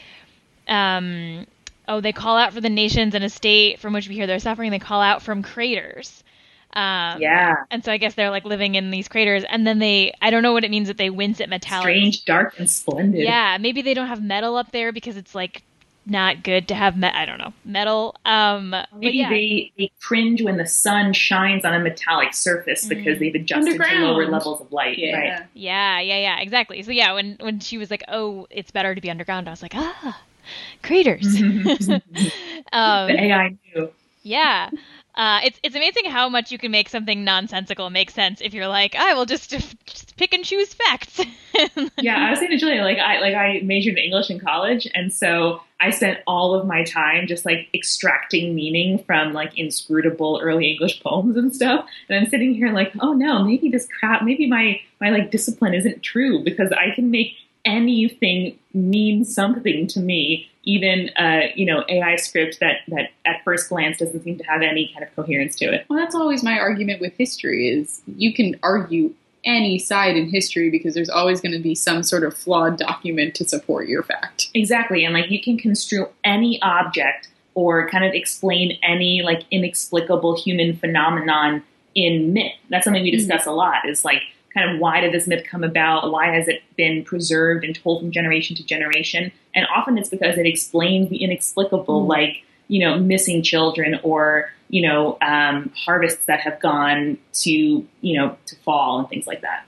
um, 0.67 1.45
oh, 1.87 2.01
they 2.01 2.11
call 2.11 2.37
out 2.37 2.53
for 2.53 2.61
the 2.61 2.69
nations 2.69 3.15
and 3.15 3.23
a 3.23 3.29
state 3.29 3.79
from 3.79 3.93
which 3.93 4.07
we 4.09 4.15
hear 4.15 4.27
their 4.27 4.39
suffering. 4.39 4.71
They 4.71 4.79
call 4.79 5.01
out 5.01 5.21
from 5.21 5.41
craters. 5.43 6.23
Um, 6.73 7.21
yeah 7.21 7.55
And 7.71 7.83
so 7.83 7.91
I 7.91 7.97
guess 7.97 8.13
they're 8.13 8.29
like 8.29 8.45
living 8.45 8.75
in 8.75 8.91
these 8.91 9.07
craters, 9.07 9.43
and 9.49 9.65
then 9.65 9.79
they 9.79 10.13
I 10.21 10.29
don't 10.29 10.43
know 10.43 10.53
what 10.53 10.65
it 10.65 10.71
means 10.71 10.89
that 10.89 10.97
they 10.97 11.09
wince 11.09 11.39
at 11.41 11.49
metallic. 11.49 11.83
strange 11.83 12.25
dark 12.25 12.53
and 12.59 12.69
splendid 12.69 13.21
Yeah, 13.23 13.57
maybe 13.59 13.81
they 13.81 13.93
don't 13.93 14.07
have 14.07 14.21
metal 14.21 14.57
up 14.57 14.71
there 14.71 14.91
because 14.91 15.17
it's 15.17 15.33
like 15.33 15.63
not 16.09 16.43
good 16.43 16.67
to 16.69 16.75
have 16.75 16.97
me- 16.97 17.07
I 17.07 17.25
don't 17.25 17.37
know 17.37 17.53
metal. 17.65 18.15
Um, 18.25 18.73
Maybe 18.95 19.17
yeah. 19.17 19.29
they, 19.29 19.71
they 19.77 19.91
cringe 20.01 20.41
when 20.41 20.57
the 20.57 20.65
sun 20.65 21.13
shines 21.13 21.65
on 21.65 21.73
a 21.73 21.79
metallic 21.79 22.33
surface 22.33 22.85
because 22.87 23.17
Mm. 23.17 23.19
they've 23.19 23.35
adjusted 23.35 23.77
to 23.81 23.95
lower 23.99 24.25
levels 24.27 24.61
of 24.61 24.71
light. 24.71 24.97
yeah. 24.97 25.17
Right. 25.17 25.43
Yeah, 25.53 25.99
yeah, 25.99 26.17
yeah, 26.19 26.39
exactly. 26.39 26.81
So 26.83 26.91
yeah, 26.91 27.13
when 27.13 27.37
when 27.41 27.59
she 27.59 27.77
was 27.77 27.91
like, 27.91 28.03
"Oh, 28.07 28.47
it's 28.49 28.71
better 28.71 28.95
to 28.95 29.01
be 29.01 29.09
underground," 29.09 29.47
I 29.47 29.51
was 29.51 29.61
like, 29.61 29.75
"Ah, 29.75 30.21
craters." 30.81 31.27
the 31.87 32.01
um, 32.73 33.09
AI 33.09 33.57
knew. 33.75 33.91
yeah, 34.23 34.69
uh, 35.17 35.39
it's 35.43 35.59
it's 35.63 35.75
amazing 35.75 36.05
how 36.05 36.29
much 36.29 36.51
you 36.51 36.59
can 36.59 36.69
make 36.69 36.87
something 36.87 37.23
nonsensical 37.23 37.89
make 37.89 38.11
sense 38.11 38.39
if 38.39 38.53
you're 38.53 38.67
like, 38.67 38.95
"I 38.95 39.15
will 39.15 39.25
just 39.25 39.49
just 39.49 40.15
pick 40.15 40.31
and 40.31 40.45
choose 40.45 40.73
facts." 40.73 41.19
Yeah, 41.99 42.27
I 42.27 42.29
was 42.29 42.37
saying 42.37 42.51
to 42.51 42.57
Julia, 42.57 42.83
like 42.83 42.99
I 42.99 43.19
like 43.19 43.33
I 43.33 43.61
majored 43.63 43.97
in 43.97 44.03
English 44.03 44.29
in 44.29 44.39
college, 44.39 44.87
and 44.93 45.11
so 45.11 45.61
I 45.81 45.89
spent 45.89 46.19
all 46.27 46.53
of 46.53 46.67
my 46.67 46.83
time 46.83 47.25
just 47.25 47.45
like 47.45 47.67
extracting 47.73 48.53
meaning 48.53 49.03
from 49.03 49.33
like 49.33 49.57
inscrutable 49.57 50.39
early 50.41 50.69
English 50.69 50.99
poems 51.03 51.35
and 51.35 51.53
stuff. 51.53 51.87
And 52.09 52.19
I'm 52.19 52.29
sitting 52.29 52.53
here 52.53 52.71
like, 52.71 52.93
oh 52.99 53.13
no, 53.13 53.43
maybe 53.43 53.69
this 53.69 53.87
crap, 53.99 54.21
maybe 54.23 54.45
my 54.45 54.79
my 55.01 55.09
like 55.09 55.31
discipline 55.31 55.73
isn't 55.73 56.03
true 56.03 56.43
because 56.43 56.71
I 56.71 56.93
can 56.93 57.09
make 57.09 57.33
anything 57.65 58.57
mean 58.73 59.25
something 59.25 59.87
to 59.87 59.99
me, 59.99 60.49
even 60.63 61.09
uh, 61.17 61.47
you 61.55 61.65
know 61.65 61.83
AI 61.89 62.15
script 62.15 62.59
that 62.59 62.77
that 62.89 63.11
at 63.25 63.43
first 63.43 63.69
glance 63.69 63.97
doesn't 63.97 64.23
seem 64.23 64.37
to 64.37 64.43
have 64.43 64.61
any 64.61 64.91
kind 64.93 65.03
of 65.03 65.15
coherence 65.15 65.55
to 65.57 65.65
it. 65.65 65.85
Well, 65.89 65.99
that's 65.99 66.15
always 66.15 66.43
my 66.43 66.59
argument 66.59 67.01
with 67.01 67.13
history 67.17 67.69
is 67.69 68.01
you 68.07 68.33
can 68.33 68.59
argue 68.63 69.13
any 69.47 69.79
side 69.79 70.17
in 70.17 70.29
history 70.29 70.69
because 70.69 70.93
there's 70.93 71.09
always 71.09 71.39
going 71.39 71.53
to 71.53 71.59
be 71.59 71.73
some 71.73 72.03
sort 72.03 72.23
of 72.23 72.35
flawed 72.35 72.77
document 72.77 73.33
to 73.35 73.45
support 73.45 73.87
your 73.87 74.03
fact. 74.03 74.49
Exactly. 74.53 75.05
And 75.05 75.13
like 75.13 75.31
you 75.31 75.41
can 75.41 75.57
construe 75.57 76.07
any 76.23 76.61
object 76.61 77.29
or 77.55 77.89
kind 77.89 78.03
of 78.03 78.13
explain 78.13 78.77
any 78.83 79.21
like 79.23 79.43
inexplicable 79.49 80.37
human 80.37 80.75
phenomenon 80.75 81.63
in 81.95 82.33
myth. 82.33 82.51
That's 82.69 82.83
something 82.83 83.01
we 83.01 83.09
discuss 83.09 83.45
a 83.45 83.51
lot 83.51 83.87
is 83.87 84.05
like 84.05 84.21
kind 84.57 84.71
of 84.71 84.79
why 84.79 84.99
did 85.01 85.11
this 85.13 85.27
myth 85.27 85.45
come 85.49 85.63
about? 85.63 86.11
Why 86.11 86.33
has 86.33 86.47
it 86.47 86.63
been 86.75 87.03
preserved 87.03 87.63
and 87.63 87.75
told 87.75 88.01
from 88.01 88.11
generation 88.11 88.55
to 88.55 88.63
generation? 88.63 89.31
And 89.53 89.67
often 89.75 89.97
it's 89.97 90.09
because 90.09 90.37
it 90.37 90.45
explains 90.45 91.09
the 91.09 91.17
inexplicable, 91.17 92.05
Mm. 92.05 92.09
like, 92.09 92.43
you 92.67 92.79
know, 92.79 92.97
missing 92.97 93.43
children 93.43 93.99
or, 94.03 94.51
you 94.69 94.81
know, 94.81 95.17
um, 95.21 95.71
harvests 95.75 96.25
that 96.25 96.39
have 96.41 96.59
gone 96.59 97.17
to, 97.33 97.51
you 97.51 98.17
know, 98.17 98.35
to 98.47 98.55
fall 98.57 98.99
and 98.99 99.09
things 99.09 99.27
like 99.27 99.41
that. 99.41 99.65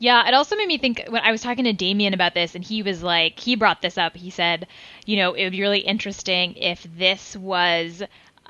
Yeah, 0.00 0.26
it 0.26 0.34
also 0.34 0.56
made 0.56 0.68
me 0.68 0.76
think 0.76 1.04
when 1.08 1.22
I 1.22 1.30
was 1.30 1.40
talking 1.40 1.64
to 1.64 1.72
Damien 1.72 2.12
about 2.14 2.34
this, 2.34 2.54
and 2.54 2.64
he 2.64 2.82
was 2.82 3.02
like, 3.02 3.38
he 3.38 3.54
brought 3.54 3.80
this 3.80 3.96
up. 3.96 4.16
He 4.16 4.28
said, 4.30 4.66
you 5.06 5.16
know, 5.16 5.32
it 5.34 5.44
would 5.44 5.52
be 5.52 5.60
really 5.60 5.78
interesting 5.78 6.54
if 6.56 6.86
this 6.98 7.36
was 7.36 8.02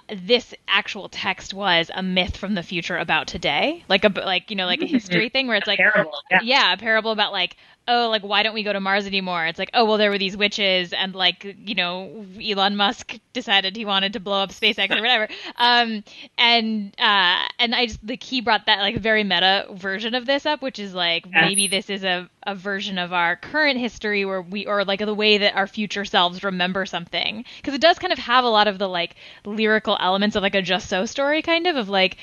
this 0.09 0.55
actual 0.69 1.09
text 1.09 1.55
was 1.55 1.91
a 1.95 2.03
myth 2.03 2.37
from 2.37 2.55
the 2.55 2.63
future 2.63 2.97
about 2.97 3.27
today, 3.27 3.85
like 3.89 4.05
a 4.05 4.09
like 4.09 4.51
you 4.51 4.57
know 4.57 4.67
like 4.67 4.81
a 4.81 4.85
mm-hmm. 4.85 4.95
history 4.95 5.29
thing 5.29 5.47
where 5.47 5.57
it's 5.57 5.67
like 5.67 5.79
Terrible. 5.79 6.13
Yeah. 6.31 6.41
yeah, 6.43 6.73
a 6.73 6.77
parable 6.77 7.11
about 7.11 7.33
like, 7.33 7.57
oh, 7.87 8.09
like 8.09 8.23
why 8.23 8.43
don't 8.43 8.55
we 8.55 8.63
go 8.63 8.73
to 8.73 8.81
Mars 8.81 9.07
anymore? 9.07 9.47
It's 9.47 9.59
like, 9.59 9.71
oh, 9.75 9.85
well, 9.85 9.99
there 9.99 10.11
were 10.11 10.19
these 10.19 10.37
witches, 10.37 10.93
and 10.93 11.15
like, 11.15 11.57
you 11.65 11.75
know, 11.75 12.27
Elon 12.43 12.77
Musk 12.77 13.19
decided 13.33 13.77
he 13.77 13.85
wanted 13.85 14.13
to 14.15 14.21
blow 14.21 14.43
up 14.43 14.51
SpaceX 14.51 14.91
or 14.91 15.01
whatever. 15.01 15.29
Um, 15.57 16.03
and 16.37 16.95
uh, 16.99 17.39
and 17.59 17.75
I 17.75 17.87
just 17.87 18.05
the 18.07 18.17
key 18.17 18.41
brought 18.41 18.67
that 18.67 18.81
like 18.81 18.97
very 18.99 19.25
meta 19.25 19.67
version 19.73 20.15
of 20.15 20.27
this 20.27 20.47
up, 20.47 20.63
which 20.63 20.79
is 20.79 20.95
like 20.95 21.27
Yes. 21.33 21.43
maybe 21.43 21.69
this 21.69 21.89
is 21.91 22.05
a 22.05 22.29
a 22.47 22.55
version 22.55 22.99
of 22.99 23.13
our 23.13 23.37
current 23.37 23.79
history 23.79 24.25
where 24.25 24.43
we 24.43 24.67
or 24.67 24.85
like 24.85 25.01
the 25.01 25.15
way 25.15 25.39
that 25.39 25.55
our 25.55 25.67
future 25.67 26.05
selves 26.05 26.43
remember 26.45 26.85
something 26.87 27.45
because 27.57 27.75
it 27.75 27.81
does 27.81 27.99
kind 27.99 28.13
of 28.13 28.19
have 28.19 28.45
a 28.45 28.49
lot 28.49 28.69
of 28.69 28.79
the 28.79 28.89
like 28.89 29.17
lyrical 29.45 29.97
elements 30.01 30.37
of 30.37 30.43
like 30.43 30.55
a 30.55 30.63
just 30.63 30.89
so 30.89 31.07
story 31.07 31.43
kind 31.43 31.67
of 31.67 31.77
of 31.77 31.89
like 31.89 32.17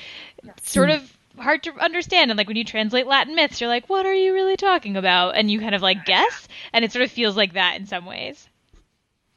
sort 0.62 0.90
of 0.90 1.16
hard 1.38 1.62
to 1.62 1.72
understand 1.78 2.30
and 2.30 2.38
like 2.38 2.46
when 2.48 2.56
you 2.56 2.64
translate 2.64 3.06
latin 3.06 3.34
myths 3.34 3.60
you're 3.60 3.68
like 3.68 3.88
what 3.88 4.06
are 4.06 4.14
you 4.14 4.32
really 4.34 4.56
talking 4.56 4.96
about 4.96 5.34
and 5.34 5.50
you 5.50 5.58
kind 5.58 5.74
of 5.74 5.82
like 5.82 6.04
guess 6.04 6.48
and 6.72 6.84
it 6.84 6.92
sort 6.92 7.04
of 7.04 7.10
feels 7.10 7.36
like 7.36 7.54
that 7.54 7.76
in 7.78 7.86
some 7.86 8.04
ways 8.06 8.48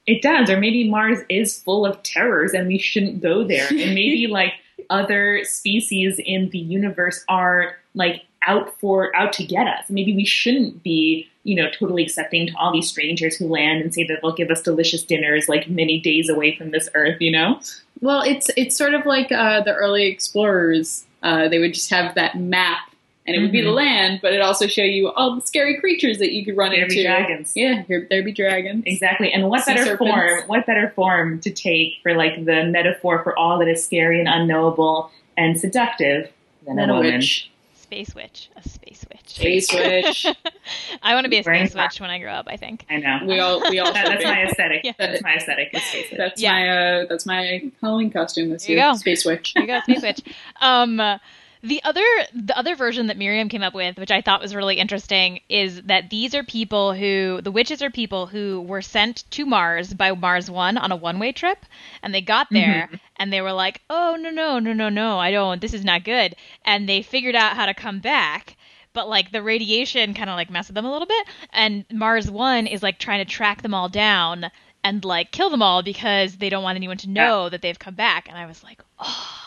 It 0.07 0.21
does, 0.21 0.49
or 0.51 0.59
maybe 0.59 0.87
Mars 0.87 1.19
is 1.29 1.59
full 1.59 1.83
of 1.85 2.01
terrors 2.03 2.53
and 2.53 2.67
we 2.67 2.77
shouldn't 2.77 3.21
go 3.21 3.43
there. 3.43 3.67
And 3.69 3.95
maybe 3.95 4.27
like 4.29 4.53
other 4.89 5.43
species 5.45 6.19
in 6.23 6.49
the 6.51 6.59
universe 6.59 7.23
are 7.27 7.77
like 7.95 8.21
out 8.47 8.79
for 8.79 9.15
out 9.15 9.33
to 9.33 9.43
get 9.43 9.67
us. 9.67 9.89
Maybe 9.89 10.15
we 10.15 10.25
shouldn't 10.25 10.83
be, 10.83 11.27
you 11.43 11.55
know, 11.55 11.69
totally 11.71 12.03
accepting 12.03 12.47
to 12.47 12.53
all 12.57 12.71
these 12.71 12.87
strangers 12.87 13.35
who 13.37 13.47
land 13.47 13.81
and 13.81 13.93
say 13.93 14.05
that 14.05 14.19
they'll 14.21 14.35
give 14.35 14.51
us 14.51 14.61
delicious 14.61 15.03
dinners 15.03 15.49
like 15.49 15.69
many 15.69 15.99
days 15.99 16.29
away 16.29 16.55
from 16.55 16.71
this 16.71 16.87
earth, 16.93 17.19
you 17.19 17.31
know? 17.31 17.59
Well, 18.01 18.21
it's 18.21 18.49
it's 18.55 18.77
sort 18.77 18.93
of 18.93 19.05
like 19.05 19.31
uh, 19.31 19.61
the 19.61 19.73
early 19.73 20.05
explorers. 20.05 21.05
Uh, 21.25 21.49
they 21.49 21.57
would 21.59 21.73
just 21.73 21.89
have 21.89 22.13
that 22.15 22.39
map, 22.39 22.77
and 23.25 23.35
it 23.35 23.39
would 23.41 23.51
be 23.51 23.61
the 23.61 23.67
Mhm. 23.69 23.75
land, 23.75 24.19
but 24.21 24.31
it 24.31 24.39
also 24.41 24.67
show 24.67 24.83
you 24.83 25.09
all 25.11 25.33
the 25.35 25.41
scary 25.41 25.75
creatures 25.77 26.19
that 26.19 26.31
you 26.31 26.45
could 26.45 26.55
run 26.55 26.69
There'd 26.69 26.83
into. 26.83 26.95
be 26.97 27.03
dragons. 27.03 27.51
Yeah, 27.55 27.81
here, 27.87 28.05
there'd 28.09 28.23
be 28.25 28.31
dragons. 28.31 28.83
Exactly. 28.85 29.33
And 29.33 29.49
what 29.49 29.63
Sea 29.63 29.73
better 29.73 29.85
serpents. 29.85 30.13
form 30.13 30.39
what 30.45 30.65
better 30.67 30.91
form 30.95 31.39
to 31.41 31.49
take 31.49 31.95
for 32.03 32.13
like 32.13 32.45
the 32.45 32.63
metaphor 32.65 33.23
for 33.23 33.37
all 33.37 33.57
that 33.57 33.67
is 33.67 33.83
scary 33.83 34.19
and 34.19 34.29
unknowable 34.29 35.09
and 35.35 35.59
seductive 35.59 36.29
than 36.65 36.75
Then 36.75 36.89
a 36.91 36.93
a 36.93 36.97
woman? 36.97 37.15
witch. 37.15 37.49
Space 37.85 38.15
witch. 38.15 38.49
A 38.55 38.67
space 38.67 39.05
witch. 39.11 39.29
Space 39.35 39.71
witch. 39.73 40.25
I 41.03 41.13
want 41.13 41.25
to 41.25 41.29
be 41.29 41.37
a 41.37 41.43
Wearing 41.45 41.67
space 41.67 41.75
witch 41.75 42.01
when 42.01 42.09
I 42.09 42.19
grow 42.19 42.31
up. 42.31 42.47
I 42.49 42.57
think. 42.57 42.85
I 42.89 42.97
know. 42.97 43.19
We 43.25 43.39
all 43.39 43.61
we 43.69 43.79
all 43.79 43.93
That- 43.93 44.05
that's 44.07 44.23
should 44.23 44.29
my 44.31 44.43
aesthetic. 44.43 44.81
Yeah. 44.83 44.91
That's 44.97 45.21
my 45.21 45.35
aesthetic. 45.35 45.69
Space 45.69 45.93
witch. 46.11 46.17
That's 46.17 46.41
Yeah. 46.41 46.51
my 46.51 46.69
uh 46.69 47.05
that's 47.07 47.25
my 47.25 47.71
Halloween 47.81 48.09
costume 48.11 48.49
this 48.49 48.65
There 48.65 48.75
you 48.75 48.81
year. 48.81 48.91
go. 48.91 48.97
Space 48.97 49.23
witch. 49.25 49.53
There 49.53 49.63
you 49.63 49.67
go, 49.67 49.79
space 49.81 50.01
witch. 50.01 50.21
Um, 50.61 50.99
uh, 50.99 51.19
the 51.65 51.83
other 51.83 52.05
the 52.33 52.57
other 52.57 52.75
version 52.75 53.07
that 53.07 53.17
Miriam 53.17 53.49
came 53.49 53.63
up 53.63 53.73
with, 53.73 53.97
which 53.97 54.11
I 54.11 54.21
thought 54.21 54.41
was 54.41 54.53
really 54.53 54.77
interesting, 54.77 55.39
is 55.49 55.81
that 55.83 56.11
these 56.11 56.35
are 56.35 56.43
people 56.43 56.93
who 56.93 57.41
the 57.41 57.51
witches 57.51 57.81
are 57.81 57.89
people 57.89 58.27
who 58.27 58.61
were 58.61 58.83
sent 58.83 59.29
to 59.31 59.45
Mars 59.45 59.93
by 59.93 60.11
Mars 60.11 60.49
One 60.49 60.77
on 60.77 60.91
a 60.91 60.95
one 60.95 61.17
way 61.17 61.31
trip, 61.31 61.65
and 62.03 62.13
they 62.13 62.21
got 62.21 62.47
mm-hmm. 62.47 62.55
there 62.55 62.89
and 63.17 63.33
they 63.33 63.41
were 63.41 63.51
like, 63.51 63.81
"Oh 63.89 64.15
no 64.15 64.29
no 64.29 64.59
no 64.59 64.73
no 64.73 64.89
no, 64.89 65.17
I 65.17 65.31
don't. 65.31 65.59
This 65.59 65.73
is 65.73 65.83
not 65.83 66.03
good," 66.03 66.35
and 66.63 66.87
they 66.87 67.01
figured 67.01 67.35
out 67.35 67.55
how 67.55 67.65
to 67.65 67.73
come 67.73 67.99
back. 67.99 68.55
But 68.93 69.09
like 69.09 69.31
the 69.31 69.41
radiation 69.41 70.13
kind 70.13 70.29
of 70.29 70.35
like 70.35 70.51
messed 70.51 70.69
with 70.69 70.75
them 70.75 70.85
a 70.85 70.91
little 70.91 71.07
bit, 71.07 71.27
and 71.51 71.85
Mars 71.91 72.29
One 72.29 72.67
is 72.67 72.83
like 72.83 72.99
trying 72.99 73.25
to 73.25 73.31
track 73.31 73.63
them 73.63 73.73
all 73.73 73.89
down 73.89 74.51
and 74.83 75.03
like 75.03 75.31
kill 75.31 75.49
them 75.49 75.63
all 75.63 75.81
because 75.81 76.37
they 76.37 76.49
don't 76.49 76.63
want 76.63 76.75
anyone 76.75 76.97
to 76.97 77.09
know 77.09 77.49
that 77.49 77.63
they've 77.63 77.79
come 77.79 77.95
back. 77.95 78.29
And 78.29 78.37
I 78.37 78.45
was 78.45 78.63
like, 78.63 78.81
oh. 78.99 79.44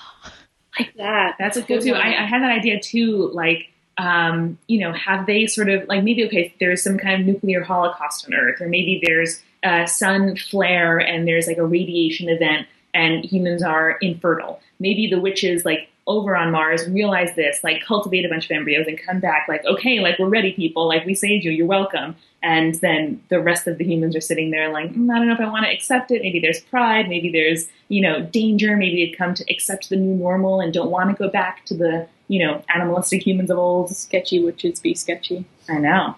Like 0.79 0.95
that. 0.97 1.37
That's 1.39 1.57
a 1.57 1.62
good 1.62 1.83
too. 1.83 1.95
I, 1.95 2.22
I 2.22 2.26
had 2.26 2.43
that 2.43 2.51
idea 2.51 2.81
too. 2.81 3.31
Like, 3.33 3.70
um, 3.97 4.59
you 4.66 4.81
know, 4.81 4.93
have 4.93 5.26
they 5.26 5.47
sort 5.47 5.68
of 5.68 5.87
like 5.89 6.05
maybe 6.05 6.24
okay, 6.26 6.55
there's 6.61 6.83
some 6.83 6.99
kind 6.99 7.20
of 7.20 7.26
nuclear 7.26 7.62
holocaust 7.64 8.26
on 8.26 8.35
Earth, 8.35 8.61
or 8.61 8.68
maybe 8.68 9.01
there's 9.05 9.43
a 9.64 9.87
sun 9.87 10.37
flare 10.37 10.99
and 10.99 11.26
there's 11.26 11.47
like 11.47 11.59
a 11.59 11.66
radiation 11.66 12.29
event, 12.29 12.66
and 12.95 13.24
humans 13.24 13.62
are 13.62 13.99
infertile. 14.01 14.61
Maybe 14.79 15.09
the 15.09 15.20
witches 15.20 15.64
like 15.64 15.89
over 16.09 16.35
on 16.35 16.51
Mars 16.51 16.89
realize 16.89 17.37
this, 17.37 17.63
like 17.63 17.85
cultivate 17.85 18.25
a 18.25 18.29
bunch 18.29 18.47
of 18.47 18.51
embryos 18.51 18.87
and 18.87 18.99
come 18.99 19.21
back 19.21 19.47
like, 19.47 19.65
okay, 19.67 20.01
like 20.01 20.19
we're 20.19 20.29
ready, 20.29 20.53
people, 20.53 20.89
like 20.89 21.05
we 21.05 21.15
saved 21.15 21.45
you, 21.45 21.51
you're 21.51 21.67
welcome. 21.67 22.17
And 22.43 22.75
then 22.77 23.23
the 23.29 23.41
rest 23.41 23.67
of 23.67 23.79
the 23.79 23.85
humans 23.85 24.17
are 24.17 24.21
sitting 24.21 24.51
there 24.51 24.73
like, 24.73 24.93
mm, 24.93 25.13
I 25.13 25.19
don't 25.19 25.29
know 25.29 25.35
if 25.35 25.41
I 25.41 25.49
want 25.49 25.67
to 25.67 25.73
accept 25.73 26.11
it. 26.11 26.23
Maybe 26.23 26.41
there's 26.41 26.61
pride, 26.61 27.09
maybe 27.09 27.31
there's, 27.31 27.69
you 27.89 28.01
know, 28.01 28.23
danger, 28.23 28.77
maybe 28.77 29.05
they've 29.05 29.19
come 29.19 29.35
to 29.35 29.45
accept 29.53 29.91
the 29.91 29.97
new 29.97 30.15
normal 30.15 30.61
and 30.61 30.73
don't 30.73 30.91
want 30.91 31.11
to 31.11 31.17
go 31.17 31.29
back 31.31 31.67
to 31.67 31.75
the, 31.75 32.09
you 32.29 32.45
know, 32.45 32.65
animalistic 32.75 33.27
humans 33.27 33.51
of 33.51 33.59
old. 33.59 33.91
sketchy 33.95 34.43
witches 34.43 34.81
be 34.81 34.95
sketchy. 34.95 35.45
I 35.69 35.79
know. 35.79 36.17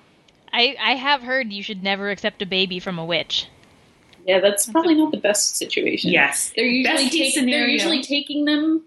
I, 0.52 0.76
I 0.80 0.94
have 0.94 1.22
heard 1.22 1.52
you 1.52 1.62
should 1.62 1.82
never 1.82 2.10
accept 2.10 2.42
a 2.42 2.46
baby 2.46 2.78
from 2.78 2.98
a 2.98 3.04
witch. 3.04 3.48
Yeah, 4.26 4.40
that's 4.40 4.70
probably 4.70 4.94
not 4.94 5.10
the 5.10 5.18
best 5.18 5.56
situation. 5.56 6.10
Yes. 6.10 6.52
They're 6.54 6.64
usually 6.64 7.04
Best 7.04 7.34
they're 7.34 7.66
usually 7.66 8.02
taking 8.02 8.44
them 8.44 8.84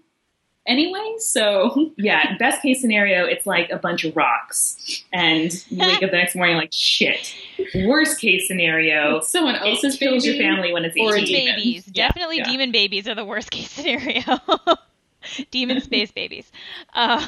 anyway, 0.66 1.14
so 1.18 1.92
Yeah, 1.96 2.36
best 2.38 2.62
case 2.62 2.80
scenario, 2.80 3.24
it's 3.24 3.46
like 3.46 3.70
a 3.70 3.76
bunch 3.76 4.04
of 4.04 4.16
rocks, 4.16 5.02
and 5.12 5.52
you 5.70 5.78
wake 5.78 6.02
up 6.02 6.10
the 6.10 6.16
next 6.16 6.34
morning 6.34 6.56
like 6.56 6.72
shit. 6.72 7.34
Worst 7.74 8.20
case 8.20 8.46
scenario, 8.48 9.16
it's 9.16 9.30
someone 9.30 9.56
else's 9.56 9.94
it 9.94 9.98
kills 9.98 10.24
your 10.26 10.36
family 10.36 10.72
when 10.72 10.84
it's 10.84 10.96
or 10.98 11.16
eighteen. 11.16 11.26
Demon 11.26 11.44
demon. 11.44 11.56
babies. 11.56 11.84
Yeah, 11.92 12.06
Definitely 12.08 12.36
yeah. 12.38 12.44
demon 12.50 12.72
babies 12.72 13.08
are 13.08 13.14
the 13.14 13.24
worst 13.24 13.50
case 13.52 13.70
scenario. 13.70 14.22
demon 15.50 15.80
space 15.80 16.10
babies. 16.12 16.50
Uh, 16.94 17.24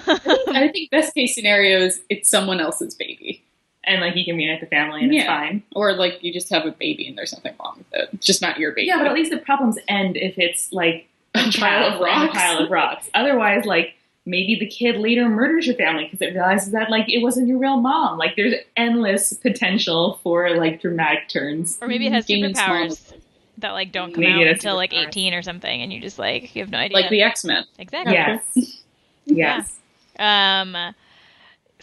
I 0.49 0.69
think 0.73 0.91
best 0.91 1.15
case 1.15 1.35
scenario 1.35 1.79
is 1.81 2.01
it's 2.11 2.29
someone 2.29 2.61
else's 2.61 2.95
baby. 2.95 3.43
and 3.85 4.01
like 4.03 4.17
you 4.17 4.25
can 4.25 4.37
reunite 4.37 4.61
the 4.61 4.67
family 4.67 5.03
and 5.03 5.15
it's 5.15 5.25
fine. 5.27 5.63
Or 5.75 5.93
like 5.95 6.23
you 6.23 6.33
just 6.33 6.51
have 6.51 6.67
a 6.67 6.73
baby 6.73 7.07
and 7.09 7.17
there's 7.17 7.31
something 7.31 7.55
wrong 7.61 7.77
with 7.79 7.87
it. 8.03 8.09
It's 8.13 8.27
just 8.27 8.43
not 8.43 8.59
your 8.59 8.73
baby. 8.73 8.89
Yeah, 8.89 8.99
but 8.99 9.07
at 9.07 9.15
least 9.15 9.31
the 9.31 9.39
problems 9.39 9.79
end 9.89 10.17
if 10.17 10.35
it's 10.39 10.71
like 10.73 11.09
A 11.39 11.43
pile 11.43 11.51
child 11.53 11.95
of 11.95 12.01
and 12.01 12.03
a 12.03 12.05
rocks. 12.27 12.39
pile 12.39 12.59
of 12.59 12.71
rocks. 12.71 13.11
Otherwise, 13.15 13.65
like 13.65 13.95
maybe 14.25 14.57
the 14.59 14.67
kid 14.67 14.97
later 14.97 15.29
murders 15.29 15.67
your 15.67 15.77
family 15.77 16.05
because 16.05 16.21
it 16.21 16.35
realizes 16.35 16.73
that 16.73 16.91
like 16.91 17.09
it 17.09 17.23
wasn't 17.23 17.47
your 17.47 17.59
real 17.59 17.81
mom. 17.81 18.19
Like 18.19 18.35
there's 18.37 18.55
endless 18.77 19.33
potential 19.33 20.19
for 20.23 20.57
like 20.57 20.81
dramatic 20.81 21.29
turns. 21.29 21.79
or 21.81 21.89
maybe 21.89 22.07
it 22.07 22.13
has 22.13 22.27
Demon 22.27 22.53
superpowers 22.55 23.13
that 23.59 23.71
like 23.73 23.93
don't 23.93 24.13
come 24.13 24.23
Maybe 24.23 24.43
out 24.43 24.49
until 24.49 24.75
like 24.77 24.93
18 24.93 25.33
or 25.33 25.43
something, 25.43 25.83
and 25.83 25.93
you 25.93 26.01
just 26.01 26.19
like 26.19 26.55
you 26.55 26.63
have 26.63 26.71
no 26.71 26.79
idea. 26.79 26.97
like 26.97 27.11
the 27.11 27.23
X 27.23 27.45
Men. 27.45 27.65
exactly. 27.79 28.13
Yes. 28.15 28.83
yes. 29.25 29.73
Um, 30.19 30.77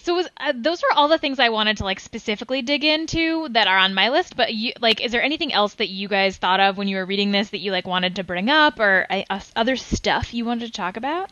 so 0.04 0.16
was, 0.16 0.28
uh, 0.36 0.52
those 0.54 0.82
were 0.82 0.98
all 0.98 1.08
the 1.08 1.18
things 1.18 1.40
I 1.40 1.48
wanted 1.48 1.78
to 1.78 1.86
like 1.86 2.02
specifically 2.02 2.62
dig 2.62 2.84
into 2.84 3.48
that 3.52 3.68
are 3.68 3.78
on 3.78 3.94
my 3.94 4.10
list. 4.10 4.36
But 4.36 4.54
you 4.54 4.74
like, 4.82 5.00
is 5.00 5.14
there 5.14 5.24
anything 5.24 5.54
else 5.54 5.76
that 5.76 5.88
you 5.88 6.10
guys 6.10 6.36
thought 6.36 6.60
of 6.60 6.78
when 6.78 6.90
you 6.90 6.98
were 6.98 7.06
reading 7.06 7.32
this 7.32 7.52
that 7.52 7.60
you 7.60 7.72
like 7.72 7.88
wanted 7.88 8.18
to 8.18 8.24
bring 8.26 8.50
up, 8.50 8.82
or 8.82 9.08
uh, 9.10 9.40
other 9.56 9.78
stuff 9.78 10.34
you 10.34 10.44
wanted 10.44 10.66
to 10.66 10.74
talk 10.74 10.98
about? 10.98 11.30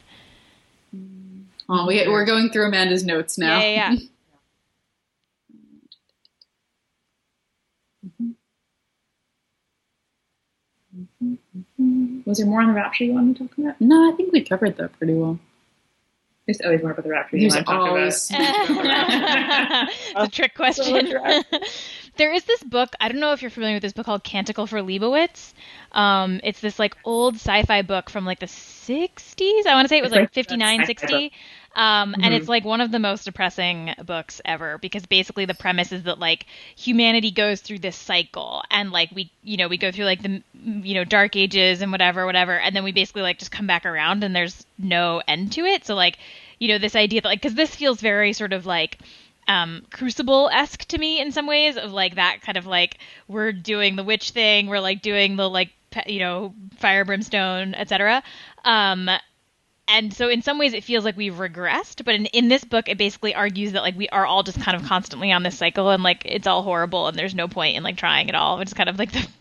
Oh, 1.68 1.86
we, 1.86 2.08
we're 2.08 2.24
going 2.24 2.50
through 2.50 2.68
Amanda's 2.68 3.04
notes 3.04 3.38
now. 3.38 3.60
Yeah, 3.60 3.92
yeah, 3.92 3.94
yeah. 3.94 4.00
Was 12.26 12.38
there 12.38 12.48
more 12.48 12.62
on 12.62 12.70
the 12.70 12.74
rapture 12.74 13.04
you 13.04 13.14
wanted 13.14 13.36
to 13.36 13.48
talk 13.50 13.58
about? 13.58 13.82
No, 13.82 14.10
I 14.10 14.16
think 14.16 14.32
we 14.32 14.42
covered 14.42 14.78
that 14.78 14.98
pretty 14.98 15.14
well. 15.14 15.40
There's 16.58 16.66
always 16.66 16.82
more 16.82 16.92
about 16.92 17.04
the 17.04 17.10
rapture 17.12 17.38
you 17.38 17.50
There's 17.50 17.56
want 17.56 17.68
to 17.68 17.72
talk 17.74 17.90
always 17.90 18.30
about. 18.30 19.90
it's 19.92 20.16
a 20.16 20.28
trick 20.30 20.56
question. 20.56 21.14
there 22.18 22.34
is 22.34 22.44
this 22.46 22.64
book. 22.64 22.90
I 23.00 23.08
don't 23.10 23.20
know 23.20 23.34
if 23.34 23.42
you're 23.42 23.52
familiar 23.52 23.76
with 23.76 23.84
this 23.84 23.94
book 23.94 24.06
called 24.06 24.24
Canticle 24.24 24.68
for 24.68 24.80
Leibowitz. 24.82 25.54
Um, 25.92 26.40
it's 26.44 26.60
this 26.60 26.80
like 26.80 26.96
old 27.06 27.36
sci-fi 27.36 27.82
book 27.82 28.10
from 28.10 28.26
like 28.26 28.40
the 28.40 28.46
60s. 28.46 29.66
I 29.66 29.74
want 29.74 29.86
to 29.86 29.90
say 29.90 29.98
it 29.98 30.04
was 30.04 30.12
like 30.12 30.22
like 30.22 30.34
59, 30.34 30.86
60. 30.86 31.32
Um, 31.74 32.16
and 32.20 32.34
Mhm. 32.34 32.38
it's 32.38 32.48
like 32.50 32.66
one 32.66 32.82
of 32.82 32.92
the 32.92 33.00
most 33.00 33.24
depressing 33.26 33.94
books 34.06 34.42
ever 34.44 34.78
because 34.78 35.06
basically 35.06 35.46
the 35.46 35.54
premise 35.54 35.92
is 35.92 36.04
that 36.04 36.20
like 36.20 36.46
humanity 36.76 37.32
goes 37.32 37.62
through 37.62 37.80
this 37.80 37.96
cycle 37.96 38.64
and 38.70 38.92
like 38.92 39.10
we, 39.12 39.32
you 39.44 39.58
know, 39.58 39.68
we 39.70 39.78
go 39.78 39.92
through 39.92 40.06
like 40.06 40.22
the, 40.22 40.44
mm, 40.58 40.86
you 40.86 40.94
know, 40.96 41.06
dark 41.06 41.36
ages 41.36 41.82
and 41.82 41.92
whatever, 41.92 42.26
whatever. 42.26 42.60
And 42.60 42.76
then 42.76 42.84
we 42.84 42.92
basically 42.92 43.22
like 43.22 43.40
just 43.40 43.52
come 43.52 43.68
back 43.68 43.86
around 43.86 44.24
and 44.24 44.36
there's 44.36 44.66
no 44.78 45.22
end 45.28 45.54
to 45.54 45.62
it. 45.66 45.86
So 45.86 45.96
like, 45.96 46.18
you 46.60 46.68
know, 46.68 46.78
this 46.78 46.96
idea 46.96 47.22
that 47.22 47.28
like, 47.30 47.42
cause 47.42 47.56
this 47.56 47.74
feels 47.76 48.02
very 48.02 48.34
sort 48.34 48.54
of 48.54 48.66
like, 48.66 49.00
um, 49.48 49.84
crucible 49.92 50.50
esque 50.50 50.86
to 50.90 50.98
me 50.98 51.20
in 51.20 51.32
some 51.32 51.48
ways 51.48 51.78
of 51.78 51.92
like 51.92 52.16
that 52.16 52.42
kind 52.42 52.58
of 52.58 52.66
like 52.68 52.98
we're 53.28 53.52
doing 53.52 53.96
the 53.96 54.04
witch 54.04 54.32
thing, 54.32 54.68
we're 54.68 54.80
like 54.80 55.02
doing 55.02 55.36
the 55.36 55.50
like 55.50 55.72
you 56.06 56.20
know 56.20 56.54
fire 56.78 57.04
brimstone, 57.06 57.74
etc. 57.74 58.24
Um, 58.64 59.10
and 59.92 60.14
so 60.14 60.30
in 60.30 60.42
some 60.42 60.58
ways 60.58 60.74
it 60.74 60.84
feels 60.84 61.04
like 61.06 61.18
we've 61.18 61.34
regressed, 61.36 62.04
but 62.06 62.16
in, 62.16 62.26
in 62.28 62.48
this 62.48 62.64
book 62.64 62.88
it 62.90 62.98
basically 62.98 63.36
argues 63.36 63.74
that 63.74 63.82
like 63.82 63.98
we 63.98 64.10
are 64.10 64.26
all 64.26 64.44
just 64.44 64.60
kind 64.62 64.76
of 64.76 64.84
constantly 64.88 65.32
on 65.32 65.44
this 65.44 65.58
cycle 65.58 65.90
and 65.90 66.02
like 66.04 66.24
it's 66.26 66.48
all 66.48 66.64
horrible 66.64 67.08
and 67.08 67.18
there's 67.18 67.36
no 67.36 67.48
point 67.48 67.76
in 67.78 67.84
like 67.84 67.98
trying 67.98 68.30
at 68.30 68.36
all. 68.36 68.60
It's 68.62 68.74
kind 68.74 68.90
of 68.90 68.98
like 68.98 69.12
the 69.12 69.28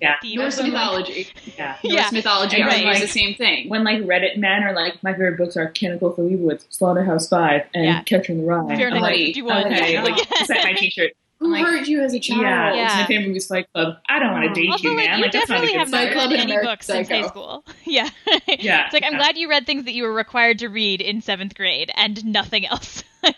Yeah. 0.00 0.16
theme 0.20 0.40
Norse 0.40 0.58
of, 0.58 0.64
like- 0.64 0.72
mythology. 0.72 1.28
Yeah. 1.56 1.76
Yeah. 1.84 2.00
Norse 2.02 2.12
mythology 2.12 2.56
And 2.60 2.64
argues 2.70 2.84
like- 2.84 3.00
the 3.02 3.06
same 3.08 3.34
thing. 3.36 3.68
When 3.68 3.84
like 3.84 3.98
Reddit 4.02 4.36
men 4.36 4.64
are 4.64 4.74
like, 4.74 5.00
my 5.04 5.12
favorite 5.12 5.38
books 5.38 5.56
are 5.56 5.68
Canticle 5.68 6.12
for 6.12 6.22
Leibowitz, 6.22 6.64
Slaughterhouse 6.70 7.28
Five, 7.28 7.62
and 7.72 7.84
Yeah. 7.84 8.02
Catcher 8.02 8.32
in 8.32 8.38
the 8.38 8.44
Rye. 8.44 8.66
Fahrenheit 8.76 8.96
I'm 8.96 9.02
like, 9.02 9.16
51. 9.26 9.66
okay, 9.72 9.92
Yeah. 9.92 10.02
like 10.04 10.18
set 10.46 10.64
my 10.64 10.72
t-shirt. 10.72 11.12
Who 11.42 11.52
like- 11.52 11.64
hurt 11.64 11.88
you 11.88 12.02
as 12.02 12.14
a 12.14 12.20
child? 12.20 12.40
Yeah, 12.42 12.74
Yeah. 12.74 12.84
it's 12.86 12.94
my 12.94 13.06
favorite 13.06 13.26
movie's 13.28 13.46
Fight 13.46 13.66
Club. 13.74 13.96
I 14.08 14.18
don't 14.18 14.32
want 14.32 14.44
to 14.54 14.60
date 14.60 14.70
Also, 14.70 14.84
you, 14.88 14.96
like 14.96 15.06
man. 15.06 15.18
you 15.18 15.22
like 15.24 15.32
that's 15.32 15.48
not 15.48 15.58
a 15.58 15.66
definitely 15.66 15.72
good 15.72 15.78
have 15.78 15.90
not 15.90 16.12
Club 16.12 16.30
read 16.30 16.40
any 16.40 16.52
American 16.52 16.70
books 16.72 16.86
since 16.86 17.08
Psycho. 17.08 17.20
high 17.22 17.28
school. 17.28 17.64
Yeah, 17.84 18.08
Yeah, 18.48 18.84
It's 18.86 18.94
like 18.94 19.02
I'm 19.04 19.12
yeah. 19.12 19.18
glad 19.18 19.36
you 19.36 19.48
read 19.50 19.66
things 19.66 19.84
that 19.84 19.92
you 19.92 20.04
were 20.04 20.14
required 20.14 20.58
to 20.60 20.68
read 20.68 21.00
in 21.00 21.20
seventh 21.20 21.54
grade 21.54 21.90
and 21.96 22.24
nothing 22.24 22.66
else. 22.66 23.02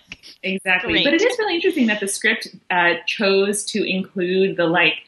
Exactly. 0.46 0.92
Great. 0.92 1.04
But 1.06 1.14
it 1.14 1.22
is 1.22 1.38
really 1.38 1.54
interesting 1.54 1.86
that 1.86 2.00
the 2.00 2.06
script 2.08 2.48
uh, 2.70 2.96
chose 3.06 3.64
to 3.64 3.82
include 3.82 4.58
the 4.58 4.66
like 4.66 5.04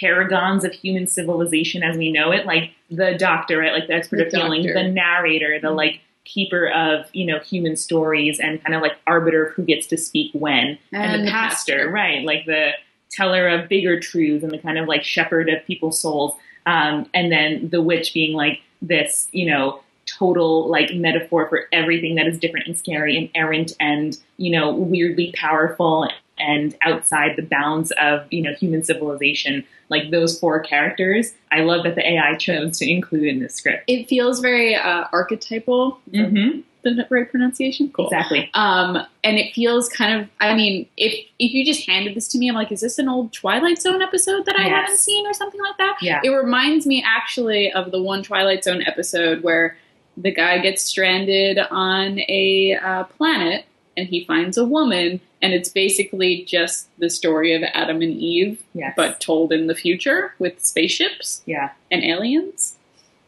paragons 0.00 0.64
of 0.64 0.72
human 0.72 1.06
civilization 1.06 1.82
as 1.82 1.96
we 1.98 2.10
know 2.10 2.30
it, 2.32 2.46
like 2.46 2.70
the 2.90 3.14
doctor, 3.18 3.58
right? 3.58 3.72
Like 3.74 3.88
the 3.88 3.92
expert 3.94 4.16
The 4.16 4.26
of 4.26 4.32
healing, 4.32 4.62
the 4.72 4.88
narrator, 4.88 5.58
the 5.60 5.70
like 5.70 6.00
keeper 6.24 6.68
of 6.70 7.06
you 7.12 7.26
know 7.26 7.38
human 7.40 7.76
stories, 7.76 8.40
and 8.40 8.62
kind 8.62 8.74
of 8.74 8.82
like 8.82 8.96
arbiter 9.06 9.46
of 9.46 9.54
who 9.54 9.62
gets 9.62 9.86
to 9.88 9.96
speak 9.96 10.30
when, 10.32 10.78
and, 10.92 11.20
the, 11.20 11.24
the 11.24 11.30
pastor, 11.30 11.76
pastor. 11.76 11.90
right? 11.90 12.24
Like 12.24 12.46
the 12.46 12.70
teller 13.10 13.48
of 13.48 13.68
bigger 13.68 14.00
truths 14.00 14.42
and 14.42 14.52
the 14.52 14.58
kind 14.58 14.78
of 14.78 14.88
like 14.88 15.04
shepherd 15.04 15.48
of 15.48 15.64
people's 15.66 16.00
souls, 16.00 16.34
um, 16.66 17.08
and 17.14 17.30
then 17.30 17.68
the 17.70 17.82
witch 17.82 18.14
being 18.14 18.34
like 18.34 18.60
this, 18.82 19.28
you 19.32 19.46
know. 19.46 19.80
Total 20.18 20.68
like 20.68 20.92
metaphor 20.92 21.48
for 21.48 21.66
everything 21.72 22.16
that 22.16 22.26
is 22.26 22.38
different 22.38 22.66
and 22.66 22.78
scary 22.78 23.16
and 23.16 23.30
errant 23.34 23.72
and 23.80 24.18
you 24.36 24.50
know 24.50 24.70
weirdly 24.70 25.32
powerful 25.34 26.06
and 26.48 26.76
outside 26.82 27.32
the 27.36 27.42
bounds 27.56 27.88
of 28.08 28.14
you 28.34 28.42
know 28.42 28.52
human 28.62 28.82
civilization 28.90 29.64
like 29.88 30.10
those 30.10 30.32
four 30.40 30.56
characters 30.60 31.24
i 31.52 31.60
love 31.70 31.82
that 31.84 31.94
the 31.98 32.04
ai 32.12 32.34
chose 32.36 32.78
to 32.78 32.84
include 32.96 33.26
in 33.32 33.38
this 33.40 33.54
script 33.54 33.82
It 33.86 34.08
feels 34.08 34.40
very 34.40 34.74
uh, 34.74 35.04
archetypal. 35.12 35.98
mm-hmm. 36.10 36.60
The 36.84 37.06
right 37.08 37.30
pronunciation? 37.30 37.90
Cool. 37.94 38.08
exactly 38.08 38.50
Um, 38.52 38.90
and 39.26 39.38
it 39.38 39.54
feels 39.54 39.88
kind 39.88 40.12
of. 40.20 40.28
I 40.38 40.54
mean, 40.54 40.86
if 40.98 41.12
if 41.38 41.50
you 41.54 41.64
just 41.64 41.88
handed 41.88 42.14
this 42.14 42.28
to 42.32 42.36
me, 42.38 42.46
I'm 42.50 42.54
like, 42.54 42.70
is 42.76 42.82
this 42.82 42.98
an 42.98 43.08
old 43.08 43.32
Twilight 43.32 43.78
Zone 43.80 44.02
episode 44.02 44.44
that 44.44 44.56
I 44.56 44.64
Yes. 44.66 44.70
haven't 44.76 44.98
seen 44.98 45.26
or 45.26 45.32
something 45.32 45.62
like 45.62 45.78
that? 45.78 45.96
yeah 46.02 46.20
It 46.22 46.28
reminds 46.28 46.84
me 46.86 47.02
actually 47.18 47.72
of 47.72 47.90
the 47.90 48.02
one 48.02 48.22
Twilight 48.22 48.64
Zone 48.64 48.82
episode 48.86 49.42
where 49.42 49.78
the 50.24 50.30
guy 50.30 50.58
gets 50.58 50.82
stranded 50.82 51.56
on 51.70 52.18
a 52.42 52.78
uh, 52.88 53.04
planet 53.16 53.64
and 53.96 54.06
he 54.06 54.18
finds 54.26 54.58
a 54.58 54.66
woman, 54.66 55.22
and 55.44 55.52
it's 55.52 55.68
basically 55.68 56.42
just 56.44 56.88
the 56.98 57.10
story 57.10 57.52
of 57.54 57.62
Adam 57.74 58.00
and 58.00 58.14
Eve, 58.16 58.62
Yes. 58.72 58.94
but 58.96 59.20
told 59.20 59.52
in 59.52 59.66
the 59.66 59.74
future 59.74 60.34
with 60.38 60.64
spaceships 60.64 61.42
yeah, 61.44 61.72
and 61.90 62.02
aliens. 62.02 62.76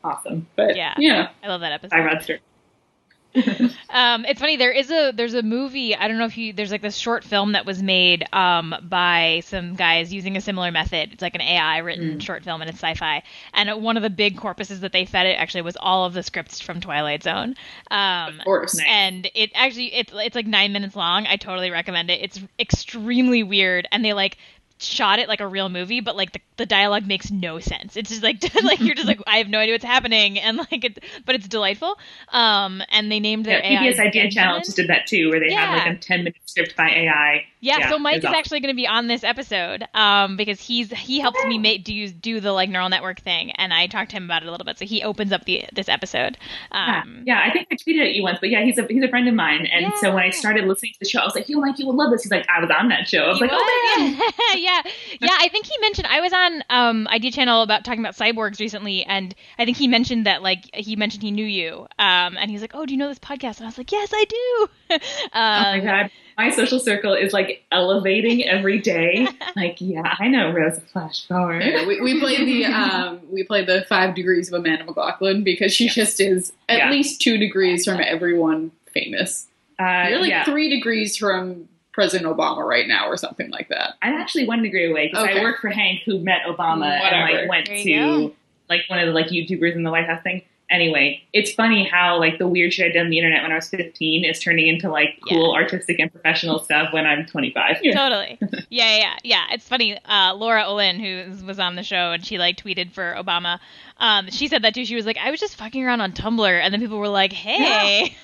awesome. 0.02 0.46
But 0.56 0.76
Yeah. 0.76 0.94
yeah, 0.98 1.28
I 1.42 1.48
love 1.48 1.60
that 1.60 1.72
episode. 1.72 1.94
Hi, 1.94 2.00
Rodster. 2.14 2.38
Um, 3.88 4.26
it's 4.26 4.40
funny. 4.40 4.56
There 4.56 4.72
is 4.72 4.90
a 4.90 5.12
there's 5.12 5.32
a 5.32 5.42
movie. 5.42 5.96
I 5.96 6.06
don't 6.06 6.18
know 6.18 6.26
if 6.26 6.36
you 6.36 6.52
there's 6.52 6.70
like 6.70 6.82
this 6.82 6.96
short 6.96 7.24
film 7.24 7.52
that 7.52 7.64
was 7.64 7.82
made 7.82 8.26
um, 8.30 8.74
by 8.82 9.40
some 9.46 9.74
guys 9.74 10.12
using 10.12 10.36
a 10.36 10.40
similar 10.42 10.70
method. 10.70 11.12
It's 11.12 11.22
like 11.22 11.34
an 11.34 11.40
AI 11.40 11.78
written 11.78 12.20
short 12.20 12.44
film 12.44 12.60
and 12.60 12.68
it's 12.68 12.78
sci-fi. 12.78 13.22
And 13.54 13.82
one 13.82 13.96
of 13.96 14.02
the 14.02 14.10
big 14.10 14.36
corpuses 14.36 14.80
that 14.80 14.92
they 14.92 15.06
fed 15.06 15.26
it 15.26 15.38
actually 15.38 15.62
was 15.62 15.78
all 15.80 16.04
of 16.04 16.12
the 16.12 16.22
scripts 16.22 16.60
from 16.60 16.80
Twilight 16.80 17.22
Zone. 17.22 17.54
Um, 17.90 18.38
of 18.40 18.44
course. 18.44 18.78
And 18.86 19.30
it 19.34 19.52
actually 19.54 19.94
it's 19.94 20.12
it's 20.14 20.34
like 20.36 20.46
nine 20.46 20.72
minutes 20.72 20.94
long. 20.94 21.26
I 21.26 21.36
totally 21.36 21.70
recommend 21.70 22.10
it. 22.10 22.20
It's 22.20 22.40
extremely 22.58 23.44
weird, 23.44 23.88
and 23.92 24.04
they 24.04 24.12
like 24.12 24.36
shot 24.78 25.18
it 25.18 25.28
like 25.28 25.40
a 25.40 25.46
real 25.48 25.68
movie, 25.68 26.00
but 26.00 26.16
like 26.16 26.32
the, 26.32 26.40
the 26.56 26.66
dialogue 26.66 27.06
makes 27.06 27.30
no 27.30 27.58
sense. 27.60 27.96
It's 27.96 28.10
just 28.10 28.22
like 28.22 28.42
like 28.62 28.80
you're 28.80 28.94
just 28.94 29.06
like 29.08 29.20
I 29.26 29.38
have 29.38 29.48
no 29.48 29.58
idea 29.58 29.74
what's 29.74 29.84
happening, 29.84 30.38
and 30.38 30.58
like 30.58 30.84
it, 30.84 30.98
but 31.24 31.34
it's 31.34 31.48
delightful. 31.48 31.98
Um, 32.28 32.82
and 32.90 33.10
they 33.10 33.20
named 33.20 33.46
their 33.46 33.58
Yeah, 33.64 33.80
AI 33.80 33.92
PBS 33.92 33.98
Idea 33.98 34.30
Channel 34.30 34.58
Benjamin. 34.58 34.62
just 34.64 34.76
did 34.76 34.88
that 34.88 35.06
too, 35.06 35.30
where 35.30 35.40
they 35.40 35.52
have 35.52 35.70
like 35.70 35.86
a 35.86 35.98
10 35.98 36.18
minute 36.24 36.36
script 36.46 36.76
by 36.76 36.88
AI. 36.90 37.46
Yeah, 37.60 37.78
Yeah, 37.78 37.90
so 37.90 37.98
Mike 37.98 38.18
is 38.18 38.24
awesome. 38.24 38.34
actually 38.34 38.60
going 38.60 38.72
to 38.74 38.76
be 38.76 38.86
on 38.86 39.06
this 39.08 39.24
episode 39.24 39.84
um, 39.94 40.36
because 40.36 40.60
he's 40.60 40.90
he 40.92 41.18
helped 41.20 41.44
me 41.46 41.58
make 41.58 41.84
do 41.84 42.08
do 42.10 42.40
the 42.40 42.52
like 42.52 42.68
neural 42.70 42.88
network 42.88 43.20
thing, 43.20 43.50
and 43.52 43.72
I 43.74 43.86
talked 43.86 44.10
to 44.10 44.16
him 44.16 44.24
about 44.24 44.42
it 44.42 44.48
a 44.48 44.50
little 44.50 44.64
bit. 44.66 44.78
So 44.78 44.84
he 44.84 45.02
opens 45.02 45.32
up 45.32 45.44
the 45.46 45.64
this 45.72 45.88
episode. 45.88 46.36
Yeah, 46.72 47.00
Um, 47.02 47.22
yeah, 47.26 47.42
I 47.44 47.50
think 47.50 47.68
I 47.72 47.74
tweeted 47.76 48.02
at 48.02 48.14
you 48.14 48.22
once, 48.22 48.38
but 48.40 48.50
yeah, 48.50 48.62
he's 48.64 48.78
a 48.78 48.86
he's 48.88 49.02
a 49.02 49.08
friend 49.08 49.26
of 49.26 49.34
mine, 49.34 49.66
and 49.66 49.92
so 50.00 50.14
when 50.14 50.22
I 50.22 50.30
started 50.30 50.64
listening 50.66 50.92
to 50.92 50.98
the 51.00 51.08
show, 51.08 51.20
I 51.20 51.24
was 51.24 51.34
like, 51.34 51.48
"Yo, 51.48 51.58
Mike, 51.58 51.78
you 51.78 51.86
would 51.86 51.96
love 51.96 52.12
this." 52.12 52.22
He's 52.22 52.30
like, 52.30 52.46
"I 52.48 52.60
was 52.60 52.70
on 52.70 52.88
that 52.90 53.08
show." 53.08 53.24
I 53.24 53.28
was 53.28 53.38
He 53.38 53.44
like, 53.46 53.50
"Oh 53.52 53.58
my 53.58 54.16
god!" 54.16 54.32
was? 54.66 54.92
yeah, 55.18 55.18
yeah. 55.20 55.36
I 55.40 55.48
think 55.48 55.66
he 55.66 55.74
mentioned 55.80 56.06
I 56.08 56.20
was 56.20 56.32
on 56.32 56.62
um 56.70 57.08
Idea 57.08 57.30
Channel 57.32 57.62
about 57.62 57.84
talking 57.84 58.00
about 58.00 58.16
cyborgs 58.16 58.60
recently, 58.60 59.04
and 59.04 59.34
I 59.58 59.64
think 59.64 59.76
he 59.76 59.88
mentioned 59.88 60.26
that 60.26 60.42
like 60.42 60.72
he 60.74 60.96
mentioned 60.96 61.22
he 61.22 61.30
knew 61.30 61.44
you, 61.46 61.86
um, 61.98 62.36
and 62.36 62.50
he's 62.50 62.60
like, 62.60 62.72
"Oh, 62.74 62.86
do 62.86 62.92
you 62.92 62.98
know 62.98 63.08
this 63.08 63.18
podcast?" 63.18 63.58
And 63.58 63.62
I 63.62 63.66
was 63.66 63.78
like, 63.78 63.92
"Yes, 63.92 64.10
I 64.12 64.24
do." 64.28 64.68
um, 64.90 65.00
Oh 65.32 65.78
my 65.78 65.80
god, 65.80 66.10
my 66.38 66.50
social 66.50 66.78
circle 66.78 67.14
is 67.14 67.32
like 67.32 67.64
elevating 67.72 68.44
every 68.44 68.78
day. 68.78 69.26
like, 69.56 69.76
yeah, 69.80 70.16
I 70.18 70.28
know 70.28 70.52
Rosa 70.52 70.80
Flash 70.80 71.26
Forward. 71.26 71.62
Yeah, 71.64 71.86
we, 71.86 72.00
we 72.00 72.20
played 72.20 72.46
the 72.46 72.64
um, 72.66 73.20
we 73.30 73.42
played 73.44 73.66
the 73.66 73.84
five 73.88 74.14
degrees 74.14 74.48
of 74.52 74.60
Amanda 74.60 74.84
McLoughlin 74.84 75.44
because 75.44 75.72
she 75.72 75.88
just 75.88 76.20
is 76.20 76.52
at 76.68 76.78
Yeah. 76.78 76.90
least 76.90 77.20
two 77.20 77.38
degrees 77.38 77.84
from 77.84 78.00
everyone 78.00 78.70
famous. 78.92 79.46
Uh, 79.78 80.06
You're 80.08 80.20
like 80.20 80.30
yeah, 80.30 80.44
three 80.44 80.70
degrees 80.70 81.16
from 81.18 81.68
President 81.96 82.30
Obama 82.30 82.58
right 82.64 82.86
now, 82.86 83.08
or 83.08 83.16
something 83.16 83.50
like 83.50 83.68
that. 83.70 83.94
I'm 84.02 84.14
actually 84.14 84.46
one 84.46 84.62
degree 84.62 84.88
away 84.88 85.08
because 85.08 85.24
Okay. 85.24 85.40
I 85.40 85.42
work 85.42 85.60
for 85.60 85.70
Hank, 85.70 86.02
who 86.04 86.20
met 86.20 86.42
Obama 86.46 86.86
and 86.90 87.00
Whatever. 87.02 87.40
like 87.40 87.48
went 87.48 87.66
to 87.66 87.84
go. 87.96 88.32
like 88.68 88.82
one 88.88 88.98
of 89.00 89.06
the 89.06 89.12
like 89.14 89.28
YouTubers 89.28 89.74
in 89.74 89.82
the 89.82 89.90
White 89.90 90.06
House 90.06 90.22
thing. 90.22 90.42
Anyway, 90.68 91.22
it's 91.32 91.52
funny 91.52 91.88
how 91.88 92.18
like 92.18 92.38
the 92.38 92.46
weird 92.48 92.72
shit 92.72 92.86
I 92.90 92.92
did 92.92 93.00
on 93.00 93.08
the 93.08 93.18
internet 93.18 93.40
when 93.42 93.52
I 93.52 93.54
was 93.54 93.68
15 93.68 94.24
is 94.24 94.40
turning 94.40 94.66
into 94.66 94.90
like 94.90 95.16
cool 95.28 95.54
artistic 95.54 96.00
and 96.00 96.10
professional 96.12 96.58
stuff 96.58 96.92
when 96.92 97.06
I'm 97.06 97.24
25. 97.24 97.78
totally. 97.94 98.38
Yeah, 98.68 98.96
yeah, 98.98 99.14
yeah. 99.22 99.44
It's 99.52 99.66
funny. 99.68 99.96
Uh, 100.04 100.34
Laura 100.34 100.64
Olin, 100.64 100.98
who 100.98 101.46
was 101.46 101.60
on 101.60 101.76
the 101.76 101.84
show, 101.84 102.10
and 102.10 102.26
she 102.26 102.36
like 102.36 102.56
tweeted 102.56 102.90
for 102.92 103.14
Obama. 103.16 103.60
Um, 103.98 104.28
she 104.30 104.48
said 104.48 104.62
that 104.62 104.74
too. 104.74 104.84
She 104.84 104.96
was 104.96 105.06
like, 105.06 105.16
"I 105.18 105.30
was 105.30 105.38
just 105.38 105.54
fucking 105.54 105.82
around 105.84 106.00
on 106.00 106.10
Tumblr," 106.12 106.60
and 106.60 106.74
then 106.74 106.80
people 106.80 106.98
were 106.98 107.08
like, 107.08 107.32
"Hey." 107.32 108.16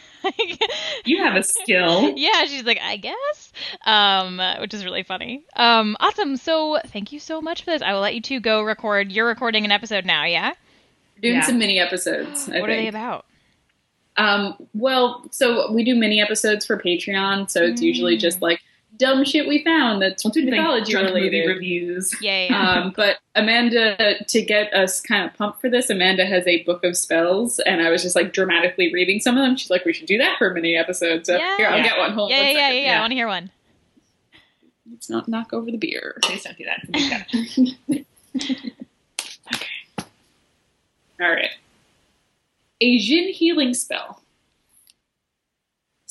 You 1.04 1.22
have 1.22 1.36
a 1.36 1.42
skill. 1.42 2.12
yeah, 2.16 2.44
she's 2.44 2.64
like, 2.64 2.78
I 2.80 2.96
guess, 2.96 3.52
um, 3.84 4.40
which 4.60 4.72
is 4.74 4.84
really 4.84 5.02
funny. 5.02 5.44
Um, 5.56 5.96
awesome. 6.00 6.36
So 6.36 6.78
thank 6.86 7.12
you 7.12 7.18
so 7.18 7.40
much 7.40 7.64
for 7.64 7.70
this. 7.70 7.82
I 7.82 7.92
will 7.92 8.00
let 8.00 8.14
you 8.14 8.20
two 8.20 8.40
go 8.40 8.62
record. 8.62 9.10
You're 9.12 9.26
recording 9.26 9.64
an 9.64 9.72
episode 9.72 10.04
now, 10.04 10.24
yeah? 10.24 10.52
We're 11.16 11.22
doing 11.22 11.34
Yeah. 11.36 11.40
some 11.42 11.58
mini 11.58 11.78
episodes. 11.80 12.48
I 12.48 12.60
what 12.60 12.70
are 12.70 12.76
they 12.76 12.88
about? 12.88 13.26
Um, 14.16 14.56
well, 14.74 15.24
so 15.30 15.72
we 15.72 15.84
do 15.84 15.94
mini 15.94 16.20
episodes 16.20 16.66
for 16.66 16.78
Patreon, 16.78 17.50
so 17.50 17.62
it's 17.62 17.80
usually 17.80 18.16
just 18.16 18.42
like 18.42 18.60
dumb 18.98 19.24
shit 19.24 19.48
we 19.48 19.64
found 19.64 20.00
that's 20.02 20.24
We'll 20.24 20.32
do 20.32 20.42
like 20.42 20.50
mythology 20.50 20.92
drunk 20.92 21.08
movie 21.08 21.20
related. 21.30 21.48
reviews. 21.48 22.14
Yeah, 22.20 22.44
yeah. 22.44 22.50
yeah. 22.50 22.80
Um, 22.82 22.92
but 22.96 23.18
Amanda, 23.34 24.24
to 24.28 24.42
get 24.42 24.72
us 24.74 25.00
kind 25.00 25.24
of 25.28 25.34
pumped 25.36 25.60
for 25.60 25.68
this, 25.70 25.90
Amanda 25.90 26.24
has 26.26 26.46
a 26.46 26.62
book 26.64 26.84
of 26.84 26.96
spells, 26.96 27.58
and 27.60 27.80
I 27.82 27.90
was 27.90 28.02
just 28.02 28.14
like 28.16 28.32
dramatically 28.32 28.92
reading 28.92 29.18
some 29.20 29.36
of 29.36 29.42
them. 29.44 29.56
She's 29.56 29.70
like, 29.70 29.84
"We 29.84 29.92
should 29.92 30.06
do 30.06 30.18
that 30.18 30.36
for 30.38 30.50
a 30.50 30.54
mini 30.54 30.76
episode." 30.76 31.26
So 31.26 31.36
Yeah. 31.36 31.56
here, 31.56 31.66
I'll 31.68 31.76
Yeah. 31.78 31.82
get 31.84 31.98
one. 31.98 32.12
Hold 32.12 32.30
yeah, 32.30 32.36
on 32.38 32.42
yeah, 32.42 32.48
one 32.48 32.54
yeah, 32.56 32.60
yeah, 32.60 32.68
second. 32.70 32.84
yeah. 32.84 32.96
I 32.96 33.00
want 33.00 33.10
to 33.10 33.14
hear 33.16 33.26
one. 33.28 33.50
Let's 34.90 35.08
not 35.10 35.26
knock 35.28 35.52
over 35.52 35.70
the 35.70 35.78
beer. 35.78 36.18
Please 36.22 36.42
don't 36.44 36.56
do 36.58 36.64
that. 36.66 36.80
It's 36.92 37.58
a 37.58 37.62
big 37.88 38.06
cut. 38.38 40.06
All 41.20 41.30
right. 41.30 41.50
A 42.80 42.98
Jinn 42.98 43.28
healing 43.28 43.74
spell. 43.74 44.21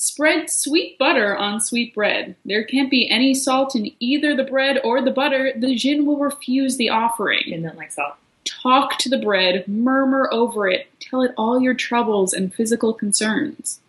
Spread 0.01 0.49
sweet 0.49 0.97
butter 0.97 1.37
on 1.37 1.61
sweet 1.61 1.93
bread. 1.93 2.35
There 2.43 2.63
can't 2.63 2.89
be 2.89 3.07
any 3.07 3.35
salt 3.35 3.75
in 3.75 3.91
either 3.99 4.35
the 4.35 4.43
bread 4.43 4.81
or 4.83 4.99
the 4.99 5.11
butter. 5.11 5.53
The 5.55 5.75
Jinn 5.75 6.07
will 6.07 6.17
refuse 6.17 6.75
the 6.75 6.89
offering. 6.89 7.53
And 7.53 7.63
then 7.63 7.75
like 7.75 7.91
salt. 7.91 8.15
Talk 8.43 8.97
to 8.97 9.09
the 9.09 9.19
bread, 9.19 9.67
murmur 9.67 10.27
over 10.33 10.67
it, 10.67 10.87
tell 10.99 11.21
it 11.21 11.35
all 11.37 11.61
your 11.61 11.75
troubles 11.75 12.33
and 12.33 12.51
physical 12.51 12.95
concerns. 12.95 13.79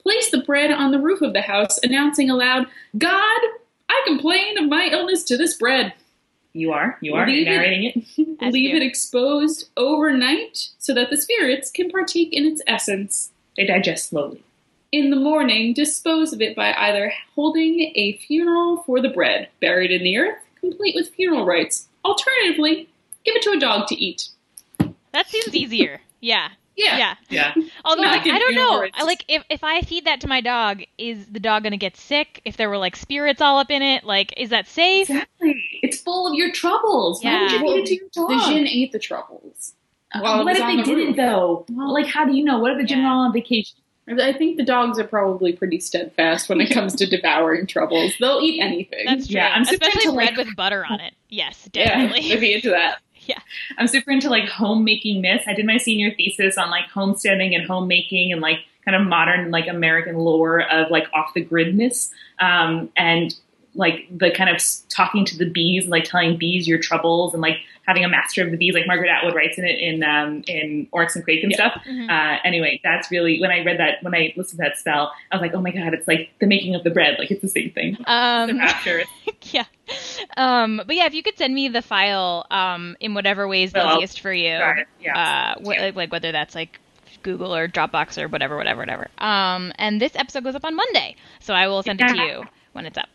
Place 0.00 0.32
the 0.32 0.42
bread 0.42 0.72
on 0.72 0.90
the 0.90 0.98
roof 0.98 1.22
of 1.22 1.32
the 1.32 1.42
house, 1.42 1.78
announcing 1.84 2.28
aloud, 2.28 2.66
God, 2.98 3.40
I 3.88 4.02
complain 4.08 4.58
of 4.58 4.68
my 4.68 4.88
illness 4.90 5.22
to 5.24 5.36
this 5.36 5.54
bread. 5.54 5.94
You 6.54 6.72
are. 6.72 6.98
You 7.00 7.14
are 7.14 7.24
Leave 7.24 7.46
narrating 7.46 7.84
it. 7.84 8.38
As 8.42 8.52
Leave 8.52 8.70
you. 8.70 8.76
it 8.78 8.82
exposed 8.82 9.68
overnight 9.76 10.70
so 10.78 10.92
that 10.92 11.10
the 11.10 11.16
spirits 11.16 11.70
can 11.70 11.88
partake 11.88 12.32
in 12.32 12.44
its 12.44 12.62
essence. 12.66 13.30
They 13.56 13.64
digest 13.64 14.08
slowly. 14.08 14.42
In 14.94 15.10
the 15.10 15.16
morning, 15.16 15.72
dispose 15.74 16.32
of 16.32 16.40
it 16.40 16.54
by 16.54 16.72
either 16.72 17.12
holding 17.34 17.80
a 17.96 18.16
funeral 18.28 18.84
for 18.84 19.00
the 19.00 19.08
bread, 19.08 19.48
buried 19.60 19.90
in 19.90 20.04
the 20.04 20.16
earth, 20.16 20.38
complete 20.60 20.94
with 20.94 21.08
funeral 21.08 21.44
rites. 21.44 21.88
Alternatively, 22.04 22.88
give 23.24 23.34
it 23.34 23.42
to 23.42 23.50
a 23.50 23.58
dog 23.58 23.88
to 23.88 23.96
eat. 23.96 24.28
That 25.10 25.26
seems 25.26 25.52
easier. 25.52 26.00
Yeah. 26.20 26.50
Yeah. 26.76 26.96
Yeah. 26.96 27.14
Yeah. 27.28 27.54
Although, 27.84 28.02
Not 28.02 28.18
like, 28.24 28.32
I 28.32 28.38
don't 28.38 28.54
know. 28.54 28.78
words. 28.78 28.94
I, 28.96 29.02
like, 29.02 29.24
if, 29.26 29.42
if 29.50 29.64
I 29.64 29.80
feed 29.80 30.04
that 30.04 30.20
to 30.20 30.28
my 30.28 30.40
dog, 30.40 30.82
is 30.96 31.26
the 31.26 31.40
dog 31.40 31.64
going 31.64 31.72
to 31.72 31.76
get 31.76 31.96
sick? 31.96 32.40
If 32.44 32.56
there 32.56 32.70
were, 32.70 32.78
like, 32.78 32.94
spirits 32.94 33.40
all 33.40 33.58
up 33.58 33.72
in 33.72 33.82
it? 33.82 34.04
Like, 34.04 34.32
is 34.36 34.50
that 34.50 34.68
safe? 34.68 35.10
Exactly. 35.10 35.64
It's 35.82 36.00
full 36.02 36.28
of 36.28 36.34
your 36.34 36.52
troubles. 36.52 37.20
Why 37.24 37.42
would 37.42 37.50
Yeah. 37.50 37.58
you 37.62 37.66
feed 37.66 37.80
it 37.80 37.86
to 37.86 37.94
your 37.96 38.08
dog? 38.28 38.28
The 38.46 38.52
Jinn 38.54 38.68
ate 38.68 38.92
the 38.92 39.00
troubles. 39.00 39.74
While 40.20 40.40
it 40.42 40.44
what 40.44 40.56
if 40.56 40.62
they 40.64 40.76
the 40.76 40.82
didn't 40.84 41.06
roof. 41.08 41.16
though? 41.16 41.66
Well- 41.70 41.92
like, 41.92 42.06
how 42.06 42.24
do 42.24 42.32
you 42.36 42.44
know? 42.44 42.60
What 42.60 42.70
if 42.70 42.78
the 42.78 42.84
Jinn 42.84 42.98
Yeah. 43.00 43.08
are 43.08 43.12
all 43.14 43.20
on 43.22 43.32
vacation? 43.32 43.76
I 44.06 44.32
think 44.34 44.56
the 44.58 44.64
dogs 44.64 44.98
are 44.98 45.04
probably 45.04 45.54
pretty 45.54 45.80
steadfast 45.80 46.48
when 46.48 46.60
it 46.60 46.70
comes 46.70 46.94
to 46.96 47.06
devouring 47.06 47.66
troubles. 47.66 48.12
They'll 48.20 48.40
eat 48.40 48.60
anything. 48.60 49.06
That's 49.06 49.26
true. 49.26 49.36
Yeah, 49.36 49.48
I'm 49.54 49.64
super 49.64 49.86
Especially 49.86 50.08
into, 50.10 50.14
bread 50.16 50.36
like- 50.36 50.46
with 50.46 50.56
butter 50.56 50.84
on 50.88 51.00
it. 51.00 51.14
Yes, 51.30 51.68
yeah, 51.74 51.86
definitely. 51.86 52.30
if 52.32 52.42
you 52.42 52.54
into 52.56 52.70
that. 52.70 52.98
I'm 53.78 53.86
super 53.88 54.10
into 54.10 54.28
like 54.28 54.48
homemaking 54.48 55.22
myths. 55.22 55.44
I 55.46 55.54
did 55.54 55.64
my 55.66 55.78
senior 55.78 56.14
thesis 56.14 56.58
on 56.58 56.70
like 56.70 56.90
homesteading 56.90 57.54
and 57.54 57.66
homemaking 57.66 58.32
and 58.32 58.42
like 58.42 58.58
kind 58.84 58.94
of 58.94 59.06
modern 59.06 59.50
like 59.50 59.66
American 59.66 60.16
lore 60.16 60.60
of 60.70 60.90
like 60.90 61.06
off 61.14 61.32
the 61.34 61.42
gridness 61.42 62.10
um, 62.40 62.90
and 62.98 63.34
like 63.74 64.06
the 64.10 64.30
kind 64.30 64.48
of 64.50 64.62
talking 64.88 65.24
to 65.24 65.36
the 65.36 65.48
bees 65.50 65.84
and 65.84 65.90
like 65.90 66.04
telling 66.04 66.36
bees 66.36 66.66
your 66.68 66.78
troubles 66.78 67.32
and 67.34 67.42
like 67.42 67.56
having 67.86 68.04
a 68.04 68.08
master 68.08 68.42
of 68.42 68.50
the 68.50 68.56
bees 68.56 68.72
like 68.72 68.86
Margaret 68.86 69.10
Atwood 69.10 69.34
writes 69.34 69.58
in 69.58 69.64
it 69.64 69.78
in 69.78 70.02
um, 70.04 70.42
in 70.46 70.86
Oryx 70.92 71.16
and 71.16 71.24
Crake 71.24 71.42
and 71.42 71.50
Yeah. 71.52 71.56
stuff. 71.72 71.82
Mhm. 71.86 72.08
Uh, 72.08 72.38
anyway, 72.44 72.80
that's 72.84 73.10
really 73.10 73.40
when 73.40 73.50
I 73.50 73.62
read 73.64 73.78
that 73.80 74.02
when 74.02 74.14
I 74.14 74.32
listened 74.36 74.58
to 74.60 74.64
that 74.68 74.78
spell, 74.78 75.12
I 75.30 75.36
was 75.36 75.42
like, 75.42 75.52
oh 75.54 75.60
my 75.60 75.70
god, 75.70 75.92
it's 75.92 76.06
like 76.08 76.30
the 76.40 76.46
making 76.46 76.74
of 76.74 76.84
the 76.84 76.90
bread. 76.90 77.16
Like 77.18 77.30
it's 77.30 77.42
the 77.42 77.48
same 77.48 77.70
thing. 77.70 77.96
The 78.04 78.12
Um, 78.12 78.58
rapture. 78.58 79.02
yeah. 79.52 79.64
Um, 80.36 80.80
but 80.86 80.94
yeah, 80.96 81.06
if 81.06 81.14
you 81.14 81.22
could 81.22 81.36
send 81.36 81.54
me 81.54 81.68
the 81.68 81.82
file 81.82 82.46
um, 82.50 82.96
in 83.00 83.12
whatever 83.14 83.46
way 83.48 83.64
is 83.64 83.72
Well, 83.72 83.96
easiest 83.96 84.20
for 84.20 84.32
you. 84.32 84.58
Yeah. 85.00 85.54
uh, 85.56 85.60
wh- 85.62 85.66
like, 85.80 85.94
like 85.94 86.12
whether 86.12 86.32
that's 86.32 86.54
like 86.54 86.80
Google 87.22 87.54
or 87.54 87.68
Dropbox 87.68 88.22
or 88.22 88.28
whatever, 88.28 88.56
whatever, 88.56 88.80
whatever. 88.80 89.08
Um, 89.18 89.72
and 89.76 90.00
this 90.00 90.14
episode 90.16 90.44
goes 90.44 90.54
up 90.54 90.64
on 90.64 90.74
Monday, 90.76 91.16
so 91.40 91.54
I 91.54 91.68
will 91.68 91.82
send 91.82 92.00
it 92.00 92.08
to 92.08 92.16
you 92.16 92.44
when 92.72 92.86
it's 92.86 92.96
up. 92.98 93.08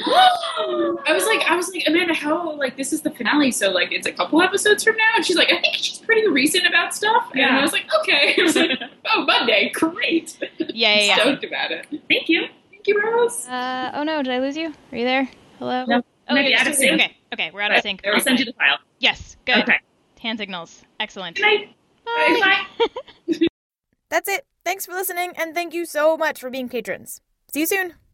I 0.06 1.12
was 1.12 1.24
like, 1.26 1.42
I 1.50 1.56
was 1.56 1.72
like, 1.72 1.84
Amanda, 1.86 2.14
how 2.14 2.54
like 2.56 2.76
this 2.76 2.92
is 2.92 3.02
the 3.02 3.10
finale, 3.10 3.50
so 3.50 3.70
like 3.70 3.92
it's 3.92 4.06
a 4.06 4.12
couple 4.12 4.40
episodes 4.42 4.84
from 4.84 4.96
now, 4.96 5.10
and 5.16 5.24
she's 5.24 5.36
like, 5.36 5.48
I 5.52 5.60
think 5.60 5.74
she's 5.76 5.98
pretty 5.98 6.26
recent 6.28 6.66
about 6.66 6.94
stuff, 6.94 7.30
and 7.32 7.40
Yeah. 7.40 7.58
I 7.58 7.62
was 7.62 7.72
like, 7.72 7.86
okay, 8.00 8.34
I 8.38 8.42
was 8.42 8.56
like, 8.56 8.70
oh, 9.06 9.24
Monday, 9.24 9.70
great, 9.74 10.36
Yeah, 10.58 10.94
yeah, 10.94 11.00
yeah. 11.02 11.16
stoked 11.16 11.44
about 11.44 11.70
it. 11.70 11.86
Thank 12.08 12.28
you. 12.28 12.46
Thank 12.70 12.86
you, 12.86 13.00
Rose. 13.02 13.46
Uh, 13.48 13.90
oh 13.94 14.02
no, 14.02 14.22
did 14.22 14.32
I 14.32 14.38
lose 14.38 14.56
you? 14.56 14.72
Are 14.92 14.98
you 14.98 15.04
there? 15.04 15.28
Hello? 15.58 15.84
No. 15.86 16.02
Oh, 16.28 16.34
Maybe 16.34 16.54
out 16.54 16.66
of 16.66 16.74
sync. 16.74 16.94
Okay, 17.00 17.16
okay, 17.34 17.50
we're 17.52 17.60
out 17.62 17.74
of 17.74 17.82
sync. 17.82 18.02
I'll 18.06 18.20
send 18.20 18.38
you 18.38 18.44
the 18.44 18.52
file. 18.52 18.78
Yes, 19.00 19.36
good. 19.46 19.58
Okay. 19.58 19.76
Hand 20.20 20.38
signals. 20.38 20.82
Excellent. 21.00 21.36
Good 21.36 21.42
night. 21.42 21.74
Bye. 22.04 22.64
Bye. 23.28 23.46
That's 24.10 24.28
it. 24.28 24.44
Thanks 24.64 24.86
for 24.86 24.92
listening, 24.92 25.32
and 25.36 25.54
thank 25.54 25.72
you 25.74 25.84
so 25.84 26.16
much 26.16 26.40
for 26.40 26.50
being 26.50 26.68
patrons. 26.68 27.20
See 27.52 27.60
you 27.60 27.66
soon. 27.66 27.94